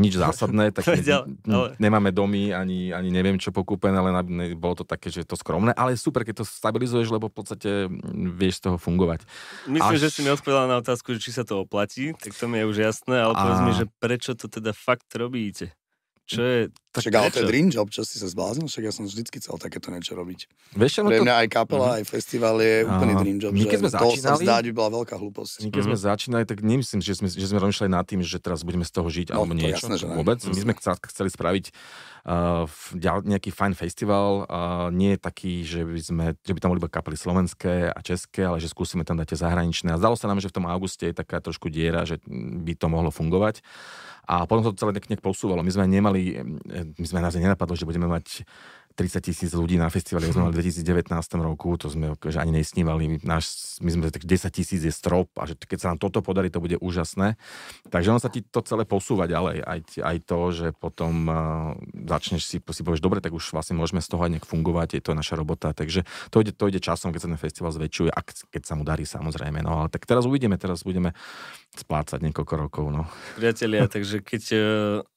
Nič 0.01 0.17
zásadné, 0.17 0.71
tak 0.75 0.89
ne, 0.89 1.37
ale... 1.45 1.77
nemáme 1.77 2.09
domy, 2.09 2.49
ani, 2.49 2.89
ani 2.89 3.13
neviem 3.13 3.37
čo 3.37 3.53
pokúpené, 3.53 4.01
ale 4.01 4.25
ne, 4.25 4.57
bolo 4.57 4.81
to 4.81 4.85
také, 4.85 5.13
že 5.13 5.21
je 5.21 5.29
to 5.29 5.37
skromné, 5.37 5.77
ale 5.77 5.93
super, 5.93 6.25
keď 6.25 6.41
to 6.41 6.45
stabilizuješ, 6.49 7.13
lebo 7.13 7.29
v 7.29 7.35
podstate 7.37 7.69
vieš 8.33 8.65
z 8.65 8.73
toho 8.73 8.81
fungovať. 8.81 9.29
Myslím, 9.69 10.01
Až... 10.01 10.01
že 10.01 10.09
si 10.09 10.19
mi 10.25 10.33
odpovedal 10.33 10.65
na 10.65 10.81
otázku, 10.81 11.13
že 11.13 11.21
či 11.21 11.29
sa 11.29 11.45
to 11.45 11.61
oplatí, 11.61 12.17
tak 12.17 12.33
to 12.33 12.49
mi 12.49 12.65
je 12.65 12.65
už 12.65 12.77
jasné, 12.81 13.21
ale 13.21 13.37
a... 13.37 13.41
povedz 13.45 13.61
mi, 13.61 13.73
že 13.77 13.85
prečo 14.01 14.33
to 14.33 14.49
teda 14.49 14.73
fakt 14.73 15.05
robíte? 15.13 15.69
Čo 16.29 16.41
je... 16.41 16.59
Tak 16.99 17.03
však 17.07 17.15
ale 17.15 17.29
to 17.31 17.39
je 17.39 17.47
dream 17.47 17.67
job, 17.71 17.87
čo 17.87 18.03
si 18.03 18.19
sa 18.19 18.27
zbláznil, 18.27 18.67
však 18.67 18.83
ja 18.83 18.93
som 18.93 19.07
vždycky 19.07 19.39
chcel 19.39 19.55
takéto 19.55 19.87
niečo 19.89 20.13
robiť. 20.19 20.39
Vieš, 20.75 21.07
Pre 21.07 21.23
mňa 21.23 21.35
to... 21.35 21.41
aj 21.41 21.47
kapela, 21.47 21.87
uh-huh. 21.95 21.97
aj 21.97 22.03
festival 22.05 22.59
je 22.59 22.83
uh-huh. 22.83 22.91
úplný 22.91 23.13
dream 23.23 23.37
job. 23.39 23.51
My 23.55 23.63
keď 23.63 23.79
sme 23.79 23.91
začínali, 23.95 24.43
vzdáť 24.43 24.63
by 24.67 24.73
bola 24.75 24.89
veľká 25.01 25.15
hlúposť. 25.15 25.55
My 25.63 25.69
keď 25.71 25.79
uh-huh. 25.79 25.87
sme 25.87 25.97
mhm. 25.97 26.03
začínali, 26.03 26.43
tak 26.43 26.57
nemyslím, 26.59 26.99
že 26.99 27.13
sme, 27.15 27.27
že 27.31 27.47
sme 27.47 27.59
rozmýšľali 27.63 27.91
nad 27.95 28.05
tým, 28.05 28.19
že 28.21 28.37
teraz 28.43 28.61
budeme 28.67 28.83
z 28.83 28.91
toho 28.91 29.07
žiť 29.07 29.27
no, 29.31 29.41
alebo 29.41 29.53
niečo. 29.55 29.87
Jasné, 29.87 29.95
že 29.95 30.05
vôbec. 30.11 30.39
My 30.43 30.59
sme 30.59 30.73
chceli 30.79 31.29
spraviť 31.31 31.65
uh, 32.27 33.21
nejaký 33.23 33.49
fajn 33.49 33.73
festival, 33.79 34.45
uh, 34.45 34.87
nie 34.91 35.15
je 35.15 35.19
taký, 35.19 35.53
že 35.63 35.81
by, 35.87 36.01
sme, 36.01 36.25
že 36.35 36.51
by 36.51 36.59
tam 36.59 36.69
boli 36.75 36.81
iba 36.83 36.91
kapely 36.91 37.15
slovenské 37.15 37.89
a 37.89 37.99
české, 38.03 38.43
ale 38.43 38.59
že 38.59 38.67
skúsime 38.67 39.07
tam 39.07 39.15
dať 39.15 39.39
zahraničné. 39.39 39.95
A 39.95 39.99
zdalo 40.01 40.19
sa 40.19 40.27
nám, 40.27 40.43
že 40.43 40.51
v 40.51 40.55
tom 40.59 40.65
auguste 40.67 41.07
je 41.07 41.15
taká 41.15 41.39
trošku 41.39 41.71
diera, 41.71 42.03
že 42.03 42.19
by 42.27 42.73
to 42.75 42.87
mohlo 42.91 43.09
fungovať. 43.13 43.63
A 44.29 44.45
potom 44.45 44.61
sa 44.61 44.69
to 44.69 44.77
celé 44.77 44.93
nejak 44.93 45.25
posúvalo. 45.25 45.65
My 45.65 45.73
sme 45.73 45.89
nemali, 45.89 46.37
my 46.97 47.05
sme 47.05 47.19
nás 47.21 47.35
nenapadlo, 47.35 47.77
že 47.77 47.85
budeme 47.85 48.09
mať 48.09 48.47
30 48.99 49.23
tisíc 49.23 49.51
ľudí 49.55 49.79
na 49.79 49.87
festivale, 49.87 50.27
sme 50.27 50.51
mali 50.51 50.59
v 50.59 50.75
2019 50.75 51.07
roku, 51.39 51.71
to 51.79 51.87
sme 51.87 52.19
že 52.19 52.35
ani 52.35 52.59
nesnívali, 52.59 53.23
náš, 53.23 53.79
my 53.79 53.95
sme 53.95 54.03
tak 54.11 54.27
10 54.27 54.51
tisíc 54.51 54.83
je 54.83 54.91
strop 54.91 55.31
a 55.39 55.47
že 55.47 55.55
keď 55.55 55.79
sa 55.79 55.87
nám 55.95 56.03
toto 56.03 56.19
podarí, 56.19 56.51
to 56.51 56.59
bude 56.59 56.75
úžasné. 56.83 57.39
Takže 57.87 58.11
ono 58.11 58.19
sa 58.19 58.27
ti 58.27 58.43
to 58.43 58.59
celé 58.59 58.83
posúva 58.83 59.23
ďalej, 59.31 59.63
aj, 59.63 59.79
aj 60.03 60.17
to, 60.27 60.39
že 60.51 60.67
potom 60.75 61.13
uh, 61.31 61.35
začneš 61.95 62.43
si, 62.43 62.57
si 62.59 62.81
povieš, 62.83 62.99
dobre, 62.99 63.23
tak 63.23 63.31
už 63.31 63.55
vlastne 63.55 63.79
môžeme 63.79 64.03
z 64.03 64.11
toho 64.11 64.19
aj 64.27 64.31
nejak 64.35 64.47
fungovať, 64.49 64.99
je 64.99 65.03
to 65.07 65.15
naša 65.15 65.39
robota, 65.39 65.71
takže 65.71 66.03
to 66.27 66.43
ide, 66.43 66.51
to 66.51 66.67
ide 66.67 66.83
časom, 66.83 67.15
keď 67.15 67.23
sa 67.23 67.29
ten 67.31 67.39
festival 67.39 67.71
zväčšuje, 67.71 68.11
a 68.11 68.19
keď 68.51 68.63
sa 68.67 68.75
mu 68.75 68.83
darí 68.83 69.07
samozrejme, 69.07 69.63
no 69.63 69.85
ale 69.85 69.87
tak 69.87 70.03
teraz 70.03 70.27
uvidíme, 70.27 70.59
teraz 70.59 70.83
budeme 70.83 71.15
splácať 71.77 72.19
niekoľko 72.25 72.55
rokov, 72.57 72.85
no. 72.89 73.05
Priatelia, 73.37 73.85
takže 73.93 74.25
keď, 74.25 74.43
uh, 74.53 74.61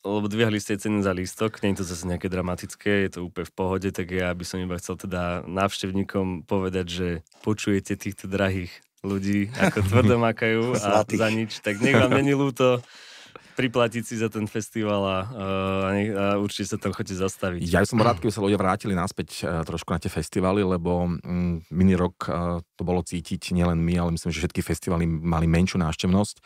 lebo 0.05 0.27
dvihali 0.29 0.59
ste 0.61 0.77
ceny 0.77 1.01
za 1.01 1.13
lístok, 1.17 1.63
nie 1.65 1.73
je 1.73 1.83
to 1.83 1.89
zase 1.89 2.05
nejaké 2.05 2.29
dramatické, 2.29 3.09
je 3.09 3.11
to 3.17 3.21
úplne 3.27 3.49
v 3.49 3.55
pohode, 3.55 3.89
tak 3.89 4.13
ja 4.13 4.33
by 4.33 4.45
som 4.45 4.61
iba 4.61 4.77
chcel 4.77 5.01
teda 5.01 5.47
návštevníkom 5.49 6.45
povedať, 6.45 6.87
že 6.89 7.09
počujete 7.41 7.97
týchto 7.97 8.29
drahých 8.29 8.73
ľudí, 9.03 9.51
ako 9.59 9.79
tvrdo 9.83 10.15
makajú 10.31 10.79
a 10.79 11.03
za 11.03 11.29
nič, 11.29 11.59
tak 11.65 11.83
nech 11.83 11.99
vám 11.99 12.15
není 12.15 12.33
ľúto 12.37 12.79
priplatiť 13.53 14.03
si 14.03 14.15
za 14.17 14.33
ten 14.33 14.49
festival 14.49 15.01
a, 15.05 15.09
a, 15.09 15.19
a 15.19 16.25
určite 16.41 16.73
sa 16.73 16.79
tam 16.81 16.97
chodíte 16.97 17.21
zastaviť. 17.21 17.61
Ja 17.69 17.85
som 17.85 18.01
rád, 18.01 18.19
keby 18.19 18.33
sa 18.33 18.45
ľudia 18.45 18.61
vrátili 18.61 18.97
naspäť 18.97 19.45
uh, 19.45 19.63
trošku 19.63 19.93
na 19.93 20.01
tie 20.01 20.09
festivaly, 20.09 20.65
lebo 20.65 21.07
um, 21.07 21.61
minulý 21.69 22.09
rok 22.09 22.17
uh, 22.29 22.61
to 22.77 22.83
bolo 22.83 23.05
cítiť 23.05 23.53
nielen 23.53 23.81
my, 23.81 23.95
ale 24.01 24.11
myslím, 24.17 24.33
že 24.33 24.43
všetky 24.45 24.65
festivaly 24.65 25.05
mali 25.05 25.47
menšiu 25.47 25.81
návštevnosť 25.81 26.37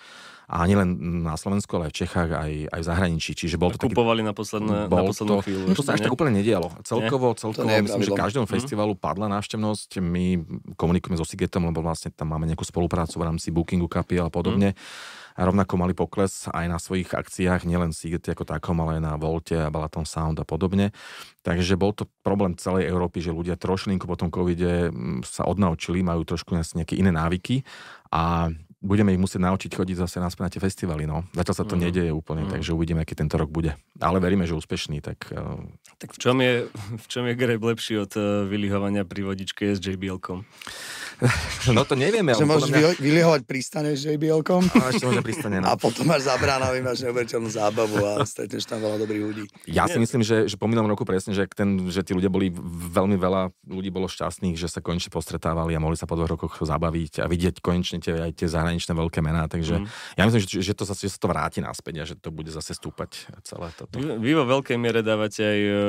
a 0.46 0.62
nielen 0.62 0.94
na 1.26 1.35
Slovensku, 1.35 1.74
ale 1.74 1.90
aj 1.90 1.92
v 1.92 1.98
Čechách, 2.06 2.30
aj, 2.30 2.52
aj 2.70 2.80
v 2.80 2.87
zahraničí. 2.87 3.35
Čiže 3.35 3.59
bol 3.59 3.74
to 3.74 3.82
taký, 3.82 3.98
kupovali 3.98 4.22
na, 4.22 4.30
posledné, 4.30 4.87
na 4.87 5.02
poslednú 5.02 5.42
to, 5.42 5.44
chvíľu. 5.44 5.64
To 5.74 5.82
sa 5.82 5.98
až 5.98 6.06
tak 6.06 6.14
úplne 6.14 6.38
nedialo. 6.38 6.70
Celkovo, 6.87 7.35
celkovo 7.35 7.66
myslím, 7.66 8.02
že 8.06 8.14
každému 8.14 8.46
mhm. 8.46 8.52
festivalu 8.54 8.94
padla 8.94 9.26
návštevnosť. 9.26 9.98
My 9.98 10.38
komunikujeme 10.78 11.18
so 11.18 11.26
Sigetom, 11.26 11.66
lebo 11.66 11.82
vlastne 11.82 12.14
tam 12.14 12.30
máme 12.30 12.46
nejakú 12.46 12.62
spoluprácu 12.62 13.18
v 13.18 13.26
rámci 13.26 13.50
Bookingu 13.50 13.90
kapiel 13.90 14.26
a 14.26 14.32
podobne. 14.32 14.78
Mm 14.78 15.24
a 15.37 15.44
rovnako 15.44 15.76
mali 15.76 15.92
pokles 15.92 16.48
aj 16.48 16.64
na 16.64 16.80
svojich 16.80 17.12
akciách, 17.12 17.68
nielen 17.68 17.92
Sigety 17.92 18.32
ako 18.32 18.48
takom, 18.48 18.80
ale 18.80 18.96
aj 18.98 19.02
na 19.04 19.14
Volte 19.20 19.56
a 19.61 19.68
Balaton 19.68 20.09
Sound 20.09 20.40
a 20.40 20.48
podobne. 20.48 20.96
Takže 21.44 21.76
bol 21.76 21.92
to 21.92 22.09
problém 22.24 22.56
celej 22.56 22.88
Európy, 22.88 23.20
že 23.20 23.37
ľudia 23.37 23.61
trošlinku 23.61 24.09
po 24.09 24.16
tom 24.16 24.32
covide 24.32 24.88
mm, 24.88 25.28
sa 25.28 25.44
odnaučili, 25.44 26.00
majú 26.00 26.24
trošku 26.24 26.56
nejaké 26.56 26.96
iné 26.96 27.12
návyky 27.12 27.68
a 28.09 28.48
budeme 28.87 29.11
ich 29.11 29.20
musieť 29.20 29.42
naučiť 29.42 29.70
chodiť 29.75 29.96
zase 30.07 30.16
na 30.22 30.31
tie 30.31 30.62
festivaly. 30.62 31.05
No. 31.05 31.27
Zatiaľ 31.35 31.57
sa 31.59 31.66
to 31.66 31.75
mm. 31.75 31.83
nedeje 31.83 32.11
úplne, 32.14 32.46
mm. 32.46 32.55
takže 32.55 32.70
uvidíme, 32.70 33.03
aký 33.03 33.18
tento 33.18 33.35
rok 33.35 33.51
bude. 33.51 33.75
Ale 33.99 34.22
veríme, 34.22 34.46
že 34.46 34.55
úspešný. 34.55 35.03
Tak, 35.03 35.35
uh... 35.35 35.59
tak 35.99 36.14
v 36.14 36.18
čom 36.22 36.37
je, 36.38 36.70
v 37.05 37.07
čom 37.11 37.27
je 37.27 37.35
Greb 37.35 37.61
lepší 37.61 37.99
od 37.99 38.12
uh, 38.14 38.46
vylihovania 38.46 39.03
pri 39.03 39.27
vodičke 39.27 39.75
s 39.75 39.83
JBL-kom? 39.83 40.46
No 41.72 41.88
to 41.88 41.96
nevieme. 41.96 42.37
Že 42.37 42.44
môžeš 42.44 42.70
mňa... 42.70 43.01
vylihovať 43.01 43.42
prístane 43.49 43.96
s 43.96 44.05
JBL-kom. 44.05 44.68
A 44.77 44.92
ešte 44.92 45.09
môže 45.09 45.25
prístane, 45.25 45.64
no. 45.64 45.72
A 45.72 45.75
potom 45.75 46.05
máš 46.05 46.29
za 46.29 46.37
bránami, 46.37 46.85
máš 46.85 47.03
neuveriteľnú 47.03 47.49
zábavu 47.49 47.96
a 48.05 48.22
stretneš 48.29 48.68
tam 48.68 48.85
veľa 48.85 49.01
dobrých 49.01 49.22
ľudí. 49.25 49.44
Ja 49.64 49.88
si 49.88 49.96
myslím, 49.96 50.20
že, 50.20 50.44
že 50.46 50.61
po 50.61 50.68
minulom 50.68 50.92
roku 50.92 51.09
presne, 51.09 51.33
že, 51.33 51.49
ten, 51.49 51.88
že 51.88 52.05
tí 52.05 52.12
ľudia 52.12 52.29
boli 52.29 52.53
veľmi 52.92 53.16
veľa 53.16 53.49
ľudí 53.64 53.88
bolo 53.88 54.07
šťastných, 54.12 54.61
že 54.61 54.68
sa 54.68 54.85
konečne 54.85 55.09
postretávali 55.09 55.72
a 55.72 55.81
mohli 55.81 55.96
sa 55.96 56.05
po 56.05 56.20
dvoch 56.20 56.37
rokoch 56.37 56.55
zabaviť 56.61 57.25
a 57.25 57.27
vidieť 57.27 57.64
konečne 57.64 57.99
tie, 57.99 58.12
aj 58.31 58.33
tie 58.37 58.49
zahraničné 58.53 58.75
veľké 58.84 59.24
mená. 59.24 59.48
Takže 59.48 59.80
mm. 59.80 59.86
ja 60.18 60.22
myslím, 60.28 60.40
že, 60.44 60.60
že, 60.60 60.74
to 60.76 60.84
zase, 60.84 61.08
že 61.08 61.16
sa 61.16 61.20
to 61.24 61.32
vráti 61.32 61.64
naspäť 61.64 61.94
a 62.02 62.04
že 62.04 62.14
to 62.20 62.28
bude 62.28 62.52
zase 62.52 62.76
stúpať 62.76 63.30
celé 63.46 63.72
toto. 63.72 63.96
Vy, 63.96 64.20
vy 64.20 64.30
vo 64.36 64.44
veľkej 64.44 64.76
miere 64.76 65.00
dávate 65.00 65.40
aj, 65.40 65.60
e, 65.64 65.82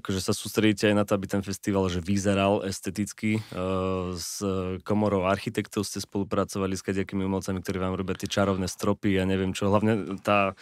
akože 0.00 0.20
sa 0.24 0.32
sústredíte 0.32 0.88
aj 0.88 0.94
na 0.96 1.04
to, 1.04 1.12
aby 1.18 1.26
ten 1.28 1.42
festival 1.44 1.86
že 1.92 2.00
vyzeral 2.00 2.64
esteticky. 2.64 3.38
E, 3.38 3.40
s 4.16 4.40
komorou 4.86 5.28
architektov 5.28 5.84
ste 5.84 6.00
spolupracovali 6.00 6.72
s 6.72 6.82
kadejakými 6.82 7.28
umelcami, 7.28 7.60
ktorí 7.60 7.76
vám 7.76 7.98
robia 7.98 8.16
tie 8.16 8.30
čarovné 8.30 8.70
stropy 8.70 9.20
a 9.20 9.28
neviem 9.28 9.52
čo. 9.52 9.68
Hlavne 9.68 10.16
tá 10.24 10.56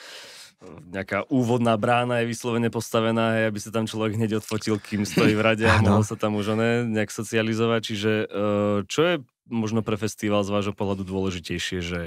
nejaká 0.92 1.27
úvodná 1.27 1.75
brána 1.75 2.22
je 2.22 2.31
vyslovene 2.31 2.70
postavená, 2.70 3.38
hej, 3.38 3.44
aby 3.51 3.59
sa 3.59 3.75
tam 3.75 3.88
človek 3.88 4.14
hneď 4.14 4.38
odfotil, 4.38 4.79
kým 4.79 5.03
stojí 5.03 5.35
v 5.35 5.42
rade 5.42 5.66
a 5.66 5.83
mohol 5.83 6.07
sa 6.07 6.14
tam 6.14 6.38
už 6.38 6.55
ne, 6.55 6.72
nejak 6.87 7.11
socializovať. 7.11 7.81
Čiže 7.83 8.12
eh, 8.27 8.79
čo 8.87 9.01
je 9.03 9.14
možno 9.51 9.83
pre 9.83 9.98
festival 9.98 10.46
z 10.46 10.53
vášho 10.55 10.75
pohľadu 10.77 11.03
dôležitejšie, 11.03 11.79
že 11.83 12.01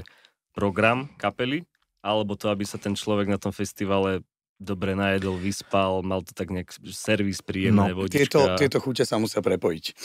program 0.56 1.12
kapely, 1.20 1.68
alebo 2.00 2.40
to, 2.40 2.48
aby 2.48 2.64
sa 2.64 2.80
ten 2.80 2.96
človek 2.96 3.28
na 3.28 3.42
tom 3.42 3.52
festivale 3.52 4.24
dobre 4.56 4.96
najedol, 4.96 5.36
vyspal, 5.36 6.00
mal 6.00 6.24
to 6.24 6.32
tak 6.32 6.48
nejak 6.48 6.72
servis 6.96 7.44
príjemné, 7.44 7.92
no, 7.92 8.08
vodička. 8.08 8.24
Tieto, 8.24 8.40
tieto 8.56 8.78
chute 8.80 9.04
sa 9.04 9.20
musia 9.20 9.44
prepojiť. 9.44 9.86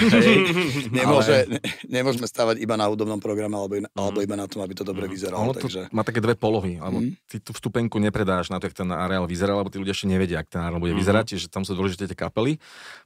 Mm-hmm. 0.00 0.92
Nemôže, 0.94 1.46
Ale... 1.46 1.56
ne, 1.56 1.60
nemôžeme 1.88 2.26
stavať 2.26 2.56
iba 2.62 2.74
na 2.74 2.88
hudobnom 2.90 3.18
programe 3.22 3.54
alebo, 3.54 3.78
mm-hmm. 3.78 3.94
alebo 3.94 4.18
iba 4.22 4.36
na 4.38 4.46
tom, 4.50 4.62
aby 4.62 4.74
to 4.74 4.82
dobre 4.82 5.06
mhm. 5.06 5.12
vyzeralo. 5.12 5.40
Ono 5.50 5.54
takže... 5.54 5.90
to 5.90 5.94
má 5.94 6.02
také 6.02 6.22
dve 6.22 6.34
polohy. 6.34 6.78
Alebo 6.78 7.02
mm-hmm. 7.02 7.28
ty 7.28 7.36
tú 7.42 7.50
vstupenku 7.54 7.98
nepredáš 7.98 8.50
na 8.50 8.58
to, 8.58 8.70
jak 8.70 8.76
ten 8.76 8.90
areál 8.90 9.26
vyzerá, 9.26 9.54
lebo 9.56 9.68
tí 9.68 9.78
ľudia 9.78 9.94
ešte 9.94 10.08
nevedia, 10.10 10.42
ak 10.42 10.50
ten 10.50 10.62
areál 10.62 10.80
bude 10.80 10.94
mm-hmm. 10.94 11.02
vyzerať, 11.02 11.24
čiže 11.36 11.46
tam 11.50 11.62
sú 11.66 11.76
dôležité 11.76 12.10
tie 12.10 12.18
kapely. 12.18 12.58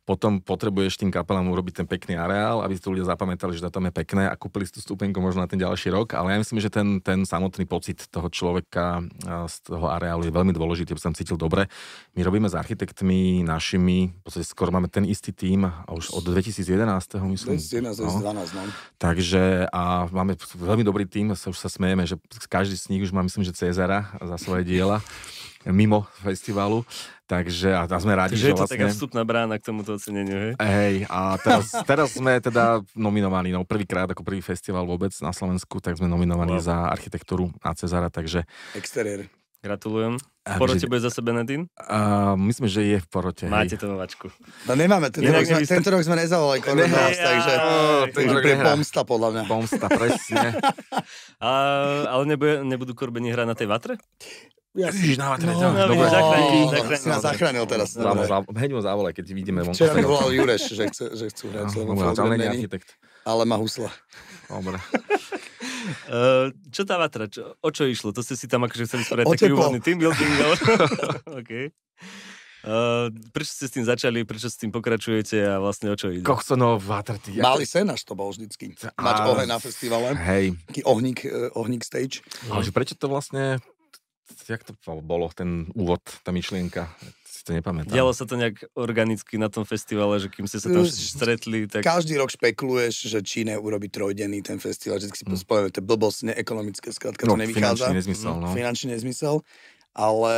Potom 0.05 0.41
potrebuješ 0.41 1.01
tým 1.01 1.09
kapelám 1.09 1.49
urobiť 1.49 1.85
ten 1.85 1.87
pekný 1.89 2.21
areál, 2.21 2.61
aby 2.61 2.77
to 2.77 2.93
ľudia 2.93 3.09
zapamätali, 3.09 3.57
že 3.57 3.65
tam 3.73 3.89
je 3.89 3.93
pekné 3.95 4.29
a 4.29 4.35
kúpili 4.37 4.69
si 4.69 4.77
tú 4.77 4.81
stupenku 4.85 5.19
možno 5.21 5.45
na 5.45 5.49
ten 5.49 5.61
ďalší 5.61 5.89
rok. 5.93 6.13
Ale 6.13 6.37
ja 6.37 6.39
myslím, 6.41 6.61
že 6.61 6.69
ten, 6.69 7.01
ten 7.01 7.25
samotný 7.25 7.65
pocit 7.65 8.05
toho 8.13 8.29
človeka 8.29 9.01
z 9.49 9.57
toho 9.65 9.89
areálu 9.89 10.29
je 10.29 10.33
veľmi 10.33 10.53
dôležitý, 10.53 10.74
aby 10.83 10.99
som 10.99 11.15
cítil 11.15 11.39
dobre. 11.39 11.71
My 12.19 12.27
robíme 12.27 12.51
s 12.51 12.59
architektmi 12.59 13.47
našimi, 13.47 14.11
v 14.11 14.23
podstate 14.27 14.43
skoro 14.43 14.75
máme 14.75 14.91
ten 14.91 15.07
istý 15.07 15.31
tím 15.31 15.71
už 15.87 16.11
od 16.11 16.27
2011. 16.27 16.67
myslím. 17.31 17.55
2011, 17.55 18.03
no. 18.03 18.11
2012, 18.19 18.59
no. 18.59 18.63
Takže 18.99 19.71
a 19.71 20.11
máme 20.11 20.35
veľmi 20.59 20.83
dobrý 20.83 21.07
tím, 21.07 21.31
sa 21.39 21.55
už 21.55 21.59
sa 21.63 21.71
smejeme, 21.71 22.03
že 22.03 22.19
každý 22.51 22.75
z 22.75 22.91
nich 22.91 23.07
už 23.07 23.15
má 23.15 23.23
myslím, 23.23 23.47
že 23.47 23.55
Cezara 23.55 24.11
za 24.19 24.37
svoje 24.43 24.67
diela 24.67 24.99
mimo 25.73 26.05
festivalu. 26.21 26.85
Takže 27.25 27.73
a, 27.73 27.89
a 27.89 27.97
sme 27.97 28.13
rádi, 28.13 28.37
Takže 28.37 28.45
že 28.45 28.49
je 28.53 28.53
to 28.53 28.65
vlastne... 28.69 28.77
taká 28.77 28.87
vstupná 28.93 29.23
brána 29.25 29.57
k 29.57 29.65
tomuto 29.65 29.97
oceneniu, 29.97 30.37
hej? 30.37 30.53
Hej, 30.61 30.95
a 31.09 31.41
teraz, 31.41 31.73
teraz 31.89 32.09
sme 32.21 32.37
teda 32.37 32.85
nominovaní, 32.93 33.49
no 33.49 33.65
prvýkrát 33.65 34.05
ako 34.13 34.21
prvý 34.21 34.45
festival 34.45 34.85
vôbec 34.85 35.09
na 35.25 35.33
Slovensku, 35.33 35.81
tak 35.81 35.97
sme 35.97 36.05
nominovaní 36.05 36.61
wow. 36.61 36.69
za 36.69 36.77
architektúru 36.93 37.49
a 37.65 37.73
Cezara, 37.73 38.13
takže... 38.13 38.45
Exteriér. 38.77 39.25
Gratulujem. 39.65 40.21
V 40.45 40.59
porote 40.61 40.85
bude 40.85 41.01
zase 41.01 41.25
Benedín? 41.25 41.73
Uh, 41.81 42.37
myslím, 42.37 42.69
že 42.69 42.85
je 42.85 42.99
v 43.01 43.07
porote. 43.09 43.49
Máte 43.49 43.81
to 43.81 43.89
vo 43.89 43.97
vačku. 43.97 44.29
No 44.69 44.77
nemáme, 44.77 45.09
tento, 45.09 45.33
rok 45.33 45.41
sme, 45.49 45.65
tento 45.65 45.89
rok 45.89 46.05
sme 46.05 46.21
nezavolali 46.21 46.61
Korvenás, 46.69 47.17
takže 47.17 47.53
to 48.13 48.45
je 48.45 48.57
pomsta 48.61 49.01
podľa 49.09 49.29
mňa. 49.33 49.43
Pomsta, 49.49 49.87
presne. 49.89 50.61
A, 51.41 51.51
ale 52.13 52.23
nebude, 52.29 52.61
nebudú 52.61 52.93
Korbeni 52.93 53.33
hrať 53.33 53.47
na 53.49 53.57
tej 53.57 53.69
vatre? 53.73 53.97
Ja 54.77 54.93
si 54.93 55.17
na 55.17 55.33
vatre. 55.33 55.49
No, 55.49 55.73
no, 55.73 55.89
dobre, 55.89 56.13
zachránil, 56.13 56.65
zachránil, 56.69 57.01
si 57.01 57.09
nás 57.09 57.23
zachránil 57.25 57.65
teraz. 57.65 57.89
Hneď 58.53 58.71
mu 58.77 58.81
zavolaj, 58.85 59.17
keď 59.17 59.25
vidíme. 59.33 59.65
Včera 59.73 59.97
mi 59.97 60.05
volal 60.05 60.29
Jureš, 60.29 60.77
že, 60.77 60.93
chce, 60.93 61.05
že 61.17 61.25
chcú 61.33 61.49
hrať, 61.57 61.73
lebo 61.73 61.97
ale 61.97 62.53
architekt. 62.53 63.01
Ale 63.25 63.49
má 63.49 63.57
husla. 63.57 63.89
Dobre. 64.53 64.77
Uh, 66.09 66.53
čo 66.73 66.83
tá 66.89 66.97
vatra? 66.97 67.29
Čo, 67.29 67.57
o 67.61 67.69
čo 67.71 67.85
išlo? 67.89 68.11
To 68.17 68.21
ste 68.25 68.35
si 68.35 68.47
tam 68.49 68.65
akože 68.65 68.85
chceli 68.89 69.05
spraviť 69.05 69.27
taký 69.37 69.53
úvodný 69.53 69.81
team 69.81 70.01
building, 70.01 70.35
ale... 70.45 70.57
okay. 71.41 71.65
Uh, 72.65 73.13
prečo 73.37 73.53
ste 73.61 73.69
s 73.69 73.73
tým 73.77 73.85
začali, 73.85 74.25
prečo 74.25 74.49
s 74.49 74.57
tým 74.57 74.73
pokračujete 74.73 75.37
a 75.45 75.61
vlastne 75.61 75.93
o 75.93 75.97
čo 75.97 76.09
ide? 76.09 76.25
Kochsonov 76.25 76.81
vatra. 76.81 77.21
Ty, 77.21 77.37
Malý 77.37 77.69
sen 77.69 77.93
až 77.93 78.09
to 78.09 78.17
bol 78.17 78.33
vždycky. 78.33 78.73
Mať 78.97 79.17
oheň 79.29 79.49
na 79.53 79.61
festivale. 79.61 80.17
Hej. 80.17 80.57
Taký 80.73 80.83
ohník, 80.89 81.29
uh, 81.29 81.53
ohník 81.53 81.85
stage. 81.85 82.25
Ale 82.49 82.65
prečo 82.73 82.97
to 82.97 83.13
vlastne 83.13 83.61
jak 84.49 84.65
to 84.65 84.73
bolo, 85.05 85.31
ten 85.33 85.69
úvod, 85.77 86.01
tá 86.25 86.33
myšlienka? 86.33 86.89
To 87.45 87.53
nepamätám. 87.53 87.93
Dialo 87.93 88.17
sa 88.17 88.25
to 88.25 88.41
nejak 88.41 88.65
organicky 88.73 89.37
na 89.37 89.53
tom 89.53 89.69
festivale, 89.69 90.17
že 90.17 90.33
kým 90.33 90.49
ste 90.49 90.65
sa 90.65 90.73
tam 90.73 90.89
stretli, 90.89 91.69
tak... 91.69 91.85
Každý 91.85 92.17
rok 92.17 92.33
špekuluješ, 92.33 93.13
že 93.13 93.21
Číne 93.21 93.61
urobí 93.61 93.93
trojdenný 93.93 94.41
ten 94.41 94.57
festival, 94.57 94.97
že 94.97 95.13
si 95.13 95.29
mm. 95.29 95.37
to 95.69 95.79
je 95.79 95.85
blbosť, 95.85 96.33
neekonomické, 96.33 96.89
skrátka 96.89 97.29
no, 97.29 97.37
to 97.37 97.45
nevychádza. 97.45 97.93
Finančný 97.93 97.97
nezmysel, 98.01 98.35
no. 98.41 98.49
Finančný 98.57 98.89
nezmysel. 98.97 99.37
Ale 99.95 100.35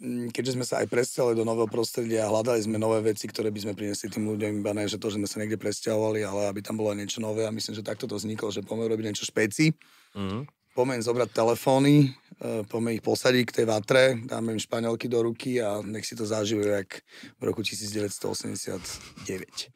mm, 0.00 0.32
keďže 0.32 0.56
sme 0.56 0.64
sa 0.64 0.80
aj 0.80 0.88
presťahovali 0.88 1.36
do 1.36 1.44
nového 1.44 1.68
prostredia 1.68 2.24
a 2.24 2.32
hľadali 2.32 2.64
sme 2.64 2.80
nové 2.80 3.04
veci, 3.04 3.28
ktoré 3.28 3.52
by 3.52 3.60
sme 3.60 3.76
priniesli 3.76 4.08
tým 4.08 4.24
ľuďom, 4.32 4.64
iba 4.64 4.72
ne, 4.72 4.88
že 4.88 4.96
to, 4.96 5.12
že 5.12 5.20
sme 5.20 5.28
sa 5.28 5.44
niekde 5.44 5.60
presťahovali, 5.60 6.24
ale 6.24 6.48
aby 6.48 6.64
tam 6.64 6.80
bolo 6.80 6.96
niečo 6.96 7.20
nové 7.20 7.44
a 7.44 7.52
myslím, 7.52 7.76
že 7.76 7.84
takto 7.84 8.08
to 8.08 8.16
vzniklo, 8.16 8.48
že 8.48 8.64
poďme 8.64 8.88
robiť 8.88 9.04
niečo 9.12 9.28
špeci. 9.28 9.76
Mm 10.16 10.48
poďme 10.74 10.98
zobrať 10.98 11.30
telefóny, 11.30 12.10
e, 12.42 12.66
poďme 12.66 12.98
ich 12.98 13.02
posadiť 13.06 13.44
k 13.46 13.56
tej 13.62 13.66
vatre, 13.70 14.18
dáme 14.26 14.52
im 14.52 14.60
španielky 14.60 15.06
do 15.06 15.22
ruky 15.22 15.62
a 15.62 15.78
nech 15.86 16.02
si 16.02 16.18
to 16.18 16.26
zažijú 16.26 16.66
jak 16.66 17.06
v 17.38 17.42
roku 17.46 17.62
1989. 17.62 19.70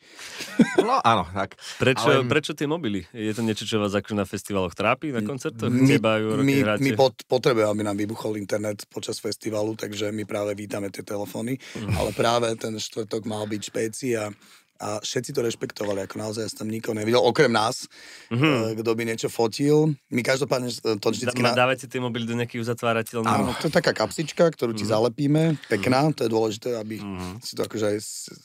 No 0.82 0.98
áno, 0.98 1.24
tak. 1.30 1.54
Prečo, 1.78 2.10
ale... 2.10 2.26
prečo 2.26 2.58
tie 2.58 2.66
mobily? 2.66 3.06
Je 3.14 3.30
to 3.30 3.46
niečo, 3.46 3.62
čo 3.62 3.78
vás 3.78 3.94
akože 3.94 4.18
na 4.18 4.26
festivaloch 4.26 4.74
trápi, 4.74 5.14
na 5.14 5.22
koncertoch? 5.22 5.70
My, 5.70 5.86
Nebajú, 5.86 6.42
my, 6.42 6.82
my 6.82 6.90
pod, 6.98 7.14
potrebujeme, 7.30 7.70
aby 7.70 7.82
nám 7.86 7.96
vybuchol 7.96 8.36
internet 8.36 8.82
počas 8.90 9.22
festivalu, 9.22 9.78
takže 9.78 10.10
my 10.10 10.26
práve 10.26 10.58
vítame 10.58 10.90
tie 10.90 11.06
telefóny, 11.06 11.54
mm. 11.56 11.94
ale 11.94 12.10
práve 12.10 12.50
ten 12.58 12.74
štvrtok 12.74 13.22
mal 13.22 13.46
byť 13.46 13.62
špeci 13.62 14.18
a 14.18 14.34
a 14.78 15.02
všetci 15.02 15.34
to 15.34 15.42
rešpektovali, 15.42 16.06
ako 16.06 16.14
naozaj 16.22 16.42
ja 16.46 16.50
som 16.50 16.64
tam 16.64 16.70
nikoho 16.70 16.94
nevidel, 16.94 17.18
okrem 17.18 17.50
nás, 17.50 17.90
mm-hmm. 18.30 18.78
kto 18.78 18.90
by 18.94 19.02
niečo 19.02 19.28
fotil. 19.28 19.92
My 20.14 20.22
každopádne 20.22 20.70
e, 20.70 20.96
to 21.02 21.08
vždycky... 21.10 21.42
Na... 21.42 21.52
Dávate 21.52 21.90
tie 21.90 21.98
mobily 21.98 22.24
do 22.24 22.38
nejakých 22.38 22.62
uzatvárateľných... 22.62 23.26
Áno, 23.26 23.52
to 23.58 23.66
je 23.66 23.74
taká 23.74 23.90
kapsička, 23.90 24.46
ktorú 24.54 24.72
ti 24.72 24.86
mm-hmm. 24.86 24.94
zalepíme, 24.94 25.42
pekná, 25.66 26.08
mm-hmm. 26.08 26.16
to 26.16 26.20
je 26.26 26.30
dôležité, 26.30 26.68
aby 26.78 27.02
mm-hmm. 27.02 27.42
si 27.42 27.52
to 27.58 27.66
akože 27.66 27.86
aj 27.90 27.98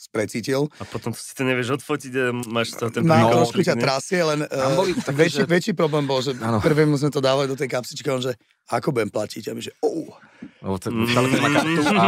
sprecítil. 0.10 0.74
A 0.82 0.84
potom 0.90 1.14
si 1.14 1.34
to 1.38 1.46
nevieš 1.46 1.78
odfotiť 1.78 2.14
a 2.18 2.26
máš 2.50 2.74
to 2.74 2.90
ten 2.90 3.06
Má 3.06 3.30
trošku 3.30 3.62
ťa 3.62 3.78
trasie, 3.78 4.26
len 4.26 4.42
uh, 4.50 5.14
väčší, 5.14 5.46
že... 5.46 5.50
väčší 5.50 5.74
problém 5.78 6.10
bol, 6.10 6.26
že 6.26 6.34
prvému 6.38 6.98
sme 6.98 7.14
to 7.14 7.22
dávali 7.22 7.46
do 7.46 7.54
tej 7.54 7.70
kapsičky, 7.70 8.10
on 8.10 8.26
že 8.26 8.34
ako 8.72 8.96
budem 8.96 9.12
platiť? 9.12 9.52
A 9.52 9.56
my, 9.56 9.62
že 9.62 9.76
oh. 9.84 10.16
Lebo 10.64 10.76
to, 10.80 10.92
má 10.92 11.50
kartu 11.52 11.82
a... 12.00 12.08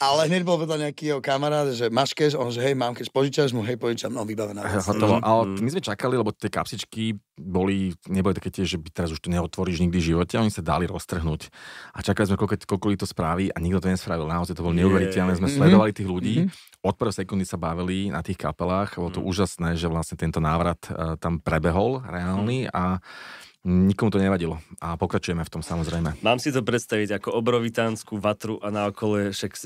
Ale 0.00 0.20
hneď 0.28 0.42
bol 0.44 0.60
vedľa 0.60 0.88
nejaký 0.88 1.12
jeho 1.12 1.20
kamarát, 1.20 1.68
že 1.72 1.88
máš 1.92 2.12
cash, 2.16 2.36
on 2.36 2.48
že 2.48 2.60
hej, 2.64 2.76
mám 2.76 2.96
cash, 2.96 3.12
požičaš 3.12 3.52
mu, 3.52 3.64
hej, 3.64 3.76
požičam, 3.76 4.12
no 4.12 4.24
vybavená. 4.24 4.64
Hotovo, 4.84 5.20
ale 5.20 5.42
mm. 5.52 5.60
my 5.60 5.68
sme 5.76 5.82
čakali, 5.84 6.16
lebo 6.16 6.32
tie 6.32 6.48
kapsičky 6.48 7.16
boli, 7.36 7.92
neboli 8.08 8.32
také 8.36 8.48
tie, 8.48 8.64
že 8.64 8.80
by 8.80 8.88
teraz 8.88 9.12
už 9.12 9.20
to 9.20 9.28
neotvoríš 9.28 9.84
nikdy 9.84 10.00
v 10.00 10.08
živote, 10.16 10.40
oni 10.40 10.52
sa 10.52 10.64
dali 10.64 10.88
roztrhnúť. 10.88 11.52
A 11.92 12.00
čakali 12.00 12.24
sme, 12.32 12.36
koľko, 12.40 12.56
koľko 12.64 13.04
to 13.04 13.08
spraví 13.08 13.52
a 13.52 13.60
nikto 13.60 13.84
to 13.84 13.92
nespravil. 13.92 14.24
Naozaj 14.24 14.56
to 14.56 14.64
bolo 14.64 14.76
neuveriteľné, 14.76 15.36
sme 15.36 15.52
mm-hmm. 15.52 15.60
sledovali 15.60 15.92
tých 15.92 16.08
ľudí, 16.08 16.36
mm-hmm. 16.48 16.88
od 16.88 16.94
prvej 16.96 17.24
sekundy 17.24 17.44
sa 17.44 17.60
bavili 17.60 18.08
na 18.08 18.24
tých 18.24 18.40
kapelách, 18.40 18.96
bolo 18.96 19.12
to 19.12 19.20
mm. 19.20 19.28
úžasné, 19.28 19.68
že 19.76 19.88
vlastne 19.92 20.16
tento 20.16 20.40
návrat 20.40 20.80
uh, 20.88 21.20
tam 21.20 21.40
prebehol 21.40 22.00
reálny 22.04 22.72
a 22.72 23.00
Nikomu 23.66 24.14
to 24.14 24.22
nevadilo 24.22 24.62
a 24.78 24.94
pokračujeme 24.94 25.42
v 25.42 25.50
tom 25.50 25.58
samozrejme. 25.58 26.22
Mám 26.22 26.38
si 26.38 26.54
to 26.54 26.62
predstaviť 26.62 27.18
ako 27.18 27.34
obrovitánsku 27.34 28.14
vatru 28.14 28.62
a 28.62 28.70
na 28.70 28.86
okole 28.86 29.34
však 29.34 29.58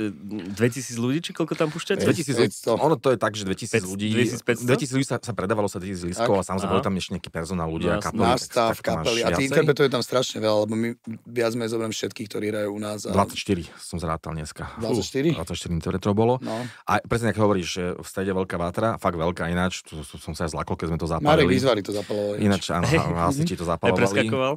2000 0.57 0.97
ľudí, 0.97 1.21
či 1.21 1.37
koľko 1.37 1.53
tam 1.53 1.69
púšťate? 1.69 2.09
2000, 2.09 2.81
ono 2.81 2.97
to 2.97 3.13
je 3.13 3.19
tak, 3.21 3.37
že 3.37 3.45
2000 3.45 3.85
ľudí, 3.85 4.09
2500? 4.41 4.65
2000 4.65 4.97
ľudí 4.97 5.05
sa, 5.05 5.21
sa 5.21 5.33
predávalo 5.37 5.69
sa 5.69 5.77
2000 5.77 6.17
lístkov 6.17 6.33
a 6.41 6.43
samozrejme 6.49 6.73
boli 6.73 6.81
tam 6.81 6.97
ešte 6.97 7.11
nejaký 7.21 7.31
personál 7.31 7.69
ľudia, 7.69 8.01
Jasné. 8.01 8.05
kapely. 8.09 8.25
Nástav, 8.25 8.69
tak- 8.73 8.81
tak 8.81 8.85
kapely. 8.89 9.21
A 9.21 9.29
tých 9.37 9.37
viacej. 9.37 9.45
interpretov 9.53 9.83
je 9.85 9.93
tam 9.93 10.03
strašne 10.03 10.39
veľa, 10.41 10.59
lebo 10.65 10.75
my 10.81 10.89
viac 11.29 11.53
menej 11.53 11.71
zoberiem 11.77 11.93
všetkých, 11.93 12.27
ktorí 12.33 12.45
hrajú 12.57 12.71
u 12.73 12.81
nás. 12.81 13.05
A... 13.05 13.13
24 13.13 13.69
som 13.77 14.01
zrátal 14.01 14.33
dneska. 14.33 14.65
24? 14.81 15.37
24 15.37 15.77
interpretov 15.77 16.17
bolo. 16.17 16.41
No. 16.41 16.65
A 16.89 17.05
presne 17.05 17.37
ako 17.37 17.53
hovoríš, 17.53 17.69
že 17.69 17.85
v 18.01 18.07
strede 18.09 18.33
veľká 18.33 18.57
vátra, 18.57 18.97
fakt 18.97 19.21
veľká 19.21 19.53
ináč, 19.53 19.85
to, 19.85 20.01
to 20.01 20.17
som 20.17 20.33
sa 20.33 20.49
aj 20.49 20.57
zlakol, 20.57 20.81
keď 20.81 20.87
sme 20.89 20.99
to 20.99 21.05
Marek 21.05 21.21
zapálili. 21.21 21.53
Výzvary 21.53 21.83
to 21.85 21.93
zapalovali. 21.93 22.39
Ináč, 22.41 22.73
áno, 22.73 22.89
hasiči 23.29 23.61
to 23.61 23.69
Aj 23.69 23.90
zapalovali. 23.91 24.31
preskakoval? 24.31 24.55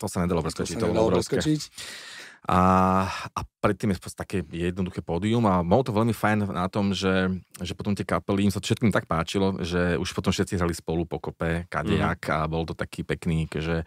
To 0.00 0.06
sa 0.08 0.18
nedalo 0.24 0.40
to 0.40 0.46
preskočiť, 0.48 0.74
sa 0.74 0.80
to 0.80 0.86
bolo 0.88 0.94
nedalo 0.96 1.08
obrovské. 1.12 1.36
preskočiť. 1.38 1.62
A, 2.42 2.58
a 3.06 3.40
predtým 3.62 3.94
je 3.94 4.02
také 4.18 4.42
jednoduché 4.42 4.98
pódium 4.98 5.46
a 5.46 5.62
bolo 5.62 5.86
to 5.86 5.94
veľmi 5.94 6.10
fajn 6.10 6.50
na 6.50 6.66
tom, 6.66 6.90
že, 6.90 7.30
že 7.62 7.78
potom 7.78 7.94
tie 7.94 8.02
kapely, 8.02 8.50
im 8.50 8.50
sa 8.50 8.58
to 8.58 8.66
všetkým 8.66 8.90
tak 8.90 9.06
páčilo, 9.06 9.62
že 9.62 9.94
už 9.94 10.10
potom 10.10 10.34
všetci 10.34 10.58
hrali 10.58 10.74
spolu 10.74 11.06
pokope, 11.06 11.70
kadejak 11.70 12.18
a 12.34 12.50
bol 12.50 12.66
to 12.66 12.74
taký 12.74 13.06
pekný, 13.06 13.46
že 13.46 13.86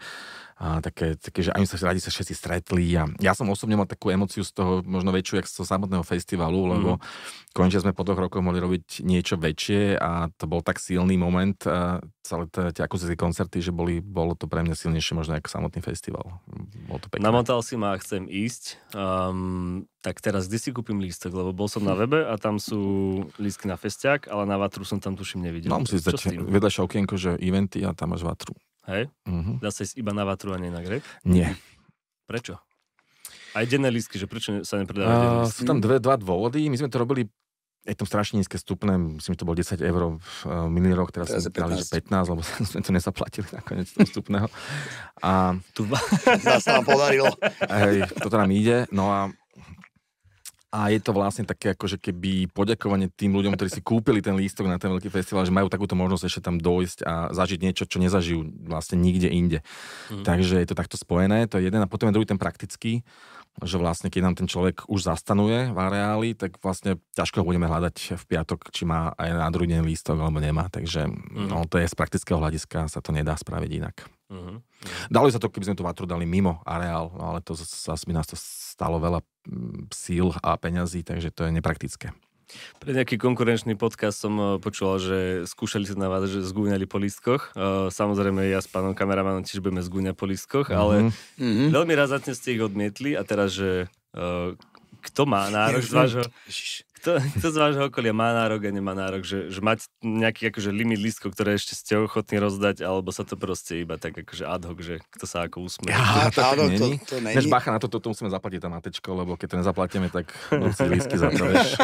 a 0.56 0.80
také, 0.80 1.20
také, 1.20 1.44
že 1.44 1.52
ani 1.52 1.68
sa 1.68 1.76
radi 1.84 2.00
sa 2.00 2.08
všetci 2.08 2.32
stretli 2.32 2.88
a 2.96 3.04
ja 3.20 3.36
som 3.36 3.44
osobne 3.52 3.76
mal 3.76 3.84
takú 3.84 4.08
emociu 4.08 4.40
z 4.40 4.56
toho 4.56 4.80
možno 4.80 5.12
väčšiu, 5.12 5.36
jak 5.36 5.48
z 5.52 5.60
toho 5.60 5.68
samotného 5.68 6.00
festivalu, 6.00 6.72
lebo 6.72 6.90
konečne 7.52 7.84
sme 7.84 7.92
po 7.92 8.08
dvoch 8.08 8.24
rokoch 8.24 8.40
mohli 8.40 8.64
robiť 8.64 9.04
niečo 9.04 9.36
väčšie 9.36 10.00
a 10.00 10.32
to 10.32 10.48
bol 10.48 10.64
tak 10.64 10.80
silný 10.80 11.20
moment 11.20 11.60
a 11.68 12.00
celé 12.24 12.48
tie, 12.48 12.80
akustické 12.80 13.20
koncerty, 13.20 13.60
že 13.60 13.68
boli, 13.68 14.00
bolo 14.00 14.32
to 14.32 14.48
pre 14.48 14.64
mňa 14.64 14.72
silnejšie 14.72 15.12
možno 15.12 15.36
ako 15.36 15.48
samotný 15.52 15.84
festival. 15.84 16.40
Bolo 16.88 17.04
to 17.04 17.12
pekné. 17.12 17.20
Namotal 17.20 17.60
si 17.60 17.76
ma 17.76 17.92
a 17.92 18.00
chcem 18.00 18.24
ísť. 18.24 18.80
Um, 18.96 19.84
tak 20.00 20.24
teraz 20.24 20.48
kde 20.48 20.56
si 20.56 20.72
kúpim 20.72 20.96
lístok? 20.98 21.36
Lebo 21.36 21.52
bol 21.52 21.68
som 21.68 21.84
na 21.84 21.92
webe 21.92 22.24
a 22.24 22.34
tam 22.40 22.56
sú 22.56 22.80
lístky 23.36 23.68
na 23.68 23.76
festiak, 23.76 24.32
ale 24.32 24.48
na 24.48 24.56
vatru 24.56 24.88
som 24.88 24.98
tam 25.04 25.14
tuším 25.14 25.44
nevidel. 25.44 25.68
Mám 25.68 25.84
si 25.84 26.00
tým? 26.00 26.48
vedľajšie 26.48 26.80
okienko, 26.80 27.14
že 27.20 27.36
eventy 27.38 27.84
a 27.84 27.92
tam 27.92 28.16
máš 28.16 28.24
vatru. 28.24 28.56
Hej? 28.86 29.10
Mhm. 29.26 29.58
Dá 29.58 29.68
sa 29.68 29.82
ísť 29.82 29.96
iba 29.96 30.10
na 30.10 30.22
vatru 30.22 30.50
a 30.50 30.58
nie 30.58 30.68
na 30.68 30.80
grep? 30.80 31.02
Nie. 31.22 31.54
Prečo? 32.24 32.58
Aj 33.52 33.64
denné 33.64 33.88
lístky, 33.88 34.16
že 34.16 34.26
prečo 34.26 34.62
sa 34.62 34.76
nepredávajú 34.76 35.10
denné 35.12 35.30
Uh, 35.32 35.42
lístky? 35.42 35.56
sú 35.56 35.62
tam 35.64 35.78
dve, 35.78 35.96
dva 35.96 36.14
dôvody. 36.14 36.66
My 36.66 36.76
sme 36.76 36.86
to 36.86 36.98
robili 36.98 37.26
je 37.82 37.94
tam 37.94 38.02
strašne 38.04 38.42
nízke 38.42 38.58
stupné, 38.58 38.98
myslím, 38.98 39.32
že 39.32 39.38
to 39.38 39.46
bolo 39.46 39.54
10 39.54 39.78
eur 39.78 40.18
v 40.18 40.38
uh, 40.42 40.66
minulý 40.66 40.98
rok, 40.98 41.14
teraz, 41.14 41.30
Teraz 41.30 41.46
sme 41.46 41.54
dali, 41.54 41.78
že 41.78 41.86
15. 41.86 42.02
15, 42.26 42.32
lebo 42.34 42.42
sme 42.66 42.80
to 42.82 42.90
nezaplatili 42.90 43.46
nakoniec 43.48 43.86
toho 43.86 44.02
vstupného. 44.02 44.46
A 45.22 45.54
Tu, 45.70 45.86
sa 46.66 46.70
nám 46.74 46.84
podarilo. 46.84 47.30
hej, 47.62 48.10
toto 48.18 48.34
nám 48.34 48.50
ide. 48.50 48.90
No 48.90 49.06
a 49.06 49.30
a 50.74 50.90
je 50.90 50.98
to 50.98 51.14
vlastne 51.14 51.46
také 51.46 51.72
akože 51.72 51.96
keby 52.02 52.50
poďakovanie 52.50 53.08
tým 53.14 53.32
ľuďom, 53.32 53.54
ktorí 53.54 53.70
si 53.70 53.80
kúpili 53.80 54.18
ten 54.20 54.34
lístok 54.34 54.66
na 54.66 54.76
ten 54.76 54.90
veľký 54.90 55.08
festival, 55.08 55.46
že 55.46 55.54
majú 55.54 55.70
takúto 55.70 55.94
možnosť 55.94 56.24
ešte 56.26 56.40
tam 56.42 56.58
dojsť 56.58 56.98
a 57.06 57.30
zažiť 57.32 57.58
niečo, 57.62 57.86
čo 57.86 58.02
nezažijú 58.02 58.66
vlastne 58.66 58.98
nikde 58.98 59.30
inde. 59.30 59.58
Mhm. 60.10 60.26
Takže 60.26 60.58
je 60.60 60.68
to 60.68 60.76
takto 60.76 60.98
spojené, 60.98 61.46
to 61.46 61.56
je 61.62 61.70
jeden 61.70 61.80
a 61.80 61.88
potom 61.88 62.10
je 62.10 62.14
druhý 62.18 62.26
ten 62.28 62.36
praktický, 62.40 63.06
že 63.64 63.80
vlastne 63.80 64.12
keď 64.12 64.20
nám 64.20 64.36
ten 64.36 64.44
človek 64.44 64.84
už 64.84 65.00
zastanuje 65.06 65.72
v 65.72 65.78
areáli, 65.80 66.36
tak 66.36 66.60
vlastne 66.60 67.00
ťažko 67.16 67.40
ho 67.40 67.48
budeme 67.48 67.70
hľadať 67.70 68.20
v 68.20 68.24
piatok, 68.28 68.68
či 68.68 68.84
má 68.84 69.16
aj 69.16 69.32
na 69.32 69.48
druhý 69.48 69.72
deň 69.72 69.80
lístok 69.80 70.20
alebo 70.20 70.44
nemá. 70.44 70.68
Takže 70.68 71.08
Mhm. 71.08 71.48
no, 71.48 71.64
to 71.64 71.80
je 71.80 71.88
z 71.88 71.96
praktického 71.96 72.36
hľadiska, 72.36 72.90
sa 72.92 73.00
to 73.00 73.16
nedá 73.16 73.32
spraviť 73.38 73.70
inak. 73.80 73.96
Mhm. 74.26 74.58
Dalo 75.06 75.30
sa 75.30 75.38
to, 75.38 75.46
keby 75.46 75.70
sme 75.70 75.78
tú 75.78 75.86
vatru 75.86 76.02
dali 76.02 76.26
mimo 76.26 76.58
areál, 76.66 77.14
no 77.14 77.30
ale 77.30 77.38
to 77.40 77.54
zase 77.54 78.02
by 78.06 78.12
nás 78.12 78.26
to 78.26 78.34
stalo 78.34 78.98
veľa 78.98 79.22
mm, 79.46 79.94
síl 79.94 80.34
a 80.42 80.58
peňazí, 80.58 81.06
takže 81.06 81.30
to 81.30 81.46
je 81.46 81.54
nepraktické. 81.54 82.10
Pre 82.78 82.94
nejaký 82.94 83.18
konkurenčný 83.18 83.74
podcast 83.74 84.22
som 84.22 84.34
eh, 84.38 84.46
počul, 84.62 84.98
že 85.02 85.18
skúšali 85.50 85.82
sa 85.82 85.98
na 85.98 86.06
vás, 86.06 86.30
že 86.30 86.42
zgúňali 86.42 86.86
po 86.86 86.98
lístkoch. 86.98 87.54
Eh, 87.54 87.90
Samozrejme, 87.90 88.46
ja 88.46 88.62
s 88.62 88.70
pánom 88.70 88.94
kameramanom 88.94 89.42
tiež 89.42 89.58
budeme 89.58 89.82
zgúňať 89.82 90.14
po 90.14 90.26
lístkoch, 90.26 90.70
ale 90.70 91.10
Mhm. 91.10 91.10
Mhm. 91.42 91.66
veľmi 91.74 91.94
razantne 91.94 92.34
ste 92.34 92.54
ich 92.54 92.62
odmietli 92.62 93.18
a 93.18 93.22
teraz, 93.26 93.54
že 93.54 93.86
eh, 94.14 94.48
kto 95.06 95.22
má 95.22 95.46
nárok 95.50 95.86
z 95.86 95.92
vášho. 95.94 96.24
Kto, 97.06 97.12
kto 97.38 97.48
z 97.48 97.56
vášho 97.56 97.82
okolia 97.86 98.10
má 98.10 98.34
nárok 98.34 98.66
a 98.66 98.74
nemá 98.74 98.90
nárok, 98.90 99.22
že, 99.22 99.46
že 99.46 99.62
mať 99.62 99.86
nejaký 100.02 100.50
akože 100.50 100.74
limit 100.74 100.98
lístkov, 100.98 101.38
ktoré 101.38 101.54
ešte 101.54 101.78
ste 101.78 101.94
ochotní 101.94 102.42
rozdať, 102.42 102.82
alebo 102.82 103.14
sa 103.14 103.22
to 103.22 103.38
proste 103.38 103.78
iba 103.78 103.94
tak 103.94 104.18
akože 104.18 104.42
ad 104.42 104.66
hoc, 104.66 104.78
že 104.82 104.98
kto 105.14 105.22
sa 105.22 105.46
ako 105.46 105.62
usmeje. 105.62 105.94
Ja, 105.94 106.26
to 106.34 106.42
áno, 106.42 106.66
není. 106.66 106.98
to, 106.98 107.14
to 107.14 107.22
Než 107.22 107.46
není. 107.46 107.54
bacha 107.54 107.70
na 107.70 107.78
to, 107.78 107.86
to, 107.86 108.02
to 108.02 108.10
musíme 108.10 108.26
zaplatiť 108.26 108.58
tam 108.58 108.74
matečko, 108.74 109.08
lebo 109.14 109.38
keď 109.38 109.54
to 109.54 109.56
nezaplatíme, 109.62 110.10
tak 110.10 110.34
si 110.50 110.82
lístky 110.82 111.14
za 111.14 111.30
to, 111.30 111.46
vieš. 111.46 111.78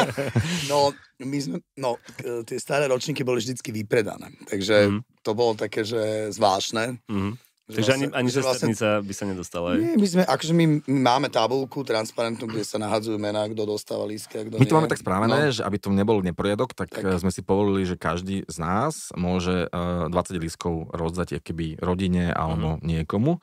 No, 0.67 0.91
my 1.23 1.37
sme, 1.39 1.57
no, 1.79 1.95
tie 2.43 2.59
staré 2.59 2.91
ročníky 2.91 3.23
boli 3.23 3.39
vždycky 3.39 3.71
vypredané. 3.71 4.35
Takže 4.43 4.75
Mhm. 4.91 4.99
to 5.23 5.31
bolo 5.31 5.55
také, 5.55 5.87
že 5.87 6.35
zvláštne. 6.35 6.99
Mhm. 7.07 7.39
Že 7.63 7.75
Takže 7.79 7.91
ani, 7.93 8.05
ani 8.11 8.27
že 8.27 8.39
sesternica 8.41 8.87
by 8.99 9.13
sa 9.13 9.23
nedostala. 9.23 9.67
aj? 9.71 9.79
Nie, 9.79 9.95
my 9.95 10.03
sme, 10.03 10.21
akože 10.25 10.51
my, 10.51 10.65
my 10.83 10.99
máme 11.01 11.27
tabulku 11.27 11.79
transparentnú, 11.81 12.43
kde 12.43 12.59
sa 12.61 12.75
nahadzujú 12.75 13.15
mená, 13.15 13.47
kto 13.47 13.63
dostáva 13.63 14.03
lístky 14.03 14.35
a 14.35 14.43
kto 14.43 14.59
My 14.59 14.67
to 14.67 14.67
nie. 14.67 14.77
máme 14.77 14.91
tak 14.91 14.99
správené, 14.99 15.39
No, 15.41 15.55
že 15.55 15.63
aby 15.63 15.77
to 15.77 15.87
nebol 15.89 16.19
neporiadok, 16.19 16.75
tak, 16.75 16.91
Tak. 16.91 17.07
tak 17.07 17.17
sme 17.17 17.31
si 17.31 17.39
povolili, 17.39 17.87
že 17.87 17.95
každý 17.95 18.43
z 18.43 18.57
nás 18.57 19.15
môže 19.15 19.71
uh, 19.71 20.11
20 20.11 20.11
lístkov 20.37 20.91
rozdať 20.91 21.39
keby 21.39 21.79
rodine 21.79 22.29
alebo 22.29 22.83
niekomu 22.83 23.39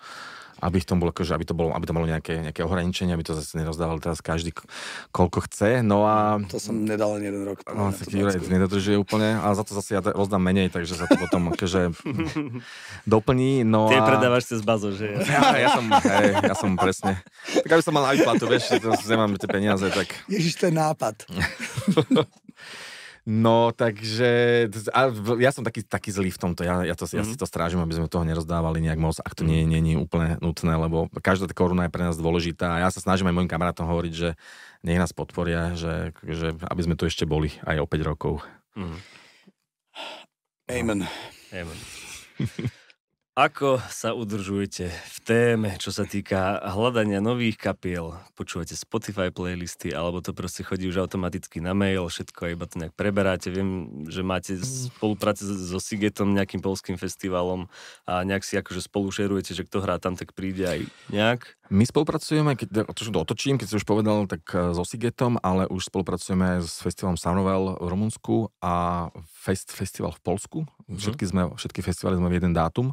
aby 0.61 0.79
v 0.81 0.87
tom 0.87 1.01
bolo, 1.01 1.11
akože, 1.11 1.33
aby 1.33 1.45
to 1.49 1.55
bolo, 1.57 1.73
aby 1.73 1.85
to 1.89 1.97
bolo 1.97 2.07
nejaké, 2.07 2.45
nejaké 2.45 2.61
ohraničenie, 2.63 3.17
aby 3.17 3.25
to 3.25 3.33
zase 3.33 3.57
nerozdával 3.57 3.97
teraz 3.99 4.21
každý 4.21 4.53
koľko 5.11 5.49
chce. 5.49 5.81
No 5.81 6.05
a 6.05 6.39
to 6.47 6.61
som 6.61 6.85
nedal 6.85 7.17
len 7.17 7.33
jeden 7.33 7.43
rok. 7.49 7.65
No, 7.67 7.91
ti 7.93 8.21
Juraj 8.21 8.41
nedodržuje 8.45 9.01
úplne, 9.01 9.41
ale 9.41 9.57
za 9.57 9.65
to 9.65 9.73
zase 9.73 9.97
ja 9.97 10.01
rozdám 10.05 10.45
menej, 10.45 10.69
takže 10.69 11.01
sa 11.01 11.09
to 11.09 11.17
potom 11.17 11.51
akože 11.57 11.97
doplní. 13.09 13.65
No 13.65 13.89
Ty 13.89 14.05
a... 14.05 14.07
predávaš 14.07 14.53
cez 14.53 14.61
bazo, 14.61 14.93
že? 14.93 15.17
Ja, 15.25 15.57
ja, 15.57 15.69
som, 15.75 15.87
hej, 15.89 16.29
ja 16.37 16.55
som 16.55 16.71
presne. 16.77 17.19
Tak 17.65 17.71
aby 17.81 17.83
som 17.83 17.93
mal 17.97 18.05
na 18.05 18.13
výplatu, 18.13 18.45
vieš, 18.45 18.77
to 18.77 18.93
nemám 19.09 19.35
tie 19.41 19.49
peniaze, 19.49 19.87
tak... 19.89 20.13
Ježiš, 20.29 20.61
to 20.61 20.65
je 20.69 20.75
nápad. 20.77 21.25
No, 23.31 23.71
takže 23.71 24.67
a 24.91 25.07
ja 25.39 25.55
som 25.55 25.63
taký, 25.63 25.87
taký 25.87 26.11
zlý 26.11 26.35
v 26.35 26.41
tomto. 26.43 26.67
Ja, 26.67 26.83
ja, 26.83 26.99
to, 26.99 27.07
ja 27.07 27.23
si 27.23 27.39
Mhm. 27.39 27.39
to 27.39 27.47
strážim, 27.47 27.79
aby 27.79 27.95
sme 27.95 28.11
toho 28.11 28.27
nerozdávali 28.27 28.83
nejak 28.83 28.99
moc, 28.99 29.23
ak 29.23 29.39
to 29.39 29.47
nie, 29.47 29.63
nie, 29.63 29.79
nie 29.79 29.95
je 29.95 30.03
úplne 30.03 30.35
nutné, 30.43 30.75
lebo 30.75 31.07
každá 31.23 31.47
tá 31.47 31.55
koruna 31.55 31.87
je 31.87 31.95
pre 31.95 32.03
nás 32.03 32.19
dôležitá 32.19 32.75
a 32.75 32.81
ja 32.83 32.89
sa 32.91 32.99
snažím 32.99 33.31
aj 33.31 33.37
mojim 33.39 33.53
kamarátom 33.53 33.87
hovoriť, 33.87 34.13
že 34.13 34.29
nech 34.83 34.99
nás 34.99 35.15
podporia, 35.15 35.79
že, 35.79 36.11
že 36.27 36.59
aby 36.59 36.83
sme 36.83 36.99
tu 36.99 37.07
ešte 37.07 37.23
boli 37.23 37.55
aj 37.63 37.79
o 37.79 37.87
5 37.87 38.03
rokov. 38.03 38.43
Mhm. 38.75 38.99
Amen. 40.71 41.01
Amen. 41.55 41.79
Ako 43.39 43.79
sa 43.95 44.11
udržujete 44.11 44.91
v 44.91 45.19
téme, 45.23 45.79
čo 45.79 45.95
sa 45.95 46.03
týka 46.03 46.59
hľadania 46.75 47.23
nových 47.23 47.63
kapiel? 47.63 48.19
Počúvate 48.35 48.75
Spotify 48.75 49.31
playlisty, 49.31 49.95
alebo 49.95 50.19
to 50.19 50.35
proste 50.35 50.67
chodí 50.67 50.91
už 50.91 50.99
automaticky 50.99 51.63
na 51.63 51.71
mail, 51.71 52.11
všetko 52.11 52.51
iba 52.51 52.67
to 52.67 52.83
nejak 52.83 52.91
preberáte. 52.99 53.55
Viem, 53.55 54.03
že 54.11 54.27
máte 54.27 54.59
spolupráce 54.59 55.47
so 55.47 55.79
Sigetom, 55.79 56.35
nejakým 56.35 56.59
polským 56.59 56.99
festivalom 56.99 57.71
a 58.03 58.27
nejak 58.27 58.43
si 58.43 58.59
akože 58.59 58.83
spolu 58.91 59.15
šerujete, 59.15 59.55
že 59.55 59.63
kto 59.63 59.79
hrá 59.79 60.03
tam, 60.03 60.19
tak 60.19 60.35
príde 60.35 60.67
aj 60.67 60.81
nejak. 61.15 61.60
My 61.71 61.87
spolupracujeme, 61.87 62.59
keď 62.59 62.91
to 62.91 63.23
otočím, 63.23 63.55
keď 63.55 63.67
si 63.71 63.79
už 63.79 63.87
povedal, 63.87 64.27
tak 64.27 64.43
eh, 64.51 64.75
so 64.75 64.83
Sigetom, 64.83 65.39
ale 65.39 65.71
už 65.71 65.87
spolupracujeme 65.87 66.59
s 66.59 66.83
festivalom 66.83 67.15
Soundwell 67.15 67.79
v 67.79 67.87
Rumunsku 67.87 68.51
a 68.59 69.07
Fest, 69.31 69.71
festival 69.71 70.11
v 70.11 70.21
Polsku. 70.21 70.59
Všetky, 70.91 71.25
sme, 71.31 71.55
všetky 71.55 71.81
festivaly 71.87 72.19
sme 72.19 72.27
v 72.27 72.37
jeden 72.43 72.53
dátum. 72.59 72.91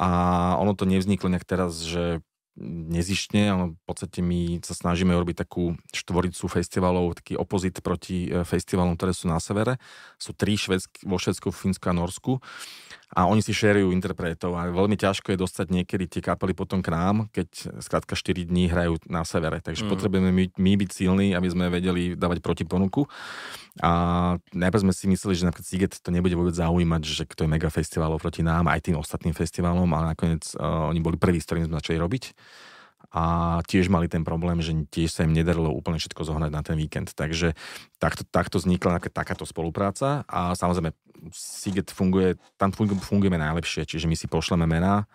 A 0.00 0.08
ono 0.56 0.72
to 0.72 0.88
nevzniklo 0.88 1.28
nejak 1.28 1.44
teraz, 1.44 1.84
že 1.84 2.24
nezištne, 2.64 3.42
ale 3.48 3.64
v 3.76 3.82
podstate 3.84 4.20
my 4.24 4.60
sa 4.64 4.72
snažíme 4.72 5.12
urobiť 5.12 5.44
takú 5.44 5.72
štvoricu 5.92 6.48
festivalov, 6.52 7.16
taký 7.20 7.36
opozit 7.36 7.76
proti 7.84 8.32
eh, 8.32 8.40
festivalom, 8.48 8.96
ktoré 8.96 9.12
sú 9.12 9.28
na 9.28 9.36
severe. 9.36 9.76
Sú 10.16 10.32
tri 10.32 10.56
švedsk- 10.56 11.04
vo 11.04 11.20
Švedsku, 11.20 11.52
Fínsku 11.52 11.84
a 11.88 11.96
Norsku 11.96 12.40
a 13.12 13.28
oni 13.28 13.44
si 13.44 13.52
šerujú 13.52 13.92
interpretov 13.92 14.56
a 14.56 14.72
veľmi 14.72 14.96
ťažko 14.96 15.36
je 15.36 15.38
dostať 15.38 15.66
niekedy 15.68 16.08
tie 16.08 16.24
kapely 16.24 16.56
potom 16.56 16.80
k 16.80 16.88
nám, 16.88 17.28
keď 17.28 17.76
skrátka 17.84 18.16
4 18.16 18.48
dní 18.48 18.72
hrajú 18.72 18.96
na 19.04 19.20
severe. 19.28 19.60
Takže 19.60 19.84
mm. 19.84 19.90
potrebujeme 19.92 20.32
my, 20.32 20.44
my 20.56 20.72
byť 20.80 20.90
silní, 20.90 21.36
aby 21.36 21.48
sme 21.52 21.68
vedeli 21.68 22.16
dávať 22.16 22.40
protiponuku. 22.40 23.04
A 23.84 23.92
najprv 24.56 24.84
sme 24.88 24.92
si 24.96 25.04
mysleli, 25.12 25.36
že 25.36 25.44
napríklad 25.44 25.68
Siget 25.68 25.94
to 26.00 26.08
nebude 26.08 26.32
vôbec 26.32 26.56
zaujímať, 26.56 27.02
že 27.04 27.28
to 27.28 27.44
je 27.44 27.52
mega 27.52 27.68
festival 27.68 28.16
proti 28.16 28.40
nám, 28.40 28.72
aj 28.72 28.88
tým 28.88 28.96
ostatným 28.96 29.36
festivalom, 29.36 29.88
ale 29.92 30.16
nakoniec 30.16 30.48
uh, 30.56 30.88
oni 30.88 31.00
boli 31.04 31.20
prví, 31.20 31.36
s 31.36 31.48
ktorým 31.48 31.68
sme 31.68 31.80
začali 31.80 32.00
robiť 32.00 32.24
a 33.12 33.60
tiež 33.68 33.92
mali 33.92 34.08
ten 34.08 34.24
problém, 34.24 34.64
že 34.64 34.72
tiež 34.88 35.12
sa 35.12 35.28
im 35.28 35.36
nedarilo 35.36 35.68
úplne 35.68 36.00
všetko 36.00 36.24
zohnať 36.24 36.50
na 36.50 36.62
ten 36.64 36.80
víkend. 36.80 37.12
Takže 37.12 37.52
takto, 38.00 38.24
takto 38.24 38.56
vznikla 38.56 38.96
taká- 38.96 39.12
takáto 39.12 39.44
spolupráca 39.44 40.24
a 40.24 40.56
samozrejme 40.56 40.96
Siget 41.30 41.92
funguje, 41.94 42.34
tam 42.58 42.74
fungu- 42.74 42.98
fungujeme 42.98 43.38
najlepšie, 43.38 43.86
čiže 43.86 44.10
my 44.10 44.16
si 44.18 44.26
pošleme 44.26 44.66
mená 44.66 45.06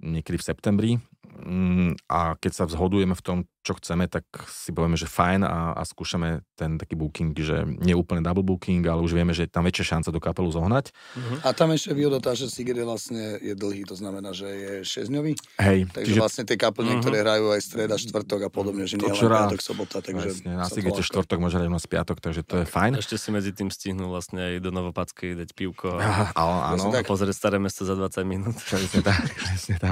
niekedy 0.00 0.36
v 0.36 0.46
septembri 0.46 0.92
mm, 1.24 2.08
a 2.08 2.36
keď 2.36 2.52
sa 2.52 2.64
zhodujeme 2.68 3.16
v 3.16 3.24
tom, 3.24 3.38
čo 3.66 3.74
chceme, 3.82 4.06
tak 4.06 4.22
si 4.46 4.70
povieme, 4.70 4.94
že 4.94 5.10
fajn 5.10 5.42
a, 5.42 5.74
a 5.74 5.82
skúšame 5.82 6.46
ten 6.54 6.78
taký 6.78 6.94
booking, 6.94 7.34
že 7.34 7.66
nie 7.82 7.98
úplne 7.98 8.22
double 8.22 8.46
booking, 8.46 8.86
ale 8.86 9.02
už 9.02 9.18
vieme, 9.18 9.34
že 9.34 9.50
je 9.50 9.50
tam 9.50 9.66
väčšia 9.66 9.98
šanca 9.98 10.14
do 10.14 10.22
kapelu 10.22 10.46
zohnať. 10.54 10.94
Uh-huh. 10.94 11.42
A 11.42 11.50
tam 11.50 11.74
ešte 11.74 11.90
výhoda 11.90 12.22
tá, 12.22 12.38
že 12.38 12.46
Sigrid 12.46 12.86
vlastne 12.86 13.42
je 13.42 13.58
dlhý, 13.58 13.82
to 13.82 13.98
znamená, 13.98 14.30
že 14.30 14.46
je 14.46 14.72
6 14.86 15.10
dňový. 15.10 15.32
Hej. 15.58 15.78
Takže 15.90 16.14
čiže... 16.14 16.22
vlastne 16.22 16.44
tie 16.46 16.54
kapely, 16.54 16.94
uh-huh. 16.94 17.02
ktoré 17.02 17.16
hrajú 17.26 17.46
aj 17.58 17.60
streda, 17.66 17.98
štvrtok 17.98 18.46
a 18.46 18.50
podobne, 18.54 18.86
že 18.86 19.02
nie 19.02 19.10
len 19.10 19.18
piatok, 19.18 19.58
sobota. 19.58 19.98
Takže 19.98 20.28
vlastne, 20.30 20.52
na 20.54 20.70
Sigrid 20.70 20.94
štvrtok 21.02 21.38
môže 21.42 21.58
hrať 21.58 21.70
z 21.82 21.88
piatok, 21.90 22.16
takže 22.22 22.40
to 22.46 22.62
je 22.62 22.66
fajn. 22.70 23.02
Ešte 23.02 23.18
si 23.18 23.34
medzi 23.34 23.50
tým 23.50 23.74
stihnú 23.74 24.14
vlastne 24.14 24.54
aj 24.54 24.62
do 24.62 24.70
Novopadskej 24.70 25.42
dať 25.42 25.50
pivko 25.58 25.98
a, 25.98 26.30
a, 26.38 26.42
áno. 26.70 26.94
a 26.94 27.02
pozrieť 27.02 27.34
staré 27.34 27.58
mesto 27.58 27.82
za 27.82 27.98
20 27.98 28.22
minút. 28.22 28.54
Presne 28.62 29.02
tak, 29.02 29.26
presne 29.42 29.74
tak. 29.82 29.85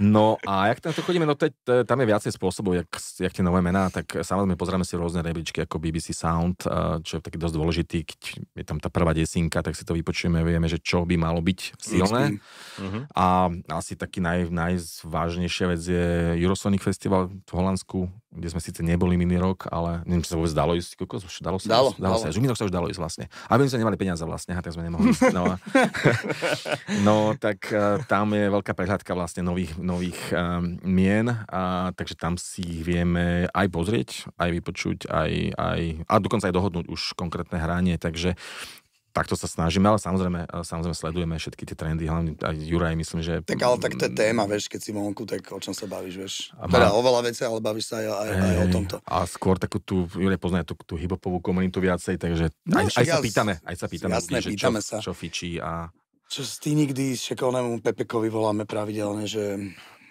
No 0.00 0.36
a 0.46 0.68
jak 0.72 0.80
tam 0.80 0.92
to 0.92 1.02
chodíme, 1.02 1.26
no 1.26 1.34
teď, 1.34 1.52
tam 1.88 1.98
je 2.00 2.06
viacej 2.06 2.32
spôsobov, 2.34 2.74
jak, 2.76 2.88
jak 3.20 3.32
tie 3.32 3.44
nové 3.44 3.60
mená, 3.64 3.90
tak 3.90 4.24
samozrejme 4.24 4.58
pozrieme 4.58 4.84
si 4.84 4.94
rôzne 4.94 5.24
rebríčky 5.24 5.64
ako 5.64 5.80
BBC 5.80 6.12
Sound, 6.12 6.64
čo 7.04 7.12
je 7.18 7.22
taký 7.22 7.40
dosť 7.40 7.54
dôležitý, 7.54 7.98
keď 8.04 8.20
je 8.60 8.64
tam 8.64 8.78
tá 8.78 8.88
prvá 8.88 9.16
desinka, 9.16 9.64
tak 9.64 9.74
si 9.74 9.82
to 9.82 9.96
vypočujeme, 9.96 10.42
vieme, 10.44 10.68
že 10.68 10.78
čo 10.80 11.08
by 11.08 11.16
malo 11.16 11.40
byť 11.40 11.60
silné. 11.80 12.38
Uh-huh. 12.78 13.02
A 13.14 13.50
asi 13.74 13.96
taký 13.96 14.20
naj, 14.20 14.52
najvážnejšia 14.52 15.66
vec 15.70 15.82
je 15.82 16.06
Eurosonic 16.38 16.82
Festival 16.82 17.30
v 17.30 17.50
Holandsku, 17.52 18.10
kde 18.34 18.50
sme 18.50 18.58
síce 18.58 18.82
neboli 18.82 19.14
minulý 19.14 19.38
rok, 19.38 19.70
ale 19.70 20.02
neviem, 20.10 20.26
či 20.26 20.34
sa 20.34 20.36
vôbec 20.36 20.50
dalo 20.50 20.74
ísť, 20.74 20.98
koľko, 20.98 21.22
už 21.22 21.38
dalo 21.38 21.58
sa, 21.62 21.70
dalo, 21.70 21.88
dalo, 21.94 22.18
dalo. 22.18 22.22
sa, 22.26 22.34
už 22.34 22.58
sa 22.58 22.66
už 22.66 22.74
dalo 22.74 22.86
ísť 22.90 22.98
vlastne. 22.98 23.24
A 23.46 23.54
my 23.54 23.70
sme 23.70 23.86
nemali 23.86 23.94
peniaze 23.94 24.26
vlastne, 24.26 24.58
a 24.58 24.60
tak 24.60 24.74
sme 24.74 24.90
nemohli 24.90 25.14
ísť. 25.14 25.30
No, 25.30 25.54
no 27.06 27.16
tak 27.38 27.70
uh, 27.70 28.02
tam 28.10 28.34
je 28.34 28.50
veľká 28.50 28.74
prehľadka 28.74 29.13
vlastne 29.14 29.46
nových, 29.46 29.78
nových 29.78 30.18
um, 30.34 30.76
mien, 30.82 31.30
a, 31.48 31.94
takže 31.94 32.14
tam 32.18 32.34
si 32.36 32.62
ich 32.62 32.82
vieme 32.82 33.46
aj 33.50 33.66
pozrieť, 33.70 34.10
aj 34.36 34.50
vypočuť, 34.60 34.98
aj, 35.08 35.32
aj, 35.54 35.80
a 36.04 36.14
dokonca 36.20 36.50
aj 36.50 36.54
dohodnúť 36.54 36.86
už 36.90 37.14
konkrétne 37.16 37.56
hranie, 37.56 37.96
takže 37.96 38.34
takto 39.14 39.38
sa 39.38 39.46
snažíme, 39.46 39.86
ale 39.86 40.02
samozrejme, 40.02 40.50
samozrejme 40.50 40.96
sledujeme 40.98 41.34
všetky 41.38 41.62
tie 41.70 41.76
trendy, 41.78 42.10
hlavne 42.10 42.34
aj 42.34 42.56
Juraj, 42.58 42.98
myslím, 42.98 43.22
že... 43.22 43.46
Tak 43.46 43.62
ale 43.62 43.78
tak 43.78 43.94
to 43.94 44.10
je 44.10 44.12
téma, 44.12 44.42
vieš, 44.50 44.66
keď 44.66 44.80
si 44.82 44.90
vonku, 44.90 45.22
tak 45.22 45.46
o 45.54 45.62
čom 45.62 45.70
sa 45.70 45.86
bavíš, 45.86 46.14
vieš. 46.18 46.34
A 46.58 46.66
teda 46.66 46.90
má... 46.90 46.98
oveľa 46.98 47.30
veci, 47.30 47.46
ale 47.46 47.62
bavíš 47.62 47.94
sa 47.94 48.02
aj, 48.02 48.06
aj, 48.10 48.30
aj 48.34 48.56
o 48.58 48.66
tomto. 48.74 48.96
A 49.06 49.22
skôr 49.30 49.54
takú 49.62 49.78
tú, 49.78 50.10
Juraj 50.10 50.42
pozná 50.42 50.66
tú, 50.66 50.74
tú 50.82 50.98
hibopovú 50.98 51.38
komunitu 51.38 51.78
viacej, 51.78 52.18
takže 52.18 52.50
no, 52.66 52.82
aj, 52.82 52.90
aj, 52.98 53.06
sa 53.06 53.22
pýtame, 53.22 53.54
aj 53.62 53.76
sa 53.78 53.86
pýtame, 53.86 54.12
jasné, 54.18 54.38
ľudí, 54.42 54.50
pýtame 54.58 54.80
čo, 54.82 54.88
sa. 54.90 54.96
čo 54.98 55.14
fičí 55.14 55.62
a... 55.62 55.94
Čo 56.28 56.42
ty 56.58 56.74
nikdy 56.74 57.14
šikovnému 57.14 57.84
Pepekovi 57.84 58.28
voláme 58.32 58.64
pravidelne, 58.64 59.28
že 59.28 59.58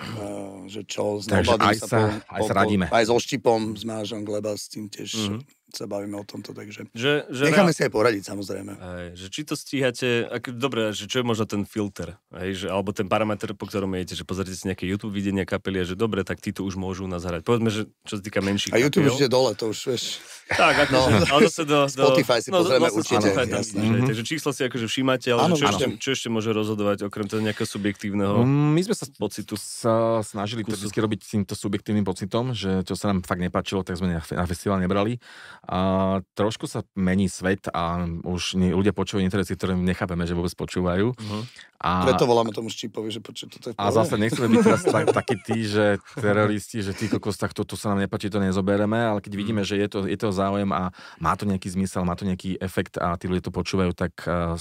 Uh, 0.03 0.67
že 0.67 0.83
čo, 0.83 1.21
s 1.21 1.31
Takže 1.31 1.55
aj 1.63 1.75
sa, 1.79 1.87
po, 1.87 2.35
aj 2.35 2.41
sa 2.43 2.53
radíme. 2.59 2.85
Aj 2.91 3.07
so 3.07 3.15
Štipom, 3.15 3.77
s 3.77 3.87
Mážom 3.87 4.27
Gleba, 4.27 4.51
s 4.51 4.67
tým 4.67 4.91
tiež 4.91 5.15
mm-hmm 5.15 5.62
sa 5.73 5.89
bavíme 5.89 6.15
o 6.17 6.25
tomto, 6.25 6.53
takže 6.53 6.85
že, 6.93 7.25
že 7.27 7.43
necháme 7.49 7.73
si 7.73 7.81
aj 7.81 7.91
poradiť 7.91 8.23
samozrejme. 8.29 8.71
Aj, 8.77 9.07
že 9.17 9.27
či 9.33 9.41
to 9.41 9.57
stíhate, 9.57 10.29
ak, 10.29 10.53
dobre, 10.53 10.93
že 10.93 11.09
čo 11.09 11.21
je 11.21 11.25
možno 11.25 11.49
ten 11.49 11.65
filter, 11.65 12.13
aj, 12.29 12.49
že, 12.53 12.67
alebo 12.69 12.93
ten 12.93 13.09
parameter, 13.09 13.57
po 13.57 13.65
ktorom 13.65 13.89
idete, 13.97 14.13
že 14.13 14.23
pozrite 14.23 14.53
si 14.53 14.69
nejaké 14.69 14.85
YouTube 14.85 15.13
videnia 15.17 15.43
kapely 15.43 15.81
a 15.81 15.85
že 15.85 15.97
dobre, 15.97 16.21
tak 16.21 16.39
títo 16.39 16.61
už 16.61 16.77
môžu 16.77 17.09
nás 17.09 17.25
hrať. 17.25 17.41
Povedzme, 17.41 17.73
že 17.73 17.89
čo 18.05 18.17
sa 18.17 18.21
týka 18.21 18.39
menších 18.45 18.71
A 18.71 18.77
YouTube 18.77 19.09
už 19.09 19.25
je 19.25 19.29
dole, 19.29 19.51
to 19.57 19.73
už 19.73 19.79
vieš. 19.93 20.21
Tak, 20.43 20.75
ako, 20.89 20.93
no. 20.93 21.01
ale 21.33 21.39
zase 21.49 21.63
do, 21.63 21.87
do... 21.87 21.89
Spotify 21.89 22.37
si 22.43 22.49
no, 22.51 22.61
pozrieme 22.61 22.89
určite. 22.91 23.25
Spotify 23.25 23.45
tam 23.47 23.61
vidíš, 23.63 23.73
mm-hmm. 23.73 24.07
Takže 24.11 24.23
číslo 24.27 24.49
si 24.51 24.61
akože 24.67 24.85
všímate, 24.85 25.27
ale 25.31 25.41
ano, 25.49 25.55
čo, 25.55 25.65
ešte, 25.71 25.85
čo 25.97 26.09
ešte 26.11 26.27
môže 26.27 26.49
rozhodovať 26.51 27.07
okrem 27.07 27.25
toho 27.25 27.39
nejakého 27.39 27.65
subjektívneho 27.65 28.43
mm, 28.43 28.69
My 28.75 28.81
sme 28.83 28.95
sa 28.95 29.05
pocitu 29.15 29.55
sa 29.55 30.19
snažili 30.21 30.67
to 30.67 30.75
vždy 30.75 30.99
robiť 30.99 31.19
s 31.23 31.29
týmto 31.33 31.53
subjektívnym 31.55 32.03
pocitom, 32.03 32.51
že 32.51 32.83
čo 32.83 32.93
sa 32.93 33.09
nám 33.09 33.23
fakt 33.23 33.39
nepačilo, 33.39 33.87
tak 33.87 33.95
sme 33.97 34.19
na 34.19 34.45
festival 34.45 34.83
nebrali. 34.83 35.17
A 35.63 36.19
trošku 36.35 36.67
sa 36.67 36.83
mení 36.91 37.31
svet 37.31 37.71
a 37.71 38.03
už 38.27 38.59
nie, 38.59 38.75
ľudia 38.75 38.91
počúvajú 38.91 39.23
niektoré 39.23 39.47
veci, 39.47 39.55
ktoré 39.55 39.79
nechápeme, 39.79 40.27
že 40.27 40.35
vôbec 40.35 40.51
počúvajú. 40.59 41.15
Uh-huh. 41.15 41.43
A, 41.79 42.03
Preto 42.03 42.27
voláme 42.27 42.51
tomu 42.51 42.67
Štípovi, 42.67 43.07
že 43.07 43.23
počuť, 43.23 43.47
toto 43.47 43.65
je 43.71 43.73
A 43.79 43.91
zase 43.95 44.19
nechceme 44.19 44.51
byť 44.51 44.59
teraz 44.59 44.83
tak, 44.83 45.05
takí 45.23 45.35
tí, 45.39 45.63
že 45.63 46.03
teroristi, 46.19 46.83
že 46.83 46.91
ty 46.91 47.07
kokos, 47.07 47.39
tak 47.39 47.55
toto 47.55 47.79
sa 47.79 47.95
nám 47.95 48.03
nepáči, 48.03 48.27
to 48.27 48.43
nezobereme, 48.43 48.95
ale 48.95 49.23
keď 49.23 49.33
vidíme, 49.39 49.63
že 49.63 49.79
je 49.79 49.87
to, 49.87 49.99
je 50.03 50.19
to 50.19 50.35
záujem 50.35 50.67
a 50.75 50.91
má 51.23 51.33
to 51.39 51.47
nejaký 51.47 51.71
zmysel, 51.71 52.03
má 52.03 52.19
to 52.19 52.27
nejaký 52.27 52.59
efekt 52.59 52.99
a 52.99 53.15
tí 53.15 53.31
ľudia 53.31 53.47
to 53.47 53.55
počúvajú, 53.55 53.95
tak 53.95 54.11
uh, 54.27 54.59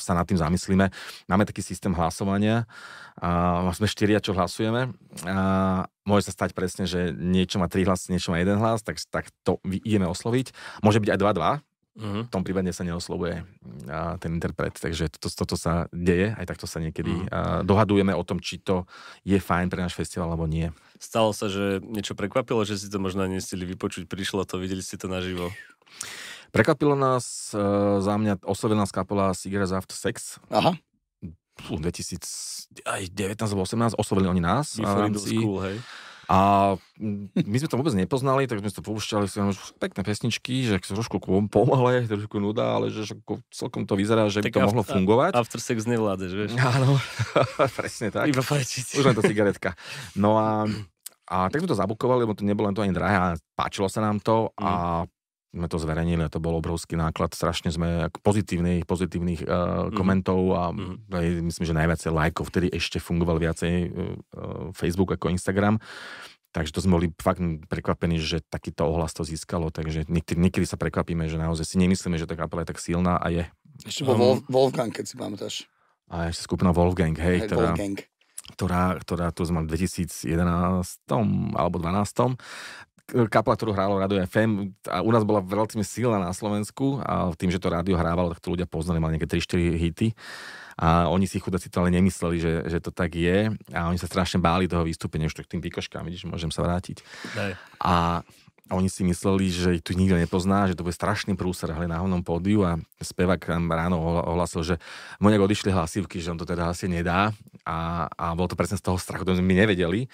sa 0.00 0.12
nad 0.16 0.24
tým 0.24 0.40
zamyslíme. 0.40 0.88
Máme 1.28 1.44
taký 1.44 1.60
systém 1.60 1.92
hlasovania, 1.92 2.64
a 3.18 3.66
sme 3.74 3.90
štyria, 3.90 4.22
čo 4.22 4.30
hlasujeme. 4.30 4.94
A 5.26 5.36
môže 6.08 6.32
sa 6.32 6.32
stať 6.32 6.56
presne, 6.56 6.88
že 6.88 7.12
niečo 7.12 7.60
má 7.60 7.68
tri 7.68 7.84
hlasy, 7.84 8.16
niečo 8.16 8.32
má 8.32 8.40
jeden 8.40 8.56
hlas, 8.56 8.80
tak, 8.80 8.96
tak 9.12 9.28
to 9.44 9.60
ideme 9.68 10.08
osloviť. 10.08 10.56
Môže 10.80 11.04
byť 11.04 11.12
aj 11.12 11.20
2-2, 11.20 11.68
Uh-huh. 11.98 12.22
V 12.22 12.30
tom 12.30 12.46
prípade 12.46 12.70
sa 12.70 12.86
neoslovuje 12.86 13.42
a, 13.90 14.14
ten 14.22 14.38
interpret, 14.38 14.70
takže 14.70 15.10
toto, 15.18 15.34
toto 15.34 15.58
sa 15.58 15.90
deje, 15.90 16.30
aj 16.30 16.46
takto 16.46 16.70
sa 16.70 16.78
niekedy 16.78 17.10
uh-huh. 17.10 17.26
a, 17.26 17.66
dohadujeme 17.66 18.14
o 18.14 18.22
tom, 18.22 18.38
či 18.38 18.62
to 18.62 18.86
je 19.26 19.34
fajn 19.42 19.66
pre 19.66 19.82
náš 19.82 19.98
festival 19.98 20.30
alebo 20.30 20.46
nie. 20.46 20.70
Stalo 21.02 21.34
sa, 21.34 21.50
že 21.50 21.82
niečo 21.82 22.14
prekvapilo, 22.14 22.62
že 22.62 22.78
si 22.78 22.86
to 22.86 23.02
možno 23.02 23.26
nestili 23.26 23.66
vypočuť, 23.66 24.06
prišlo 24.06 24.46
to, 24.46 24.62
videli 24.62 24.78
ste 24.78 24.94
to 24.94 25.10
naživo? 25.10 25.50
Prekvapilo 26.54 26.94
nás, 26.94 27.50
uh, 27.50 27.98
za 27.98 28.14
mňa 28.14 28.46
oslovila 28.46 28.86
nás 28.86 28.94
kapela 28.94 29.34
Cigarettes 29.34 29.74
After 29.74 29.98
Sex. 29.98 30.38
Aha. 30.54 30.78
Fú, 31.62 31.76
2019 31.76 32.78
alebo 33.38 33.62
18 33.66 33.98
oslovili 33.98 34.26
oni 34.30 34.42
nás. 34.42 34.78
Before 34.78 35.10
school, 35.18 35.58
hej. 35.66 35.78
A 36.28 36.76
my 37.40 37.56
sme 37.56 37.72
to 37.72 37.80
vôbec 37.80 37.96
nepoznali, 37.96 38.44
tak 38.44 38.60
sme 38.60 38.68
to 38.68 38.84
poušťali 38.84 39.24
si 39.32 39.40
pekné 39.80 40.04
pesničky, 40.04 40.60
že 40.68 40.76
trošku 40.76 41.24
pomalé, 41.48 42.04
trošku 42.04 42.36
nuda, 42.36 42.76
ale 42.76 42.92
že 42.92 43.16
celkom 43.48 43.88
to 43.88 43.96
vyzerá, 43.96 44.28
že 44.28 44.44
tak 44.44 44.52
by 44.52 44.60
to 44.60 44.60
after, 44.60 44.68
mohlo 44.68 44.84
fungovať. 44.84 45.32
After 45.32 45.56
sex 45.56 45.88
nevládeš, 45.88 46.32
vieš. 46.36 46.50
Áno, 46.60 47.00
presne 47.80 48.12
tak. 48.12 48.28
Iba 48.28 48.44
fajčiť. 48.44 49.00
Už 49.00 49.04
len 49.08 49.16
to 49.16 49.24
cigaretka. 49.24 49.72
No 50.20 50.36
a, 50.36 50.68
a 51.32 51.48
tak 51.48 51.64
sme 51.64 51.72
to 51.72 51.80
zabukovali, 51.80 52.28
lebo 52.28 52.36
to 52.36 52.44
nebolo 52.44 52.68
len 52.68 52.76
to 52.76 52.84
ani 52.84 52.92
drahé 52.92 53.16
a 53.16 53.28
páčilo 53.56 53.88
sa 53.88 54.04
nám 54.04 54.20
to 54.20 54.52
mm. 54.52 54.68
a 54.68 54.72
sme 55.48 55.66
to 55.66 55.80
zverejnili 55.80 56.28
a 56.28 56.32
to 56.32 56.44
bol 56.44 56.60
obrovský 56.60 57.00
náklad. 57.00 57.32
Strašne 57.32 57.72
sme 57.72 58.12
pozitívnych, 58.20 58.84
pozitívnych 58.84 59.48
uh, 59.48 59.88
mm. 59.88 59.96
komentov 59.96 60.40
a 60.52 60.62
mm. 60.70 61.08
aj, 61.08 61.26
myslím, 61.40 61.64
že 61.64 61.78
najviacej 61.78 62.10
lajkov, 62.12 62.52
vtedy 62.52 62.68
ešte 62.68 63.00
fungoval 63.00 63.40
viacej 63.40 63.72
uh, 63.88 64.70
Facebook 64.76 65.16
ako 65.16 65.32
Instagram. 65.32 65.80
Takže 66.52 66.72
to 66.72 66.80
sme 66.80 66.96
boli 66.96 67.08
fakt 67.16 67.40
prekvapení, 67.68 68.16
že 68.16 68.40
takýto 68.40 68.88
ohlas 68.88 69.12
to 69.12 69.20
získalo, 69.20 69.68
takže 69.68 70.08
niekedy, 70.08 70.40
niekedy 70.40 70.64
sa 70.64 70.80
prekvapíme, 70.80 71.28
že 71.28 71.36
naozaj 71.36 71.64
si 71.64 71.76
nemyslíme, 71.76 72.16
že 72.16 72.24
tá 72.24 72.40
kapela 72.40 72.64
je 72.64 72.72
tak 72.72 72.80
silná 72.80 73.20
a 73.20 73.28
je. 73.28 73.44
Ešte 73.84 74.08
bol 74.08 74.16
um, 74.16 74.40
Wolfgang, 74.48 74.88
keď 74.88 75.04
si 75.04 75.14
pamätáš. 75.14 75.54
A 76.08 76.32
ešte 76.32 76.48
skupina 76.48 76.72
Wolfgang, 76.72 77.12
hej, 77.12 77.44
hej 77.44 77.48
ktorá, 77.52 77.76
Wolfgang. 77.76 78.00
ktorá, 78.56 78.84
ktorá 78.96 79.26
tu 79.28 79.44
sme 79.44 79.68
v 79.68 79.76
2011 79.76 80.24
alebo 81.52 81.76
2012 81.76 82.40
kapela, 83.32 83.56
ktorú 83.56 83.72
hrálo 83.72 83.96
Radio 83.96 84.20
FM 84.20 84.76
a 84.88 85.00
u 85.00 85.10
nás 85.10 85.24
bola 85.24 85.40
relatívne 85.40 85.84
silná 85.84 86.20
na 86.20 86.36
Slovensku 86.36 87.00
a 87.00 87.32
tým, 87.32 87.48
že 87.48 87.60
to 87.60 87.72
rádio 87.72 87.96
hrávalo, 87.96 88.36
tak 88.36 88.44
to 88.44 88.52
ľudia 88.52 88.68
poznali, 88.68 89.00
mali 89.00 89.16
nejaké 89.16 89.40
3-4 89.40 89.80
hity 89.80 90.08
a 90.78 91.10
oni 91.10 91.26
si 91.26 91.40
chudáci 91.40 91.72
to 91.72 91.82
ale 91.82 91.90
nemysleli, 91.90 92.36
že, 92.38 92.52
že 92.68 92.78
to 92.78 92.92
tak 92.92 93.16
je 93.16 93.50
a 93.74 93.80
oni 93.90 93.98
sa 93.98 94.06
strašne 94.06 94.38
báli 94.38 94.70
toho 94.70 94.84
vystúpenia, 94.84 95.26
už 95.26 95.40
to 95.40 95.42
k 95.42 95.58
tým 95.58 95.62
výkoškám, 95.64 96.04
vidíš, 96.06 96.28
môžem 96.28 96.52
sa 96.52 96.62
vrátiť. 96.62 97.02
Daj. 97.34 97.52
A 97.82 98.22
a 98.68 98.76
oni 98.76 98.92
si 98.92 99.00
mysleli, 99.00 99.48
že 99.48 99.80
tu 99.80 99.96
nikto 99.96 100.20
nepozná, 100.20 100.68
že 100.68 100.76
to 100.76 100.84
bude 100.84 100.92
strašný 100.92 101.32
prúser 101.40 101.72
hľadať 101.72 101.88
na 101.88 102.04
hlavnom 102.04 102.20
pódiu 102.20 102.68
a 102.68 102.76
spevák 103.00 103.40
ráno 103.64 103.96
ohlasil, 104.04 104.60
že 104.60 104.74
mu 105.24 105.32
nejak 105.32 105.48
odišli 105.48 105.72
hlasivky, 105.72 106.20
že 106.20 106.36
on 106.36 106.36
to 106.36 106.44
teda 106.44 106.68
asi 106.68 106.84
nedá 106.84 107.32
a, 107.64 108.04
a 108.12 108.36
bol 108.36 108.44
to 108.44 108.60
presne 108.60 108.76
z 108.76 108.84
toho 108.84 109.00
strachu, 109.00 109.24
to 109.24 109.40
my 109.40 109.56
nevedeli. 109.56 110.04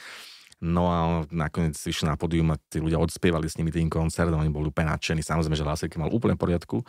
No 0.62 0.90
a 0.90 0.98
nakoniec 1.32 1.74
vyšiel 1.74 2.12
na 2.12 2.16
pódium 2.20 2.54
a 2.54 2.60
tí 2.70 2.78
ľudia 2.78 3.00
odspievali 3.00 3.48
s 3.50 3.58
nimi 3.58 3.74
tým 3.74 3.90
koncert, 3.90 4.30
oni 4.30 4.52
boli 4.52 4.70
úplne 4.70 4.94
nadšení, 4.94 5.24
samozrejme, 5.24 5.56
že 5.58 5.66
hlasivky 5.66 5.96
mal 5.98 6.12
úplne 6.12 6.38
v 6.38 6.42
poriadku, 6.46 6.86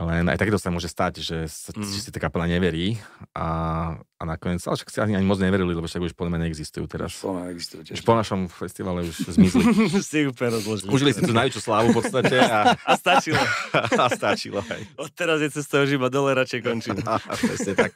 len 0.00 0.26
aj 0.26 0.38
takéto 0.40 0.58
sa 0.58 0.68
môže 0.68 0.90
stať, 0.90 1.22
že, 1.22 1.38
mm. 1.46 1.82
že 1.82 2.00
si 2.02 2.10
tá 2.12 2.18
kapela 2.20 2.44
neverí 2.50 3.00
a, 3.32 3.48
a 4.16 4.22
nakoniec, 4.24 4.64
ale 4.64 4.76
však 4.80 4.88
si 4.92 4.98
ani, 5.00 5.12
ani 5.16 5.26
moc 5.28 5.36
neverili, 5.40 5.72
lebo 5.72 5.84
však 5.84 6.08
už 6.08 6.12
podľa 6.16 6.36
mňa 6.36 6.40
neexistujú 6.48 6.84
teraz. 6.88 7.20
Už 7.20 7.52
neexistujú 7.52 7.80
tiež. 7.84 7.96
Už 8.00 8.02
po 8.04 8.16
našom 8.16 8.48
festivale 8.48 9.04
už 9.04 9.16
zmizli. 9.32 9.62
si 10.04 10.24
úplne 10.24 10.56
rozložili. 10.56 10.88
Užili 10.88 11.10
si 11.12 11.20
tú 11.20 11.32
najväčšiu 11.36 11.60
slávu 11.60 11.92
v 11.92 11.96
podstate. 12.00 12.36
A, 12.40 12.72
a 12.90 12.92
stačilo. 12.96 13.40
a 14.02 14.06
stačilo, 14.12 14.60
hej. 14.72 14.82
Od 14.96 15.12
teraz 15.12 15.44
je 15.44 15.52
cesta 15.52 15.84
už 15.84 16.00
iba 16.00 16.08
dole, 16.08 16.32
radšej 16.32 16.60
končím. 16.64 16.96
Presne 17.04 17.72
tak. 17.76 17.92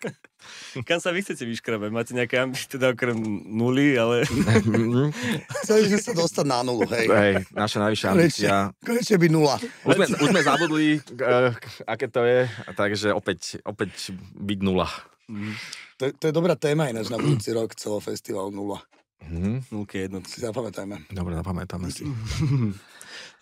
Kam 0.84 1.00
sa 1.00 1.12
vy 1.12 1.20
chcete 1.24 1.44
vyškrabať? 1.44 1.90
Máte 1.92 2.12
nejaké 2.12 2.40
ambície, 2.40 2.68
teda 2.68 2.92
okrem 2.92 3.16
nuly, 3.48 3.96
ale... 3.96 4.24
Chceli 5.64 5.80
sme 5.88 5.98
sa 5.98 6.12
dostať 6.12 6.46
na 6.46 6.60
nulu, 6.60 6.84
hej. 6.92 7.06
Hej, 7.08 7.34
naša 7.56 7.78
najvyššia 7.88 8.08
ambícia. 8.12 8.54
Konečne 8.84 9.16
by 9.16 9.28
nula. 9.32 9.56
Už 9.88 9.94
sme, 9.96 10.06
už 10.20 10.28
sme 10.28 10.42
zabudli, 10.44 10.88
uh, 11.00 11.50
aké 11.88 12.06
to 12.12 12.20
je, 12.28 12.44
takže 12.76 13.08
opäť, 13.16 13.62
opäť 13.64 14.12
byť 14.36 14.58
nula. 14.60 14.88
Mm. 15.30 15.54
To, 16.00 16.04
to 16.16 16.24
je 16.28 16.32
dobrá 16.32 16.56
téma 16.56 16.88
ináč 16.88 17.12
na 17.12 17.20
budúci 17.20 17.52
rok 17.52 17.76
celofestival 17.76 18.50
nula. 18.50 18.80
Mhm. 19.20 19.68
Nulky 19.68 20.08
jednotky. 20.08 20.32
Si 20.32 20.40
zapamätajme. 20.40 21.12
Dobre, 21.12 21.36
zapamätáme 21.36 21.92
si. 21.92 22.08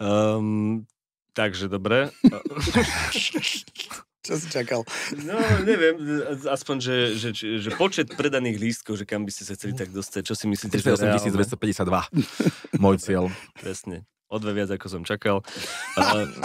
um, 0.02 0.82
takže 1.38 1.70
dobre. 1.70 2.10
Čo 4.28 4.36
si 4.36 4.52
čakal? 4.52 4.84
No, 5.24 5.40
neviem, 5.64 5.96
aspoň, 6.44 6.76
že, 6.84 6.96
že, 7.16 7.28
že, 7.32 7.70
počet 7.80 8.12
predaných 8.12 8.60
lístkov, 8.60 9.00
že 9.00 9.08
kam 9.08 9.24
by 9.24 9.32
ste 9.32 9.48
sa 9.48 9.56
chceli 9.56 9.72
tak 9.72 9.88
dostať, 9.88 10.20
čo 10.20 10.36
si 10.36 10.44
myslíte, 10.44 10.76
že 10.76 10.84
je 10.84 11.00
reálne? 11.00 11.32
252. 11.32 12.76
Môj 12.84 12.96
cieľ. 13.00 13.32
Presne. 13.56 14.04
O 14.28 14.36
dve 14.36 14.52
viac, 14.52 14.68
ako 14.68 14.86
som 14.92 15.02
čakal. 15.08 15.40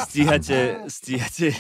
Stíhate, 0.07 0.87
stíhate, 0.87 1.51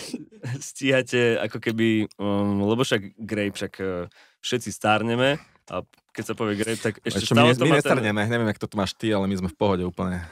stíhate 0.71 1.35
ako 1.43 1.59
keby, 1.59 2.07
um, 2.15 2.63
lebo 2.63 2.87
však 2.87 3.19
Grape, 3.19 3.59
však 3.59 3.73
uh, 3.83 4.07
všetci 4.39 4.71
stárneme 4.71 5.43
a 5.67 5.83
keď 6.15 6.23
sa 6.23 6.33
povie 6.39 6.55
Grape, 6.55 6.79
tak 6.79 7.03
ešte 7.03 7.27
Čo, 7.27 7.35
stále 7.35 7.51
my, 7.51 7.59
to 7.59 7.67
my 7.67 7.71
má 7.75 7.75
ten, 7.75 7.79
nestarneme, 7.83 8.21
neviem, 8.31 8.47
jak 8.55 8.61
to 8.63 8.71
tu 8.71 8.79
máš 8.79 8.95
ty, 8.95 9.11
ale 9.11 9.27
my 9.27 9.35
sme 9.35 9.49
v 9.51 9.57
pohode 9.59 9.83
úplne. 9.83 10.23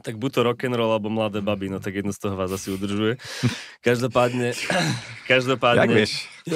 Tak 0.00 0.16
buď 0.16 0.30
to 0.32 0.40
rock'n'roll 0.42 0.88
alebo 0.90 1.12
mladé 1.12 1.44
baby, 1.44 1.68
no 1.68 1.76
tak 1.76 1.92
jedno 1.94 2.10
z 2.10 2.18
toho 2.18 2.32
vás 2.32 2.48
asi 2.48 2.72
udržuje. 2.72 3.20
Každopádne, 3.80 4.56
Jak 4.56 5.28
každopádne, 5.28 5.92
vieš? 5.92 6.24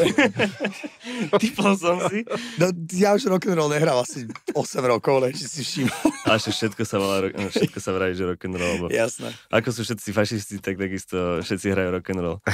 typol 1.39 1.77
som 1.77 2.01
si, 2.09 2.25
No, 2.57 2.73
ja 2.91 3.13
už 3.13 3.29
rock'n'roll 3.29 3.69
nehrám 3.69 4.01
asi 4.01 4.25
8 4.51 4.57
rokov, 4.83 5.21
len 5.21 5.33
či 5.33 5.45
si 5.45 5.61
všimol. 5.63 6.09
a 6.25 6.37
že 6.37 6.51
všetko 6.51 6.83
sa 6.83 6.97
volá, 6.97 7.29
no, 7.29 7.47
všetko 7.47 7.79
sa 7.79 7.91
vraví, 7.93 8.13
že 8.13 8.25
rock'n'roll, 8.27 8.73
lebo 8.81 8.87
Jasné. 8.89 9.31
ako 9.49 9.69
sú 9.71 9.81
všetci 9.85 10.09
fašisti, 10.11 10.55
tak 10.59 10.77
takisto 10.77 11.17
všetci 11.41 11.67
hrajú 11.71 11.91
rock'n'roll. 11.93 12.39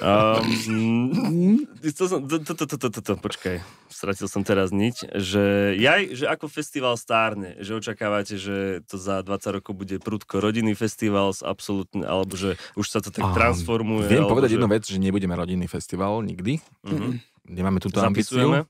Um, 0.00 1.60
to, 1.82 2.04
som- 2.08 2.24
to, 2.24 2.40
to, 2.40 2.52
to, 2.56 2.64
to, 2.66 2.88
to, 2.88 3.00
to, 3.00 3.12
počkaj, 3.16 3.60
stratil 3.86 4.26
som 4.26 4.40
teraz 4.40 4.72
niť, 4.72 5.12
že 5.12 5.44
jaj, 5.76 6.02
že 6.14 6.24
ako 6.26 6.48
festival 6.48 6.96
stárne, 6.96 7.54
že 7.60 7.74
očakávate, 7.74 8.34
že 8.36 8.56
to 8.84 8.96
za 8.96 9.20
20 9.20 9.56
rokov 9.60 9.72
bude 9.76 9.96
prudko 10.14 10.38
rodinný 10.38 10.78
festival 10.78 11.34
s 11.34 11.42
absolútne, 11.42 12.06
alebo 12.06 12.38
že 12.38 12.54
už 12.78 12.86
sa 12.86 13.02
to 13.02 13.10
tak 13.10 13.26
Á, 13.26 13.34
transformuje. 13.34 14.06
Viem 14.06 14.30
povedať 14.30 14.54
že, 14.54 14.62
jednu 14.62 14.68
vec, 14.70 14.82
že 14.86 15.02
nebudeme 15.02 15.34
rodinný 15.34 15.66
festival 15.66 16.22
nikdy. 16.22 16.62
Mhm. 16.86 17.18
Nemáme 17.50 17.82
túto 17.82 17.98
ambíciu. 17.98 18.62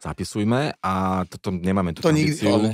Zapisujme 0.00 0.80
a 0.80 0.94
toto 1.28 1.52
nemáme 1.52 1.92
túto 1.92 2.08
To 2.08 2.16
nikdy, 2.16 2.32
ambíciu. 2.32 2.48
ale 2.50 2.68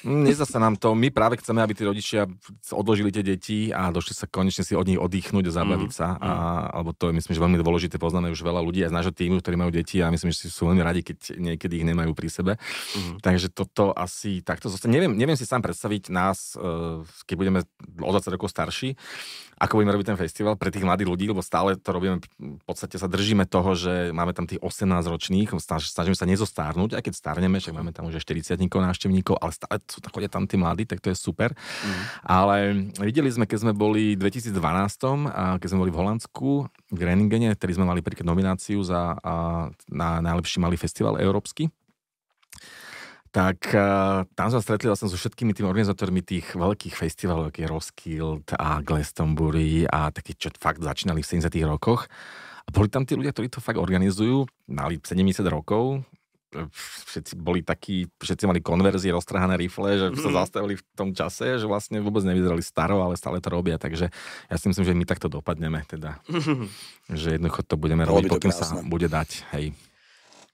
Mm, 0.00 0.24
Nezdá 0.24 0.48
sa 0.48 0.56
nám 0.56 0.80
to. 0.80 0.96
My 0.96 1.12
práve 1.12 1.36
chceme, 1.36 1.60
aby 1.60 1.76
tí 1.76 1.84
rodičia 1.84 2.24
odložili 2.72 3.12
tie 3.12 3.20
deti 3.20 3.68
a 3.68 3.92
došli 3.92 4.16
sa 4.16 4.24
konečne 4.24 4.64
si 4.64 4.72
od 4.72 4.88
nich 4.88 4.96
oddychnúť 4.96 5.52
a 5.52 5.56
zabaviť 5.60 5.90
Mm, 5.92 5.96
sa. 5.96 6.16
A, 6.16 6.30
alebo 6.72 6.96
to 6.96 7.12
je, 7.12 7.20
myslím, 7.20 7.36
že 7.36 7.42
veľmi 7.44 7.58
dôležité. 7.60 8.00
Poznáme 8.00 8.32
už 8.32 8.40
veľa 8.40 8.64
ľudí 8.64 8.80
aj 8.80 8.88
z 8.88 8.96
nášho 8.96 9.12
týmu, 9.12 9.44
ktorí 9.44 9.52
majú 9.52 9.68
deti 9.68 10.00
a 10.00 10.08
myslím, 10.08 10.32
že 10.32 10.38
si 10.40 10.48
sú 10.48 10.64
veľmi 10.64 10.80
radi, 10.80 11.04
keď 11.04 11.36
niekedy 11.36 11.84
ich 11.84 11.86
nemajú 11.86 12.16
pri 12.16 12.28
sebe. 12.32 12.52
Mhm. 12.96 13.20
Takže 13.20 13.52
toto 13.52 13.92
asi 13.92 14.40
takto 14.40 14.72
zostane. 14.72 14.96
Neviem, 14.96 15.12
neviem 15.12 15.36
si 15.36 15.44
sám 15.44 15.60
predstaviť 15.60 16.08
nás, 16.08 16.56
eh, 16.56 17.04
keď 17.28 17.34
budeme 17.36 17.58
o 18.00 18.10
20 18.16 18.32
rokov 18.32 18.48
starší, 18.48 18.96
ako 19.62 19.78
budeme 19.78 19.94
robiť 19.94 20.08
ten 20.10 20.18
festival 20.18 20.58
pre 20.58 20.74
tých 20.74 20.82
mladých 20.82 21.06
ľudí, 21.06 21.30
lebo 21.30 21.38
stále 21.38 21.78
to 21.78 21.94
robíme, 21.94 22.18
v 22.18 22.64
podstate 22.66 22.98
sa 22.98 23.06
držíme 23.06 23.46
toho, 23.46 23.78
že 23.78 24.10
máme 24.10 24.34
tam 24.34 24.50
tých 24.50 24.58
18 24.58 24.90
ročných, 25.06 25.54
snaž, 25.62 25.86
snažíme 25.86 26.18
sa 26.18 26.26
nezostárnuť, 26.26 26.98
aj 26.98 27.02
keď 27.06 27.12
starneme, 27.14 27.62
však 27.62 27.70
máme 27.70 27.94
tam 27.94 28.10
už 28.10 28.18
40 28.18 28.58
návštevníkov, 28.58 29.38
ale 29.38 29.54
stále 29.54 29.78
sú, 29.86 30.02
chodia 30.10 30.26
tam 30.26 30.50
tí 30.50 30.58
mladí, 30.58 30.82
tak 30.82 30.98
to 30.98 31.14
je 31.14 31.16
super. 31.16 31.54
Mhm. 31.54 32.02
Ale 32.26 32.56
videli 32.98 33.30
sme, 33.30 33.46
keď 33.46 33.58
sme 33.62 33.72
boli 33.72 34.18
v 34.18 34.26
2012, 34.26 35.30
a 35.30 35.62
keď 35.62 35.68
sme 35.70 35.82
boli 35.86 35.94
v 35.94 35.98
Holandsku, 36.02 36.50
v 36.90 36.96
Greningene, 36.98 37.54
ktorý 37.54 37.78
sme 37.78 37.86
mali 37.86 38.02
príklad 38.02 38.26
nomináciu 38.26 38.82
za, 38.82 39.14
na 39.86 40.18
najlepší 40.18 40.58
malý 40.58 40.74
festival 40.74 41.22
európsky, 41.22 41.70
tak 43.32 43.72
uh, 43.72 44.28
tam 44.36 44.48
sa 44.52 44.60
stretli 44.60 44.92
vlastne 44.92 45.08
so 45.08 45.16
všetkými 45.16 45.56
tými 45.56 45.64
organizátormi 45.64 46.20
tých 46.20 46.52
veľkých 46.52 46.92
festivalov, 46.92 47.48
ako 47.48 47.58
je 47.58 47.68
Roskilde 47.72 48.50
a 48.54 48.84
Glastonbury 48.84 49.88
a 49.88 50.12
také, 50.12 50.36
čo 50.36 50.52
fakt 50.60 50.84
začínali 50.84 51.24
v 51.24 51.40
70 51.40 51.48
rokoch. 51.64 52.04
A 52.62 52.68
boli 52.68 52.92
tam 52.92 53.08
tí 53.08 53.16
ľudia, 53.16 53.32
ktorí 53.32 53.48
to 53.48 53.64
fakt 53.64 53.80
organizujú, 53.80 54.44
mali 54.68 55.00
70 55.00 55.42
rokov, 55.48 56.04
všetci 57.08 57.40
boli 57.40 57.64
takí, 57.64 58.12
všetci 58.20 58.44
mali 58.44 58.60
konverzie, 58.60 59.08
roztrhané 59.08 59.56
rifle, 59.56 59.96
že 59.96 60.06
sa 60.20 60.28
Mhm. 60.28 60.36
zastavili 60.36 60.74
v 60.76 60.84
tom 60.92 61.16
čase, 61.16 61.56
že 61.56 61.64
vlastne 61.64 62.04
vôbec 62.04 62.20
nevyzerali 62.28 62.60
staro, 62.60 63.00
ale 63.00 63.16
stále 63.16 63.40
to 63.40 63.48
robia, 63.48 63.80
takže 63.80 64.12
ja 64.52 64.56
si 64.60 64.66
myslím, 64.68 64.84
že 64.84 64.92
my 64.92 65.04
takto 65.08 65.32
dopadneme, 65.32 65.80
teda, 65.88 66.20
že 67.08 67.40
jednoducho 67.40 67.64
to 67.64 67.80
budeme 67.80 68.04
robiť, 68.04 68.28
pokým 68.28 68.52
sa 68.52 68.68
bude 68.84 69.08
dať, 69.08 69.48
hej. 69.56 69.72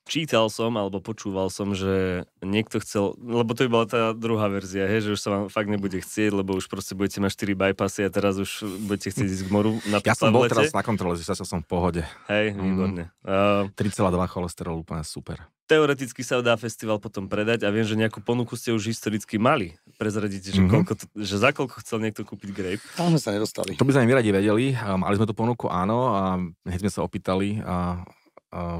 Čítal 0.09 0.49
som 0.49 0.73
alebo 0.75 0.99
počúval 0.99 1.53
som, 1.53 1.77
že 1.77 2.25
niekto 2.41 2.81
chcel, 2.81 3.13
lebo 3.21 3.53
to 3.53 3.69
by 3.69 3.71
bola 3.71 3.87
tá 3.87 4.03
druhá 4.17 4.49
verzia, 4.49 4.89
hej, 4.89 5.05
že 5.05 5.11
už 5.15 5.21
sa 5.21 5.29
vám 5.31 5.45
fakt 5.47 5.69
nebude 5.69 6.01
chcieť, 6.01 6.33
lebo 6.33 6.57
už 6.57 6.67
proste 6.67 6.97
budete 6.97 7.21
mať 7.21 7.37
4 7.37 7.53
bypassy 7.55 8.01
a 8.03 8.11
teraz 8.11 8.41
už 8.41 8.51
budete 8.89 9.13
chcieť 9.13 9.29
ísť 9.29 9.45
k 9.47 9.51
moru 9.53 9.77
na 9.87 10.01
Ja 10.01 10.17
som 10.17 10.33
bol 10.33 10.49
teraz 10.49 10.73
na 10.73 10.81
kontrole, 10.81 11.15
že 11.15 11.29
sa 11.29 11.37
som 11.37 11.61
v 11.61 11.69
pohode. 11.69 12.03
Hej, 12.27 12.57
výborne. 12.57 13.13
Uh, 13.23 13.69
3,2 13.77 14.01
cholesterol, 14.27 14.81
úplne 14.81 15.05
super. 15.05 15.45
teoreticky 15.69 16.25
sa 16.25 16.41
dá 16.41 16.57
festival 16.57 16.97
potom 16.97 17.29
predať 17.29 17.61
a 17.61 17.69
viem, 17.69 17.85
že 17.85 17.93
nejakú 17.93 18.25
ponuku 18.25 18.57
ste 18.57 18.73
už 18.73 18.89
historicky 18.89 19.37
mali. 19.37 19.77
Prezradíte, 20.01 20.49
že, 20.49 20.65
Mhm. 20.65 20.71
koľko 20.73 20.93
to, 20.97 21.05
že 21.13 21.37
za 21.37 21.53
koľko 21.53 21.85
chcel 21.85 22.01
niekto 22.01 22.25
kúpiť 22.25 22.51
grape. 22.57 22.81
tam 22.97 23.13
sme 23.13 23.21
sa 23.21 23.37
nedostali. 23.37 23.77
To 23.77 23.85
by 23.85 23.93
sme 23.93 24.09
my 24.09 24.17
radi 24.17 24.33
vedeli. 24.33 24.73
Mali 24.73 25.15
sme 25.21 25.29
tú 25.29 25.37
ponuku, 25.37 25.69
áno, 25.69 26.17
a 26.17 26.41
hneď 26.65 26.81
sme 26.81 26.89
sa 26.89 27.05
opýtali 27.05 27.61
a 27.61 28.01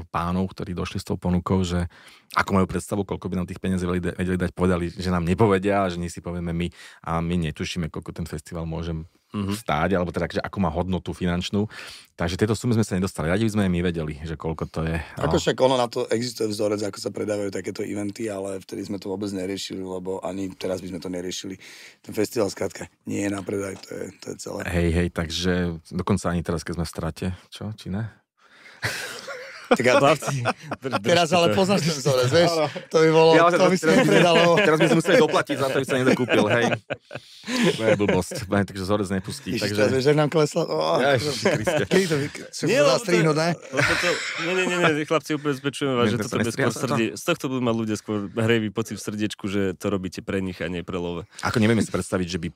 pánov, 0.09 0.49
ktorí 0.51 0.73
došli 0.73 0.97
s 0.97 1.05
tou 1.05 1.17
ponukou, 1.17 1.61
že 1.61 1.85
ako 2.33 2.57
majú 2.57 2.65
predstavu, 2.65 3.01
koľko 3.05 3.29
by 3.29 3.35
nám 3.41 3.47
tých 3.49 3.61
peniazí 3.61 3.85
vedeli, 3.85 4.37
dať, 4.37 4.51
povedali, 4.53 4.89
že 4.89 5.13
nám 5.13 5.25
nepovedia, 5.25 5.89
že 5.89 6.01
nie 6.01 6.09
si 6.09 6.21
povieme 6.21 6.53
my 6.53 6.67
a 7.05 7.21
my 7.21 7.35
netušíme, 7.49 7.89
koľko 7.93 8.21
ten 8.21 8.25
festival 8.25 8.65
môže 8.65 8.97
Mhm. 9.29 9.53
stáť, 9.61 9.93
alebo 9.93 10.09
teda, 10.09 10.25
že 10.25 10.41
ako 10.41 10.57
má 10.57 10.73
hodnotu 10.73 11.13
finančnú. 11.13 11.69
Takže 12.17 12.33
tieto 12.33 12.57
sumy 12.57 12.73
sme 12.73 12.81
sa 12.81 12.97
nedostali. 12.97 13.29
Radi 13.29 13.45
by 13.45 13.53
sme 13.53 13.63
aj 13.69 13.71
my 13.77 13.81
vedeli, 13.85 14.13
že 14.25 14.33
koľko 14.33 14.65
to 14.65 14.81
je. 14.89 14.97
Ako 15.21 15.37
však 15.37 15.53
ono 15.61 15.77
na 15.77 15.85
to 15.85 16.09
existuje 16.09 16.49
vzorec, 16.49 16.81
ako 16.81 16.97
sa 16.97 17.13
predávajú 17.13 17.53
takéto 17.53 17.85
eventy, 17.85 18.25
ale 18.25 18.57
vtedy 18.57 18.89
sme 18.89 18.97
to 18.97 19.13
vôbec 19.13 19.29
neriešili, 19.29 19.85
lebo 19.85 20.17
ani 20.25 20.49
teraz 20.57 20.81
by 20.81 20.89
sme 20.89 20.99
to 20.99 21.13
neriešili. 21.13 21.61
Ten 22.01 22.13
festival 22.17 22.49
skrátka 22.49 22.89
nie 23.05 23.21
je 23.21 23.29
na 23.29 23.45
predaj, 23.45 23.77
to 23.85 23.89
je, 23.93 24.05
to 24.17 24.25
je 24.33 24.35
celé. 24.41 24.59
Hej, 24.65 24.89
hej, 24.97 25.07
takže 25.13 25.53
dokonca 25.93 26.33
ani 26.33 26.41
teraz, 26.41 26.65
keď 26.65 26.81
sme 26.81 26.85
v 26.89 26.93
strate, 26.97 27.25
čo, 27.53 27.69
či 27.77 27.93
ne? 27.93 28.09
Tak 29.69 29.85
a 29.85 29.93
Chlapci, 30.01 30.37
drž- 30.81 31.01
teraz 31.05 31.29
ale 31.29 31.53
poznáš 31.53 31.85
ten 31.85 31.93
vzorec, 31.93 32.29
vieš? 32.33 32.51
To 32.89 32.97
by 33.05 33.09
bolo, 33.13 33.31
to 33.37 33.65
by 33.69 33.77
sa 33.77 33.87
nepredalo. 33.93 34.57
Teraz 34.57 34.77
by 34.81 34.85
sme 34.89 34.97
museli 34.97 35.17
doplatiť 35.21 35.55
za 35.61 35.67
to, 35.69 35.75
aby 35.77 35.85
sa 35.85 35.95
niekto 36.01 36.13
kúpil, 36.17 36.45
hej. 36.49 36.65
To 37.77 37.81
je 37.85 37.93
blbosť, 37.97 38.49
Ne, 38.49 38.65
takže 38.65 38.81
vzorec 38.81 39.07
nepustí. 39.13 39.53
Ježiš, 39.55 39.69
Takže... 39.69 39.81
vieš, 39.93 40.03
že 40.09 40.13
nám 40.17 40.29
klesla. 40.33 40.63
Oh. 40.65 40.97
Kedy 40.97 42.05
to, 42.09 42.15
to- 42.17 42.99
strihnúť, 42.99 43.35
ne? 43.37 43.49
Lebo 43.53 43.91
to, 44.01 44.07
nie, 44.45 44.53
nie, 44.53 44.65
nie, 44.65 44.77
nie, 45.01 45.05
chlapci, 45.05 45.31
ubezpečujem 45.37 45.93
vás, 45.95 46.07
že 46.09 46.17
to 46.17 46.25
toto 46.29 46.41
bude 46.41 46.51
skôr 46.53 46.73
srdie. 46.73 47.07
Z 47.17 47.23
tohto 47.29 47.45
budú 47.49 47.61
mať 47.65 47.75
ľudia 47.75 47.95
skôr 47.97 48.19
hrejvý 48.29 48.69
pocit 48.69 48.97
v 48.97 49.03
srdiečku, 49.05 49.45
že 49.49 49.73
to 49.77 49.89
robíte 49.89 50.21
pre 50.21 50.41
nich 50.43 50.59
a 50.61 50.67
nie 50.69 50.85
pre 50.85 50.97
love. 50.97 51.25
Ako 51.41 51.57
nevieme 51.61 51.81
si 51.81 51.89
predstaviť, 51.89 52.27
že 52.29 52.39
by 52.41 52.47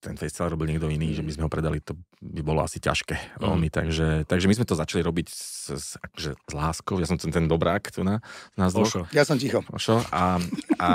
ten 0.00 0.16
festival 0.20 0.52
robil 0.52 0.74
niekto 0.74 0.90
iný, 0.92 1.16
že 1.16 1.24
by 1.24 1.32
sme 1.32 1.44
ho 1.46 1.50
predali, 1.52 1.80
to 1.80 1.96
by 2.20 2.40
bolo 2.44 2.60
asi 2.60 2.82
ťažké 2.82 3.40
veľmi, 3.40 3.72
takže, 3.72 4.28
takže 4.28 4.46
my 4.50 4.54
sme 4.56 4.66
to 4.68 4.76
začali 4.76 5.00
robiť 5.00 5.26
s, 5.32 5.72
s, 5.72 5.88
akože, 5.96 6.30
s 6.36 6.52
láskou, 6.52 7.00
ja 7.00 7.08
som 7.08 7.16
ten, 7.16 7.32
ten 7.32 7.46
dobrák 7.48 7.88
tu 7.88 8.04
na, 8.04 8.20
nás 8.60 8.76
dvoch. 8.76 9.08
Ja 9.16 9.24
som 9.24 9.40
ticho. 9.40 9.64
Ošo, 9.72 10.04
a, 10.12 10.36
a, 10.76 10.90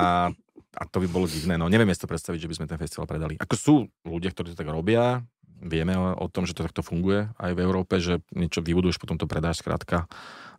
a 0.77 0.83
to 0.91 0.97
by 1.01 1.07
bolo 1.09 1.25
divné, 1.25 1.57
no 1.57 1.65
nevieme 1.65 1.95
si 1.95 2.01
to 2.01 2.11
predstaviť, 2.11 2.45
že 2.45 2.49
by 2.51 2.55
sme 2.61 2.69
ten 2.69 2.79
festival 2.79 3.09
predali. 3.09 3.41
Ako 3.41 3.55
sú 3.57 3.75
ľudia, 4.05 4.29
ktorí 4.29 4.53
to 4.53 4.59
tak 4.59 4.69
robia, 4.69 5.25
vieme 5.61 5.95
o, 5.95 6.13
o 6.13 6.27
tom, 6.27 6.45
že 6.45 6.53
to 6.53 6.67
takto 6.67 6.85
funguje 6.85 7.31
aj 7.39 7.51
v 7.55 7.63
Európe, 7.63 7.97
že 7.97 8.21
niečo 8.35 8.61
vybuduješ, 8.61 9.01
potom 9.01 9.17
to 9.17 9.25
predáš, 9.25 9.63
skrátka, 9.63 10.05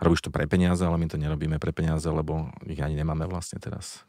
robíš 0.01 0.27
to 0.27 0.35
pre 0.35 0.49
peniaze, 0.49 0.83
ale 0.83 0.99
my 0.99 1.07
to 1.09 1.21
nerobíme 1.21 1.61
pre 1.61 1.71
peniaze, 1.71 2.09
lebo 2.09 2.51
ich 2.67 2.81
ani 2.81 2.99
nemáme 2.99 3.29
vlastne 3.29 3.61
teraz. 3.63 4.03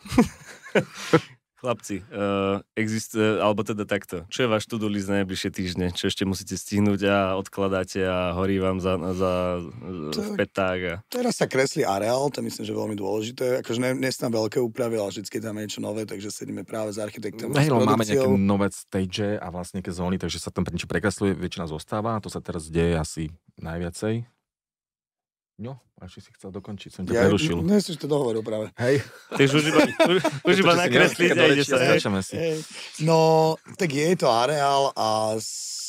Chlapci, 1.57 2.05
uh, 2.13 2.61
existuje, 2.77 3.41
alebo 3.41 3.65
teda 3.65 3.81
takto, 3.89 4.29
čo 4.29 4.45
je 4.45 4.49
váš 4.49 4.69
to-do 4.69 4.85
list 4.85 5.09
na 5.09 5.25
najbližšie 5.25 5.49
týždne? 5.49 5.89
Čo 5.89 6.13
ešte 6.13 6.21
musíte 6.21 6.53
stihnúť 6.53 7.01
a 7.09 7.17
odkladáte 7.33 8.05
a 8.05 8.37
horí 8.37 8.61
vám 8.61 8.77
za, 8.77 8.93
za 9.17 9.57
v 9.57 10.13
Tak. 10.13 10.37
petách 10.37 10.79
a... 10.85 10.93
Teraz 11.09 11.41
sa 11.41 11.49
kreslí 11.49 11.81
areál, 11.81 12.29
to 12.29 12.45
myslím, 12.45 12.61
že 12.61 12.77
veľmi 12.77 12.93
dôležité. 12.93 13.65
Akože 13.65 13.81
ne, 13.81 13.97
nie 13.97 14.13
sú 14.13 14.29
tam 14.29 14.37
veľké 14.37 14.61
úpravy, 14.61 15.01
ale 15.01 15.09
vždy 15.09 15.25
tam 15.41 15.57
je 15.57 15.61
niečo 15.65 15.81
nové, 15.81 16.05
takže 16.05 16.29
sedíme 16.29 16.61
práve 16.61 16.93
s 16.93 17.01
architektom. 17.01 17.49
Hej, 17.57 17.73
máme 17.73 18.05
nejaké 18.05 18.29
nové 18.37 18.69
stage 18.69 19.41
a 19.41 19.47
vlastne 19.49 19.81
nejaké 19.81 19.97
zóny, 19.97 20.21
takže 20.21 20.37
sa 20.37 20.53
tam 20.53 20.61
niečo 20.69 20.85
prekresluje, 20.85 21.33
väčšina 21.33 21.65
zostáva 21.65 22.15
a 22.15 22.21
to 22.21 22.29
sa 22.29 22.37
teraz 22.37 22.69
deje 22.69 22.93
asi 22.93 23.33
najviacej. 23.57 24.36
No, 25.57 25.81
a 25.97 26.05
ešte 26.05 26.29
si 26.29 26.29
chcel 26.37 26.53
dokončiť, 26.53 26.89
som 26.93 27.03
ťa 27.09 27.17
Ja, 27.17 27.25
prerušil. 27.25 27.65
nie 27.65 27.81
som 27.81 27.97
to 27.97 28.05
dohovoril 28.05 28.45
práve. 28.45 28.69
Hej. 28.77 29.01
Takže 29.33 29.53
už 29.57 29.65
iba, 29.73 29.81
už, 30.05 30.17
už 30.45 30.55
iba 30.61 30.73
nakresliť 30.77 31.29
a 31.33 31.43
ide 31.49 31.65
sa. 31.65 31.81
hej? 31.81 31.97
Si. 32.21 32.37
Hej. 32.37 32.57
No, 33.01 33.57
tak 33.73 33.89
je 33.89 34.13
to 34.13 34.29
areál 34.29 34.93
a 34.93 35.33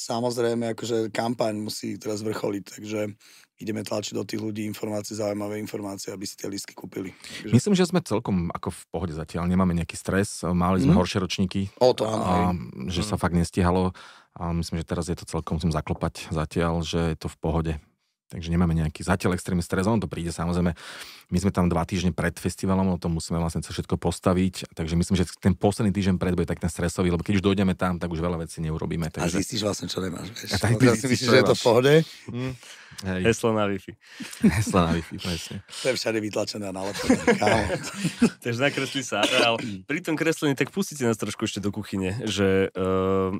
samozrejme, 0.08 0.72
akože 0.72 1.12
kampaň 1.12 1.60
musí 1.60 2.00
teraz 2.00 2.24
vrcholiť, 2.24 2.64
takže 2.64 3.12
ideme 3.60 3.84
tlačiť 3.84 4.16
do 4.16 4.24
tých 4.24 4.40
ľudí 4.40 4.64
informácie, 4.64 5.18
zaujímavé 5.18 5.60
informácie, 5.60 6.14
aby 6.14 6.24
si 6.24 6.38
tie 6.38 6.48
lístky 6.48 6.72
kúpili. 6.72 7.12
Takže... 7.12 7.52
Myslím, 7.52 7.74
že 7.76 7.90
sme 7.90 8.00
celkom 8.00 8.48
ako 8.54 8.72
v 8.72 8.82
pohode 8.88 9.12
zatiaľ, 9.12 9.50
nemáme 9.50 9.76
nejaký 9.76 10.00
stres, 10.00 10.46
mali 10.48 10.80
sme 10.80 10.94
mm. 10.94 10.98
horšie 11.04 11.18
ročníky. 11.20 11.68
O 11.82 11.92
to 11.92 12.08
áno. 12.08 12.24
A, 12.24 12.34
že 12.88 13.04
mm. 13.04 13.08
sa 13.12 13.20
fakt 13.20 13.36
nestihalo 13.36 13.92
a 14.38 14.54
myslím, 14.54 14.80
že 14.80 14.86
teraz 14.86 15.10
je 15.10 15.18
to 15.18 15.26
celkom, 15.26 15.58
musím 15.58 15.74
zaklopať 15.74 16.30
zatiaľ, 16.30 16.86
že 16.86 17.12
je 17.12 17.16
to 17.18 17.28
v 17.28 17.36
pohode. 17.36 17.72
Takže 18.28 18.52
nemáme 18.52 18.76
nejaký 18.76 19.00
zatiaľ 19.00 19.40
extrémny 19.40 19.64
stres, 19.64 19.88
on 19.88 19.96
to 19.96 20.04
príde 20.04 20.28
samozrejme. 20.28 20.76
My 21.28 21.38
sme 21.40 21.48
tam 21.48 21.72
dva 21.72 21.88
týždne 21.88 22.12
pred 22.12 22.36
festivalom, 22.36 22.84
o 22.92 23.00
tom 23.00 23.16
musíme 23.16 23.40
vlastne 23.40 23.64
sa 23.64 23.72
všetko 23.72 23.96
postaviť, 23.96 24.76
takže 24.76 25.00
myslím, 25.00 25.16
že 25.16 25.24
ten 25.40 25.56
posledný 25.56 25.96
týždeň 25.96 26.20
pred 26.20 26.36
bude 26.36 26.44
tak 26.44 26.60
ten 26.60 26.68
stresový, 26.68 27.08
lebo 27.08 27.24
keď 27.24 27.40
už 27.40 27.44
dojdeme 27.44 27.72
tam, 27.72 27.96
tak 27.96 28.12
už 28.12 28.20
veľa 28.20 28.44
vecí 28.44 28.60
neurobíme. 28.60 29.08
Takže... 29.08 29.32
A 29.32 29.40
zistíš 29.40 29.64
vlastne, 29.64 29.88
čo 29.88 30.04
nemáš, 30.04 30.28
vieš. 30.36 30.52
A 30.52 30.56
tak 30.60 30.76
ty 30.76 30.84
si 30.92 31.08
myslíš, 31.08 31.28
že 31.32 31.40
je 31.40 31.48
to 31.48 31.56
v 31.56 31.62
pohode? 31.64 31.92
Mm. 32.28 32.52
Hej. 32.98 33.30
Heslo 33.30 33.54
na 33.54 33.70
Wi-Fi. 33.70 33.92
Heslo 34.50 34.78
na 34.82 34.90
Wi-Fi, 34.98 35.16
presne. 35.22 35.56
To 35.62 35.86
je 35.86 35.94
všade 35.94 36.18
vytlačené 36.18 36.66
a 36.66 36.74
nalepené. 36.74 37.14
Takže 38.42 38.58
nakreslí 38.58 39.06
sa 39.06 39.22
ale 39.22 39.86
Pri 39.86 40.02
tom 40.02 40.18
kreslení 40.18 40.58
tak 40.58 40.74
pustite 40.74 41.06
nás 41.06 41.14
trošku 41.14 41.46
ešte 41.46 41.62
do 41.62 41.70
kuchyne, 41.70 42.18
že 42.26 42.74
uh, 42.74 43.30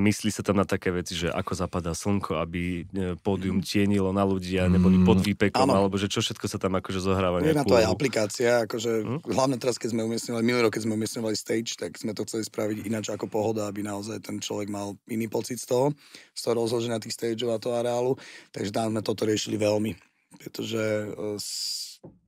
myslí 0.00 0.32
sa 0.32 0.40
tam 0.40 0.56
na 0.56 0.64
také 0.64 0.96
veci, 0.96 1.12
že 1.12 1.28
ako 1.28 1.52
zapadá 1.52 1.92
slnko, 1.92 2.40
aby 2.40 2.88
e, 2.88 3.20
pódium 3.20 3.60
tienilo 3.60 4.15
na 4.16 4.24
ľudí 4.24 4.56
a 4.56 4.64
neboli 4.72 4.96
pod 5.04 5.20
mm. 5.20 5.26
výpekom, 5.28 5.68
ano. 5.68 5.84
alebo 5.84 6.00
že 6.00 6.08
čo 6.08 6.24
všetko 6.24 6.48
sa 6.48 6.56
tam 6.56 6.80
akože 6.80 7.04
zohráva. 7.04 7.44
Je 7.44 7.52
na 7.52 7.68
to 7.68 7.76
aj 7.76 7.84
aplikácia, 7.84 8.64
akože 8.64 9.04
hm? 9.04 9.18
hlavne 9.28 9.60
teraz, 9.60 9.76
keď 9.76 9.92
sme 9.92 10.08
umiestňovali, 10.08 10.40
minulý 10.40 10.62
rok, 10.64 10.72
keď 10.72 10.88
sme 10.88 10.96
umiestňovali 10.96 11.36
stage, 11.36 11.76
tak 11.76 12.00
sme 12.00 12.16
to 12.16 12.24
chceli 12.24 12.48
spraviť 12.48 12.88
ináč 12.88 13.12
ako 13.12 13.28
pohoda, 13.28 13.68
aby 13.68 13.84
naozaj 13.84 14.24
ten 14.24 14.40
človek 14.40 14.72
mal 14.72 14.96
iný 15.12 15.28
pocit 15.28 15.60
z 15.60 15.68
toho, 15.68 15.92
z 16.32 16.40
toho 16.40 16.56
rozloženia 16.56 16.96
tých 16.96 17.12
stageov 17.12 17.52
a 17.52 17.60
toho 17.60 17.76
areálu. 17.76 18.16
Takže 18.56 18.72
tam 18.72 18.96
sme 18.96 19.04
toto 19.04 19.28
riešili 19.28 19.60
veľmi, 19.60 19.92
pretože 20.40 20.80
e, 20.80 21.36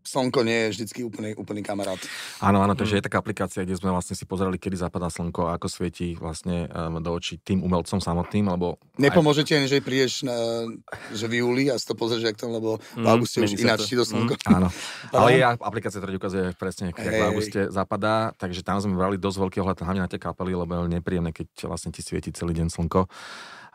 slnko 0.08 0.40
nie 0.40 0.56
je 0.56 0.68
vždycky 0.72 1.00
úplný, 1.04 1.36
úplný 1.36 1.60
kamarát. 1.60 2.00
Áno, 2.40 2.64
áno, 2.64 2.72
takže 2.72 2.96
mm. 2.96 2.98
je 2.98 3.06
taká 3.12 3.18
aplikácia, 3.20 3.60
kde 3.60 3.76
sme 3.76 3.92
vlastne 3.92 4.16
si 4.16 4.24
pozerali, 4.24 4.56
kedy 4.56 4.80
zapadá 4.80 5.12
slnko 5.12 5.52
a 5.52 5.60
ako 5.60 5.68
svieti 5.68 6.16
vlastne 6.16 6.64
um, 6.72 6.96
do 7.04 7.12
očí 7.12 7.36
tým 7.44 7.60
umelcom 7.60 8.00
samotným, 8.00 8.48
lebo... 8.48 8.80
Nepomôže 8.96 9.44
ti 9.44 9.52
ani, 9.52 9.68
že 9.68 9.84
prídeš 9.84 10.24
na, 10.24 10.64
že 11.12 11.28
v 11.28 11.44
júli 11.44 11.68
a 11.68 11.76
si 11.76 11.84
to 11.84 11.92
pozrieš, 11.92 12.32
jak 12.32 12.40
tam, 12.40 12.56
lebo 12.56 12.80
mm, 12.96 13.04
v 13.04 13.06
auguste 13.06 13.44
už 13.44 13.60
ináč 13.60 13.84
ti 13.84 14.00
do 14.00 14.08
slnko. 14.08 14.40
Mm, 14.40 14.56
áno, 14.56 14.68
ale 15.20 15.28
je 15.36 15.42
aplikácia, 15.44 16.00
ktorá 16.00 16.16
ukazuje 16.16 16.46
presne, 16.56 16.90
jak 16.90 17.04
hey. 17.04 17.20
v 17.20 17.24
auguste 17.28 17.60
zapadá, 17.68 18.32
takže 18.40 18.64
tam 18.64 18.80
sme 18.80 18.96
brali 18.96 19.20
dosť 19.20 19.36
veľký 19.44 19.58
ohľad 19.60 19.84
hlavne 19.84 20.08
na 20.08 20.10
tie 20.10 20.16
kapely, 20.16 20.56
lebo 20.56 20.88
je 20.88 20.96
nepríjemné, 20.96 21.36
keď 21.36 21.68
vlastne 21.68 21.92
ti 21.92 22.00
svieti 22.00 22.32
celý 22.32 22.56
deň 22.56 22.72
slnko. 22.72 23.04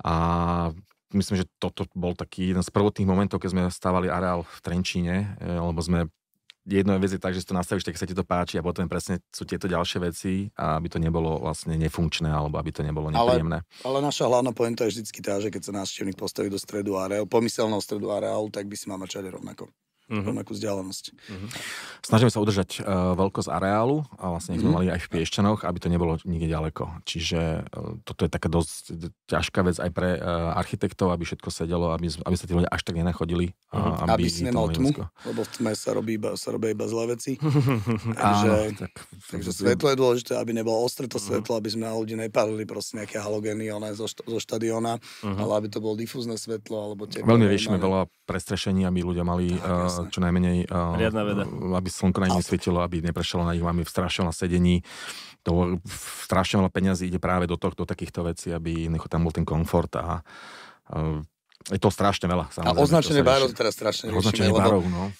A 0.02 0.14
myslím, 1.18 1.42
že 1.42 1.50
toto 1.62 1.86
bol 1.94 2.18
taký 2.18 2.54
jeden 2.54 2.64
z 2.66 2.70
prvotných 2.74 3.10
momentov, 3.10 3.42
keď 3.42 3.50
sme 3.54 3.64
stávali 3.70 4.08
areál 4.12 4.46
v 4.46 4.58
Trenčíne, 4.62 5.38
e, 5.38 5.48
lebo 5.48 5.80
sme 5.80 6.10
jedno 6.64 6.96
vec 6.96 7.12
je 7.12 7.20
tak, 7.20 7.36
že 7.36 7.44
si 7.44 7.48
to 7.48 7.56
nastavíš, 7.56 7.84
tak 7.84 8.00
sa 8.00 8.08
ti 8.08 8.16
to 8.16 8.24
páči 8.24 8.56
a 8.60 8.64
potom 8.64 8.88
presne 8.88 9.20
sú 9.30 9.44
tieto 9.44 9.68
ďalšie 9.68 10.00
veci 10.00 10.48
a 10.56 10.80
aby 10.80 10.88
to 10.88 10.98
nebolo 11.00 11.44
vlastne 11.44 11.76
nefunkčné 11.76 12.32
alebo 12.32 12.56
aby 12.56 12.72
to 12.72 12.82
nebolo 12.88 13.12
nepríjemné. 13.12 13.68
Ale, 13.84 13.84
ale 13.84 13.98
naša 14.00 14.32
hlavná 14.32 14.56
pointa 14.56 14.88
je 14.88 14.96
vždy 14.96 15.04
tá, 15.20 15.36
že 15.44 15.52
keď 15.52 15.62
sa 15.62 15.72
návštevník 15.84 16.16
postaví 16.16 16.48
do 16.48 16.60
stredu 16.60 16.96
areálu, 16.96 17.28
pomyselného 17.28 17.84
stredu 17.84 18.16
areálu, 18.16 18.48
tak 18.48 18.68
by 18.72 18.76
si 18.80 18.88
mal 18.88 18.96
mať 18.96 19.20
rovnako 19.28 19.68
uh-huh. 20.14 20.28
rovnakú 20.30 20.54
vzdialenosť. 20.54 21.06
Uh-huh. 21.10 21.50
Snažíme 22.06 22.30
sa 22.30 22.38
udržať 22.38 22.80
uh, 22.80 23.18
veľkosť 23.18 23.50
areálu 23.50 24.06
a 24.22 24.38
vlastne 24.38 24.54
uh-huh. 24.54 24.70
sme 24.70 24.76
mali 24.78 24.88
aj 24.94 25.02
v 25.02 25.08
Piešťanoch, 25.18 25.66
aby 25.66 25.78
to 25.82 25.90
nebolo 25.90 26.22
nikde 26.24 26.54
ďaleko. 26.54 27.02
Čiže 27.10 27.66
uh, 27.66 27.98
toto 28.06 28.28
je 28.28 28.30
taká 28.30 28.48
dosť 28.54 29.10
ťažká 29.26 29.60
vec 29.66 29.78
aj 29.82 29.90
pre 29.90 30.22
uh, 30.22 30.54
architektov, 30.54 31.10
aby 31.10 31.26
všetko 31.26 31.50
sedelo, 31.50 31.90
aby, 31.96 32.14
aby 32.14 32.36
sa 32.38 32.46
tí 32.46 32.54
ľudia 32.54 32.70
až 32.70 32.86
tak 32.86 32.96
nenachodili. 33.00 33.58
Uh-huh. 33.74 34.06
Aby, 34.06 34.30
aby 34.30 34.30
si 34.30 34.46
nemal 34.46 34.70
tmu, 34.70 34.94
lebo 35.26 35.42
v 35.42 35.50
tme 35.50 35.72
sa 35.74 35.92
robí 35.98 36.22
iba, 36.22 36.38
sa 36.38 36.54
robí 36.54 36.70
iba 36.70 36.86
zlé 36.86 37.18
veci. 37.18 37.42
takže, 38.22 38.50
Áno, 38.54 38.78
tak, 38.78 38.94
takže 39.34 39.50
svetlo 39.50 39.88
je 39.90 39.98
dôležité, 39.98 40.32
aby 40.38 40.52
nebolo 40.54 40.78
ostré 40.86 41.10
to 41.10 41.18
uh-huh. 41.18 41.42
svetlo, 41.42 41.58
aby 41.58 41.70
sme 41.74 41.90
na 41.90 41.96
ľudí 41.98 42.14
nepálili 42.14 42.68
proste 42.70 43.02
nejaké 43.02 43.18
halogény 43.18 43.74
zo, 43.98 44.06
zo 44.06 44.40
štadiona, 44.40 45.00
uh-huh. 45.00 45.40
ale 45.40 45.52
aby 45.64 45.68
to 45.72 45.80
bolo 45.82 45.98
difúzne 45.98 46.36
svetlo. 46.38 46.94
Alebo 46.94 47.10
Veľmi 47.10 47.48
riešime 47.50 47.80
veľa 47.80 48.12
prestrešení, 48.28 48.84
aby 48.84 49.00
ľudia 49.02 49.24
mali 49.24 49.56
tak, 49.58 50.03
čo 50.10 50.20
najmenej, 50.24 50.68
veda. 50.68 51.44
aby 51.78 51.90
slnko 51.92 52.20
na 52.20 52.28
nich 52.32 52.40
nesvietilo, 52.44 52.80
aby 52.82 53.04
neprešalo 53.04 53.46
na 53.46 53.54
nich 53.54 53.64
máme 53.64 53.86
strašne 53.86 54.28
na 54.28 54.34
sedení. 54.34 54.82
To 55.44 55.80
strašne 56.26 56.64
veľa 56.64 56.72
peňazí 56.72 57.12
ide 57.12 57.20
práve 57.20 57.46
do, 57.46 57.60
tohto, 57.60 57.84
do 57.84 57.90
takýchto 57.90 58.24
vecí, 58.24 58.52
aby 58.52 58.88
tam 59.12 59.28
bol 59.28 59.34
ten 59.36 59.44
komfort 59.44 59.92
a 60.00 60.24
uh, 60.24 61.20
je 61.68 61.80
to 61.80 61.92
strašne 61.92 62.28
veľa. 62.28 62.52
A 62.64 62.76
označenie 62.76 63.24
barov 63.24 63.52
teraz 63.56 63.76
strašne 63.76 64.12
Označenie 64.12 64.52
barov, 64.52 64.84
no. 64.88 65.12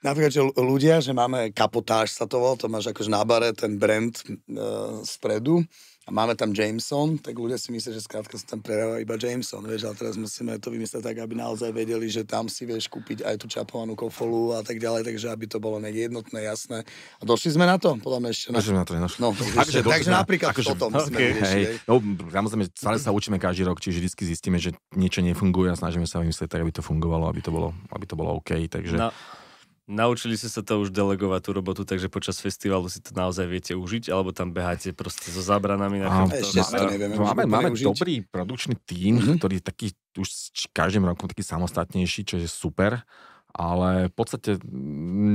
Napríklad, 0.00 0.32
že 0.32 0.42
ľudia, 0.56 1.04
že 1.04 1.12
máme 1.12 1.52
kapotáž 1.52 2.16
sa 2.16 2.24
to 2.24 2.40
volá, 2.40 2.56
to 2.56 2.72
máš 2.72 2.88
akože 2.88 3.12
na 3.12 3.20
bare 3.20 3.52
ten 3.52 3.76
brand 3.76 4.16
uh, 4.16 5.04
spredu 5.04 5.60
a 6.10 6.12
máme 6.12 6.34
tam 6.34 6.50
Jameson, 6.50 7.22
tak 7.22 7.38
ľudia 7.38 7.54
si 7.54 7.70
myslia, 7.70 7.94
že 7.94 8.02
skrátka 8.02 8.34
sa 8.34 8.42
tam 8.42 8.66
predáva 8.66 8.98
iba 8.98 9.14
Jameson, 9.14 9.62
vieš, 9.62 9.86
ale 9.86 9.94
teraz 9.94 10.18
musíme 10.18 10.58
to 10.58 10.74
vymyslieť 10.74 11.06
tak, 11.06 11.22
aby 11.22 11.38
naozaj 11.38 11.70
vedeli, 11.70 12.10
že 12.10 12.26
tam 12.26 12.50
si 12.50 12.66
vieš 12.66 12.90
kúpiť 12.90 13.22
aj 13.22 13.38
tú 13.38 13.46
čapovanú 13.46 13.94
kofolu 13.94 14.58
a 14.58 14.66
tak 14.66 14.82
ďalej, 14.82 15.06
takže 15.06 15.30
aby 15.30 15.46
to 15.46 15.62
bolo 15.62 15.78
jednotné, 15.78 16.50
jasné. 16.50 16.82
A 17.18 17.22
došli 17.22 17.54
sme 17.54 17.62
na 17.62 17.78
to? 17.78 17.94
Podľa 18.02 18.26
mňa 18.26 18.30
ešte 18.34 18.50
na... 18.50 18.58
na 18.58 18.82
to 18.82 18.92
nenašli. 18.98 19.18
No, 19.22 19.30
takže, 19.30 19.54
akože, 19.54 19.78
takže 19.86 20.10
napríklad 20.10 20.50
akože, 20.50 20.68
toto 20.74 20.84
okay, 20.90 21.14
vyriešiť. 21.14 21.62
Hej. 21.70 21.76
No, 21.86 22.02
samozrejme, 22.26 22.64
stále 22.74 22.98
sa 22.98 23.14
učíme 23.14 23.38
každý 23.38 23.62
rok, 23.70 23.78
čiže 23.78 24.02
vždy 24.02 24.34
zistíme, 24.34 24.58
že 24.58 24.74
niečo 24.98 25.22
nefunguje 25.22 25.70
a 25.70 25.78
snažíme 25.78 26.10
sa 26.10 26.18
vymyslieť 26.18 26.50
tak, 26.50 26.66
aby 26.66 26.74
to 26.74 26.82
fungovalo, 26.82 27.30
aby 27.30 27.38
to 27.38 27.54
bolo, 27.54 27.70
aby 27.94 28.02
to 28.10 28.18
bolo 28.18 28.34
OK. 28.42 28.66
Takže... 28.66 28.98
No 28.98 29.14
Naučili 29.90 30.38
ste 30.38 30.46
sa 30.46 30.62
to 30.62 30.86
už 30.86 30.94
delegovať 30.94 31.40
tú 31.42 31.50
robotu, 31.50 31.82
takže 31.82 32.06
počas 32.06 32.38
festivalu 32.38 32.86
si 32.86 33.02
to 33.02 33.10
naozaj 33.10 33.42
viete 33.50 33.74
užiť, 33.74 34.14
alebo 34.14 34.30
tam 34.30 34.54
beháte 34.54 34.94
proste 34.94 35.34
so 35.34 35.42
zábranami 35.42 35.98
na 35.98 36.06
chrbtom? 36.06 36.46
Ešte 36.46 36.62
to 36.62 36.86
nevieme. 36.94 37.18
Máme, 37.18 37.42
máme 37.50 37.68
dobrý 37.74 38.22
produkčný 38.22 38.78
tím, 38.86 39.18
mm-hmm. 39.18 39.36
ktorý 39.42 39.58
je 39.58 39.64
taký 39.66 39.86
už 40.14 40.54
každým 40.70 41.10
rokom 41.10 41.26
taký 41.26 41.42
samostatnejší, 41.42 42.22
čo 42.22 42.38
je 42.38 42.46
super 42.46 43.02
ale 43.54 44.08
v 44.08 44.14
podstate 44.14 44.50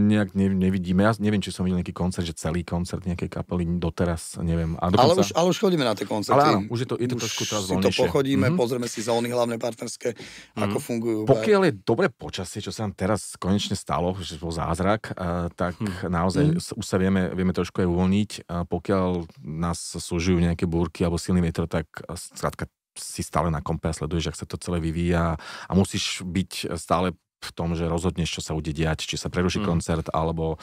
nejak 0.09 0.33
ne, 0.33 0.47
nevidíme. 0.51 1.03
Ja 1.03 1.11
neviem, 1.19 1.43
či 1.43 1.51
som 1.51 1.67
videl 1.67 1.83
nejaký 1.83 1.95
koncert, 1.95 2.23
že 2.23 2.35
celý 2.35 2.63
koncert 2.63 3.03
nejakej 3.03 3.27
kapely 3.27 3.67
doteraz, 3.77 4.39
neviem. 4.41 4.79
A 4.79 4.89
dokonca... 4.89 5.03
ale, 5.03 5.13
už, 5.19 5.29
ale 5.35 5.47
už 5.51 5.57
chodíme 5.59 5.83
na 5.83 5.93
tie 5.93 6.07
koncerty. 6.07 6.35
Ale 6.35 6.43
áno, 6.47 6.59
už 6.71 6.79
je 6.83 6.87
to, 6.87 6.95
je 6.95 7.07
to 7.11 7.15
už 7.19 7.21
trošku 7.27 7.43
teraz 7.45 7.63
si 7.67 7.75
to 7.75 7.91
pochodíme, 7.91 8.47
mm-hmm. 8.47 8.59
pozrieme 8.59 8.87
si 8.87 9.03
zóny 9.03 9.29
hlavné 9.31 9.59
partnerské, 9.59 10.15
mm-hmm. 10.15 10.63
ako 10.63 10.77
fungujú. 10.79 11.19
Pokiaľ 11.27 11.61
je 11.69 11.73
dobré 11.83 12.07
počasie, 12.07 12.63
čo 12.63 12.71
sa 12.71 12.87
nám 12.87 12.95
teraz 12.95 13.35
konečne 13.35 13.75
stalo, 13.75 14.15
že 14.23 14.39
bol 14.39 14.53
zázrak, 14.53 15.11
uh, 15.13 15.51
tak 15.53 15.75
mm-hmm. 15.77 16.09
naozaj 16.09 16.43
mm-hmm. 16.55 16.79
už 16.79 16.85
sa 16.85 16.97
vieme, 16.97 17.31
vieme 17.35 17.51
trošku 17.51 17.83
aj 17.83 17.87
uvoľniť. 17.87 18.31
Uh, 18.47 18.63
pokiaľ 18.65 19.27
nás 19.43 19.79
súžujú 19.99 20.39
nejaké 20.39 20.63
búrky 20.65 21.03
alebo 21.03 21.19
silný 21.19 21.43
vietor, 21.43 21.67
tak 21.67 21.85
uh, 22.05 22.15
skrátka 22.15 22.71
si 22.95 23.21
stále 23.27 23.51
na 23.51 23.59
kompe 23.59 23.91
a 23.91 23.93
sleduješ, 23.93 24.31
ak 24.31 24.39
sa 24.39 24.47
to 24.47 24.55
celé 24.55 24.79
vyvíja 24.79 25.35
a 25.67 25.71
musíš 25.75 26.23
byť 26.23 26.79
stále 26.79 27.11
v 27.45 27.51
tom, 27.53 27.69
že 27.77 27.85
rozhodneš, 27.85 28.39
čo 28.39 28.41
sa 28.41 28.57
bude 28.57 28.73
diať, 28.73 29.05
či 29.05 29.15
sa 29.21 29.29
preruší 29.29 29.61
mm. 29.61 29.67
koncert, 29.67 30.07
alebo 30.09 30.57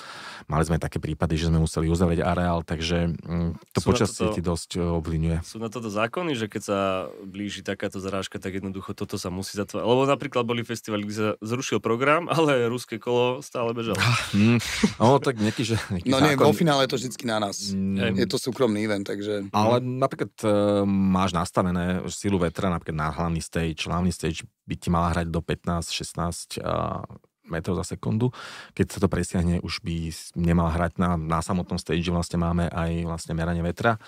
mali 0.51 0.67
sme 0.67 0.83
také 0.83 0.99
prípady, 0.99 1.39
že 1.39 1.49
sme 1.49 1.63
museli 1.63 1.87
uzavrieť 1.87 2.27
areál, 2.27 2.67
takže 2.67 3.15
mm, 3.15 3.73
to 3.73 3.79
počasie 3.81 4.27
ti 4.35 4.43
dosť 4.43 4.71
e, 4.77 4.81
ovlivňuje. 4.83 5.39
Sú 5.47 5.63
na 5.63 5.71
toto 5.71 5.87
zákony, 5.87 6.35
že 6.35 6.51
keď 6.51 6.63
sa 6.63 6.79
blíži 7.23 7.63
takáto 7.63 8.03
zrážka, 8.03 8.43
tak 8.43 8.59
jednoducho 8.59 8.93
toto 8.99 9.15
sa 9.15 9.31
musí 9.31 9.55
zatvárať. 9.55 9.87
Lebo 9.87 10.03
napríklad 10.09 10.43
boli 10.43 10.67
festivaly, 10.67 11.07
kde 11.07 11.15
sa 11.15 11.29
zrušil 11.39 11.79
program, 11.79 12.27
ale 12.33 12.67
ruské 12.67 12.99
kolo 12.99 13.39
stále 13.45 13.71
bežalo. 13.77 14.01
mm, 14.35 14.59
no 14.99 15.23
tak 15.23 15.39
nejaký, 15.39 15.63
že... 15.63 15.77
Nejaký 15.93 16.11
no 16.11 16.19
zákon... 16.19 16.27
nie, 16.27 16.35
vo 16.35 16.55
finále 16.57 16.81
je 16.85 16.91
to 16.91 16.99
vždycky 16.99 17.25
na 17.29 17.39
nás. 17.39 17.71
Mm. 17.71 18.19
Je 18.19 18.27
to 18.27 18.41
súkromný 18.41 18.83
event, 18.83 19.07
takže... 19.07 19.53
Ale 19.55 19.79
napríklad 19.79 20.33
uh, 20.43 20.83
máš 20.89 21.37
nastavené 21.37 22.03
silu 22.11 22.41
vetra, 22.41 22.73
napríklad 22.73 22.97
na 22.97 23.09
hlavný 23.13 23.41
stage, 23.45 23.87
hlavný 23.87 24.11
stage 24.11 24.43
by 24.63 24.75
ti 24.79 24.89
mala 24.89 25.11
hrať 25.11 25.27
do 25.29 25.43
15-16 25.43 26.63
uh, 26.73 27.03
metrov 27.47 27.75
za 27.79 27.85
sekundu. 27.97 28.31
Keď 28.73 28.87
sa 28.87 28.99
to 29.03 29.09
presiahne, 29.11 29.59
už 29.63 29.83
by 29.83 30.15
nemal 30.39 30.71
hrať 30.71 30.99
na, 30.99 31.19
na 31.19 31.41
samotnom 31.43 31.79
stage, 31.81 32.07
vlastne 32.09 32.39
máme 32.39 32.71
aj 32.71 33.07
vlastne 33.07 33.33
meranie 33.35 33.63
vetra. 33.63 33.99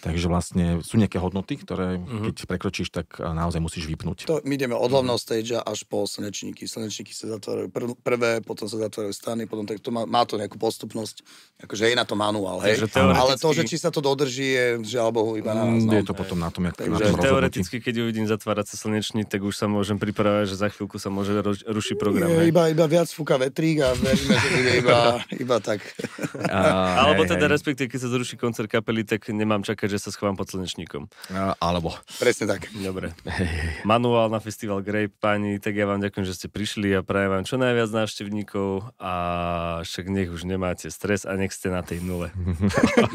Takže 0.00 0.32
vlastne 0.32 0.80
sú 0.80 0.96
nejaké 0.96 1.20
hodnoty, 1.20 1.60
ktoré 1.60 2.00
mm-hmm. 2.00 2.32
keď 2.32 2.34
prekročíš, 2.48 2.88
tak 2.88 3.20
naozaj 3.20 3.60
musíš 3.60 3.84
vypnúť. 3.84 4.24
To, 4.32 4.40
my 4.40 4.56
ideme 4.56 4.72
od 4.72 4.88
hlavného 4.88 5.20
stage 5.20 5.52
až 5.52 5.84
po 5.84 6.08
slnečníky. 6.08 6.64
Slnečníky 6.64 7.12
sa 7.12 7.36
zatvárajú 7.36 7.68
pr- 7.68 7.98
prvé, 8.00 8.40
potom 8.40 8.64
sa 8.64 8.80
zatvárajú 8.80 9.12
stany, 9.12 9.44
potom 9.44 9.68
tak 9.68 9.84
to 9.84 9.92
má, 9.92 10.08
má 10.08 10.24
to 10.24 10.40
nejakú 10.40 10.56
postupnosť. 10.56 11.20
Akože 11.60 11.92
je 11.92 11.96
na 11.96 12.08
to 12.08 12.16
manuál, 12.16 12.64
hej. 12.64 12.80
Teoreticky... 12.80 13.20
Ale 13.20 13.36
to, 13.36 13.48
že 13.52 13.62
či 13.68 13.76
sa 13.76 13.92
to 13.92 14.00
dodrží, 14.00 14.48
je 14.56 14.66
žiaľ 14.88 15.12
Bohu 15.12 15.36
iba 15.36 15.52
na 15.52 15.68
nás. 15.68 15.84
No. 15.84 15.92
Je 15.92 16.00
to 16.00 16.16
potom 16.16 16.40
na 16.40 16.48
tom, 16.48 16.64
jak 16.64 16.80
Takže, 16.80 16.96
na 16.96 16.98
tom 17.04 17.20
Teoreticky, 17.20 17.76
keď 17.84 17.94
uvidím 18.00 18.24
zatvárať 18.24 18.72
sa 18.72 18.88
slnečník, 18.88 19.28
tak 19.28 19.44
už 19.44 19.52
sa 19.52 19.68
môžem 19.68 20.00
pripravať, 20.00 20.48
že 20.48 20.56
za 20.56 20.72
chvíľku 20.72 20.96
sa 20.96 21.12
môže 21.12 21.36
rušiť 21.68 22.00
program. 22.00 22.32
Je, 22.32 22.48
iba, 22.48 22.72
iba 22.72 22.79
iba 22.80 23.04
viac 23.04 23.12
fúka 23.12 23.36
vetrík 23.36 23.84
a 23.84 23.92
veríme, 23.92 24.32
že 24.40 24.48
bude 24.56 24.72
iba, 24.80 24.98
iba 25.44 25.56
tak. 25.60 25.84
A, 26.48 26.60
alebo 27.04 27.28
teda 27.28 27.44
hej. 27.44 27.52
respektíve, 27.52 27.92
keď 27.92 28.00
sa 28.00 28.08
zruší 28.08 28.40
koncert 28.40 28.72
kapely, 28.72 29.04
tak 29.04 29.28
nemám 29.28 29.60
čakať, 29.60 30.00
že 30.00 30.00
sa 30.00 30.08
schovám 30.08 30.40
pod 30.40 30.48
slnečníkom. 30.48 31.04
A, 31.28 31.60
alebo. 31.60 31.92
Presne 32.16 32.48
tak. 32.48 32.72
Dobre. 32.72 33.12
Manuál 33.84 34.32
na 34.32 34.40
festival 34.40 34.80
Grape, 34.80 35.12
pani, 35.12 35.60
tak 35.60 35.76
ja 35.76 35.84
vám 35.84 36.00
ďakujem, 36.00 36.24
že 36.24 36.32
ste 36.40 36.48
prišli 36.48 36.96
a 36.96 37.04
prajem 37.04 37.36
vám 37.36 37.44
čo 37.44 37.60
najviac 37.60 37.92
návštevníkov 37.92 38.96
a 38.96 39.14
však 39.84 40.08
nech 40.08 40.32
už 40.32 40.48
nemáte 40.48 40.88
stres 40.88 41.28
a 41.28 41.36
nech 41.36 41.52
ste 41.52 41.68
na 41.68 41.84
tej 41.84 42.00
nule. 42.00 42.32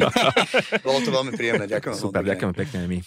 Bolo 0.86 1.02
to 1.02 1.10
veľmi 1.10 1.34
príjemné, 1.34 1.66
ďakujem. 1.66 1.98
Super, 1.98 2.22
ďakujem 2.22 2.54
pekne 2.54 2.86
my. 2.86 3.00